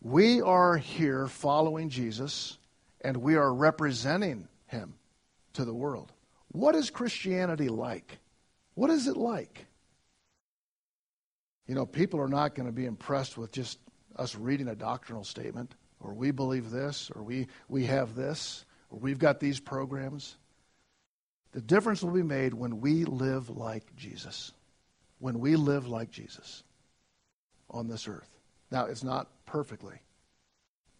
We 0.00 0.40
are 0.40 0.78
here 0.78 1.26
following 1.26 1.90
Jesus 1.90 2.56
and 3.02 3.18
we 3.18 3.36
are 3.36 3.52
representing 3.52 4.48
him 4.66 4.94
to 5.52 5.66
the 5.66 5.74
world. 5.74 6.10
What 6.52 6.74
is 6.74 6.88
Christianity 6.88 7.68
like? 7.68 8.16
What 8.76 8.88
is 8.88 9.08
it 9.08 9.18
like? 9.18 9.66
You 11.66 11.74
know, 11.74 11.84
people 11.84 12.18
are 12.18 12.28
not 12.28 12.54
going 12.54 12.66
to 12.66 12.72
be 12.72 12.86
impressed 12.86 13.36
with 13.36 13.52
just 13.52 13.78
us 14.16 14.34
reading 14.34 14.68
a 14.68 14.74
doctrinal 14.74 15.22
statement 15.22 15.74
or 16.00 16.14
we 16.14 16.30
believe 16.30 16.70
this 16.70 17.10
or 17.14 17.22
we, 17.22 17.46
we 17.68 17.84
have 17.84 18.14
this 18.14 18.64
we've 19.00 19.18
got 19.18 19.40
these 19.40 19.60
programs. 19.60 20.36
The 21.52 21.60
difference 21.60 22.02
will 22.02 22.12
be 22.12 22.22
made 22.22 22.54
when 22.54 22.80
we 22.80 23.04
live 23.04 23.48
like 23.50 23.94
Jesus. 23.96 24.52
When 25.18 25.40
we 25.40 25.56
live 25.56 25.86
like 25.86 26.10
Jesus 26.10 26.62
on 27.70 27.88
this 27.88 28.08
earth. 28.08 28.28
Now, 28.70 28.86
it's 28.86 29.04
not 29.04 29.28
perfectly, 29.46 30.00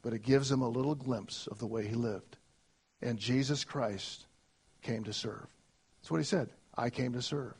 but 0.03 0.13
it 0.13 0.23
gives 0.23 0.49
them 0.49 0.63
a 0.63 0.69
little 0.69 0.95
glimpse 0.95 1.47
of 1.47 1.59
the 1.59 1.67
way 1.67 1.87
he 1.87 1.95
lived. 1.95 2.37
And 3.03 3.19
Jesus 3.19 3.65
Christ 3.65 4.27
came 4.83 5.05
to 5.05 5.13
serve. 5.13 5.47
That's 6.01 6.11
what 6.11 6.19
he 6.19 6.25
said. 6.25 6.51
I 6.77 6.91
came 6.91 7.13
to 7.15 7.23
serve. 7.23 7.55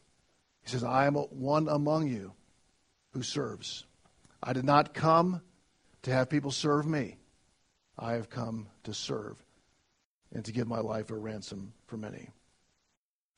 He 0.63 0.71
says, 0.71 0.85
I 0.85 1.07
am 1.07 1.15
one 1.15 1.69
among 1.69 2.09
you 2.09 2.33
who 3.13 3.23
serves. 3.23 3.85
I 4.43 4.53
did 4.53 4.65
not 4.65 4.95
come 4.95 5.43
to 6.03 6.13
have 6.13 6.31
people 6.31 6.51
serve 6.51 6.87
me. 6.87 7.17
I 7.99 8.13
have 8.13 8.31
come 8.31 8.69
to 8.85 8.95
serve 8.95 9.44
and 10.35 10.45
to 10.45 10.53
give 10.53 10.67
my 10.67 10.81
life 10.81 11.11
a 11.11 11.17
ransom 11.17 11.73
for 11.87 11.97
many. 11.97 12.29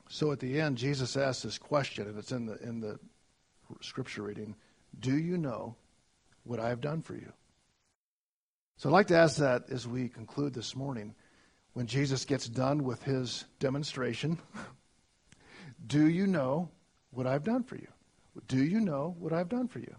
So 0.09 0.32
at 0.32 0.40
the 0.40 0.61
end, 0.61 0.78
Jesus 0.78 1.16
asks 1.16 1.42
this 1.42 1.59
question, 1.59 2.09
and 2.09 2.18
it's 2.18 2.32
in 2.32 2.47
the, 2.47 2.57
in 2.62 2.80
the 2.80 2.99
scripture 3.80 4.22
reading 4.22 4.55
Do 4.99 5.16
you 5.16 5.36
know 5.36 5.76
what 6.44 6.61
I 6.61 6.68
have 6.70 6.80
done 6.80 7.03
for 7.03 7.14
you? 7.14 7.32
So 8.78 8.88
I'd 8.88 8.92
like 8.92 9.09
to 9.09 9.16
ask 9.16 9.38
that 9.38 9.70
as 9.70 9.86
we 9.86 10.09
conclude 10.09 10.55
this 10.55 10.74
morning. 10.74 11.14
When 11.72 11.86
Jesus 11.86 12.24
gets 12.24 12.49
done 12.49 12.84
with 12.84 13.03
his 13.03 13.44
demonstration, 13.59 14.38
do 15.86 16.09
you 16.09 16.26
know 16.26 16.70
what 17.11 17.26
I've 17.26 17.44
done 17.44 17.64
for 17.64 17.76
you? 17.76 17.88
Do 18.49 18.64
you 18.64 18.80
know 18.80 19.14
what 19.18 19.34
I've 19.34 19.51
done 19.51 19.68
for 19.68 19.80
you? 19.80 19.94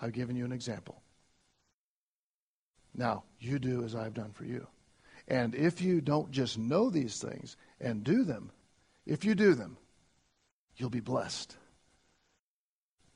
I've 0.00 0.12
given 0.12 0.36
you 0.36 0.44
an 0.46 0.52
example. 0.52 1.02
Now, 2.94 3.24
you 3.38 3.58
do 3.58 3.84
as 3.84 3.94
I've 3.94 4.14
done 4.14 4.32
for 4.32 4.44
you. 4.44 4.66
And 5.28 5.54
if 5.54 5.82
you 5.82 6.00
don't 6.00 6.30
just 6.30 6.58
know 6.58 6.88
these 6.88 7.20
things 7.20 7.56
and 7.80 8.02
do 8.02 8.24
them, 8.24 8.50
if 9.06 9.24
you 9.24 9.34
do 9.34 9.54
them, 9.54 9.76
you'll 10.76 10.90
be 10.90 11.00
blessed. 11.00 11.54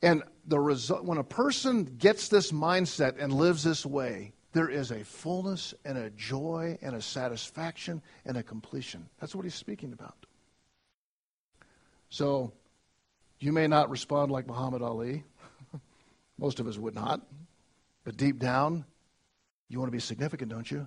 And 0.02 0.22
the 0.46 0.60
result, 0.60 1.04
when 1.04 1.18
a 1.18 1.24
person 1.24 1.84
gets 1.84 2.28
this 2.28 2.52
mindset 2.52 3.22
and 3.22 3.32
lives 3.32 3.64
this 3.64 3.86
way, 3.86 4.32
there 4.52 4.68
is 4.68 4.90
a 4.90 5.04
fullness 5.04 5.72
and 5.84 5.96
a 5.96 6.10
joy 6.10 6.78
and 6.82 6.94
a 6.94 7.00
satisfaction 7.00 8.02
and 8.26 8.36
a 8.36 8.42
completion. 8.42 9.08
That's 9.18 9.34
what 9.34 9.44
he's 9.44 9.54
speaking 9.54 9.94
about. 9.94 10.26
So, 12.10 12.52
you 13.38 13.52
may 13.52 13.66
not 13.66 13.88
respond 13.88 14.30
like 14.30 14.46
Muhammad 14.46 14.82
Ali. 14.82 15.24
Most 16.38 16.60
of 16.60 16.66
us 16.66 16.76
would 16.76 16.94
not. 16.94 17.22
But 18.04 18.18
deep 18.18 18.38
down, 18.38 18.84
you 19.68 19.78
want 19.78 19.88
to 19.88 19.96
be 19.96 20.00
significant, 20.00 20.50
don't 20.50 20.70
you? 20.70 20.86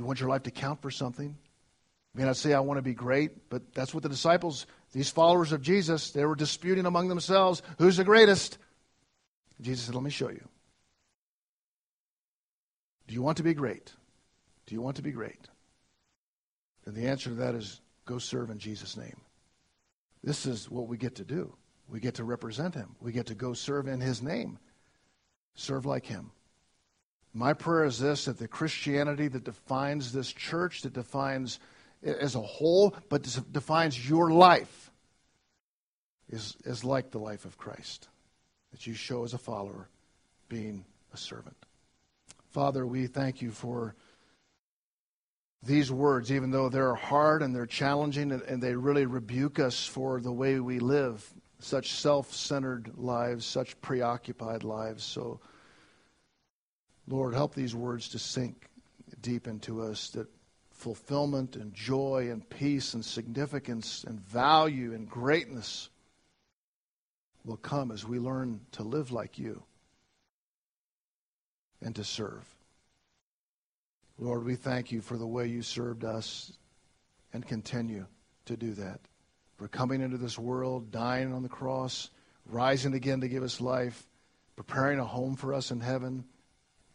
You 0.00 0.06
want 0.06 0.18
your 0.18 0.30
life 0.30 0.44
to 0.44 0.50
count 0.50 0.80
for 0.80 0.90
something. 0.90 1.26
You 1.26 2.18
may 2.18 2.24
not 2.24 2.38
say, 2.38 2.54
I 2.54 2.60
want 2.60 2.78
to 2.78 2.82
be 2.82 2.94
great, 2.94 3.50
but 3.50 3.74
that's 3.74 3.92
what 3.92 4.02
the 4.02 4.08
disciples, 4.08 4.64
these 4.92 5.10
followers 5.10 5.52
of 5.52 5.60
Jesus, 5.60 6.12
they 6.12 6.24
were 6.24 6.34
disputing 6.34 6.86
among 6.86 7.08
themselves 7.08 7.60
who's 7.76 7.98
the 7.98 8.04
greatest. 8.04 8.56
Jesus 9.60 9.84
said, 9.84 9.94
Let 9.94 10.02
me 10.02 10.08
show 10.08 10.30
you. 10.30 10.48
Do 13.08 13.14
you 13.14 13.20
want 13.20 13.36
to 13.36 13.42
be 13.42 13.52
great? 13.52 13.92
Do 14.64 14.74
you 14.74 14.80
want 14.80 14.96
to 14.96 15.02
be 15.02 15.10
great? 15.10 15.48
And 16.86 16.94
the 16.94 17.08
answer 17.08 17.28
to 17.28 17.36
that 17.36 17.54
is 17.54 17.82
go 18.06 18.16
serve 18.16 18.48
in 18.48 18.58
Jesus' 18.58 18.96
name. 18.96 19.20
This 20.24 20.46
is 20.46 20.70
what 20.70 20.88
we 20.88 20.96
get 20.96 21.16
to 21.16 21.24
do. 21.24 21.52
We 21.90 22.00
get 22.00 22.14
to 22.14 22.24
represent 22.24 22.74
him. 22.74 22.96
We 23.00 23.12
get 23.12 23.26
to 23.26 23.34
go 23.34 23.52
serve 23.52 23.86
in 23.86 24.00
his 24.00 24.22
name. 24.22 24.58
Serve 25.56 25.84
like 25.84 26.06
him. 26.06 26.30
My 27.32 27.52
prayer 27.52 27.84
is 27.84 27.98
this 27.98 28.24
that 28.24 28.38
the 28.38 28.48
Christianity 28.48 29.28
that 29.28 29.44
defines 29.44 30.12
this 30.12 30.32
church, 30.32 30.82
that 30.82 30.92
defines 30.92 31.60
as 32.02 32.34
a 32.34 32.40
whole, 32.40 32.94
but 33.08 33.22
defines 33.52 34.08
your 34.08 34.30
life, 34.30 34.90
is, 36.28 36.56
is 36.64 36.84
like 36.84 37.10
the 37.10 37.18
life 37.18 37.44
of 37.44 37.58
Christ. 37.58 38.08
That 38.72 38.86
you 38.86 38.94
show 38.94 39.24
as 39.24 39.34
a 39.34 39.38
follower, 39.38 39.88
being 40.48 40.84
a 41.12 41.16
servant. 41.16 41.56
Father, 42.50 42.86
we 42.86 43.06
thank 43.06 43.42
you 43.42 43.50
for 43.50 43.94
these 45.62 45.92
words, 45.92 46.32
even 46.32 46.50
though 46.50 46.68
they're 46.68 46.94
hard 46.94 47.42
and 47.42 47.54
they're 47.54 47.66
challenging 47.66 48.32
and, 48.32 48.42
and 48.42 48.62
they 48.62 48.74
really 48.74 49.06
rebuke 49.06 49.58
us 49.58 49.84
for 49.84 50.20
the 50.20 50.32
way 50.32 50.58
we 50.58 50.78
live, 50.78 51.28
such 51.58 51.92
self 51.92 52.32
centered 52.32 52.92
lives, 52.96 53.44
such 53.44 53.80
preoccupied 53.80 54.64
lives. 54.64 55.04
So, 55.04 55.40
Lord, 57.08 57.34
help 57.34 57.54
these 57.54 57.74
words 57.74 58.08
to 58.10 58.18
sink 58.18 58.68
deep 59.20 59.46
into 59.46 59.82
us 59.82 60.10
that 60.10 60.28
fulfillment 60.70 61.56
and 61.56 61.74
joy 61.74 62.28
and 62.30 62.48
peace 62.48 62.94
and 62.94 63.04
significance 63.04 64.04
and 64.04 64.20
value 64.20 64.94
and 64.94 65.08
greatness 65.08 65.90
will 67.44 67.56
come 67.56 67.90
as 67.90 68.06
we 68.06 68.18
learn 68.18 68.60
to 68.72 68.82
live 68.82 69.12
like 69.12 69.38
you 69.38 69.62
and 71.82 71.94
to 71.96 72.04
serve. 72.04 72.46
Lord, 74.18 74.44
we 74.44 74.54
thank 74.54 74.92
you 74.92 75.00
for 75.00 75.16
the 75.16 75.26
way 75.26 75.46
you 75.46 75.62
served 75.62 76.04
us 76.04 76.52
and 77.32 77.46
continue 77.46 78.06
to 78.46 78.56
do 78.56 78.72
that. 78.74 79.00
For 79.56 79.68
coming 79.68 80.00
into 80.00 80.18
this 80.18 80.38
world, 80.38 80.90
dying 80.90 81.32
on 81.32 81.42
the 81.42 81.48
cross, 81.48 82.10
rising 82.46 82.94
again 82.94 83.20
to 83.20 83.28
give 83.28 83.42
us 83.42 83.60
life, 83.60 84.06
preparing 84.56 84.98
a 84.98 85.04
home 85.04 85.36
for 85.36 85.54
us 85.54 85.70
in 85.70 85.80
heaven 85.80 86.24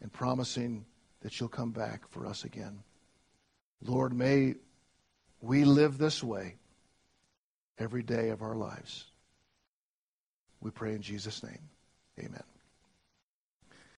and 0.06 0.14
promising 0.14 0.86
that 1.22 1.40
you'll 1.40 1.50
come 1.50 1.72
back 1.72 2.08
for 2.12 2.28
us 2.28 2.44
again. 2.44 2.84
Lord, 3.82 4.14
may 4.14 4.54
we 5.42 5.66
live 5.66 5.98
this 5.98 6.24
way 6.24 6.58
every 7.80 8.04
day 8.04 8.30
of 8.30 8.44
our 8.44 8.54
lives. 8.54 9.06
We 10.62 10.70
pray 10.70 10.94
in 10.94 11.02
Jesus' 11.02 11.42
name. 11.42 11.70
Amen. 12.20 12.55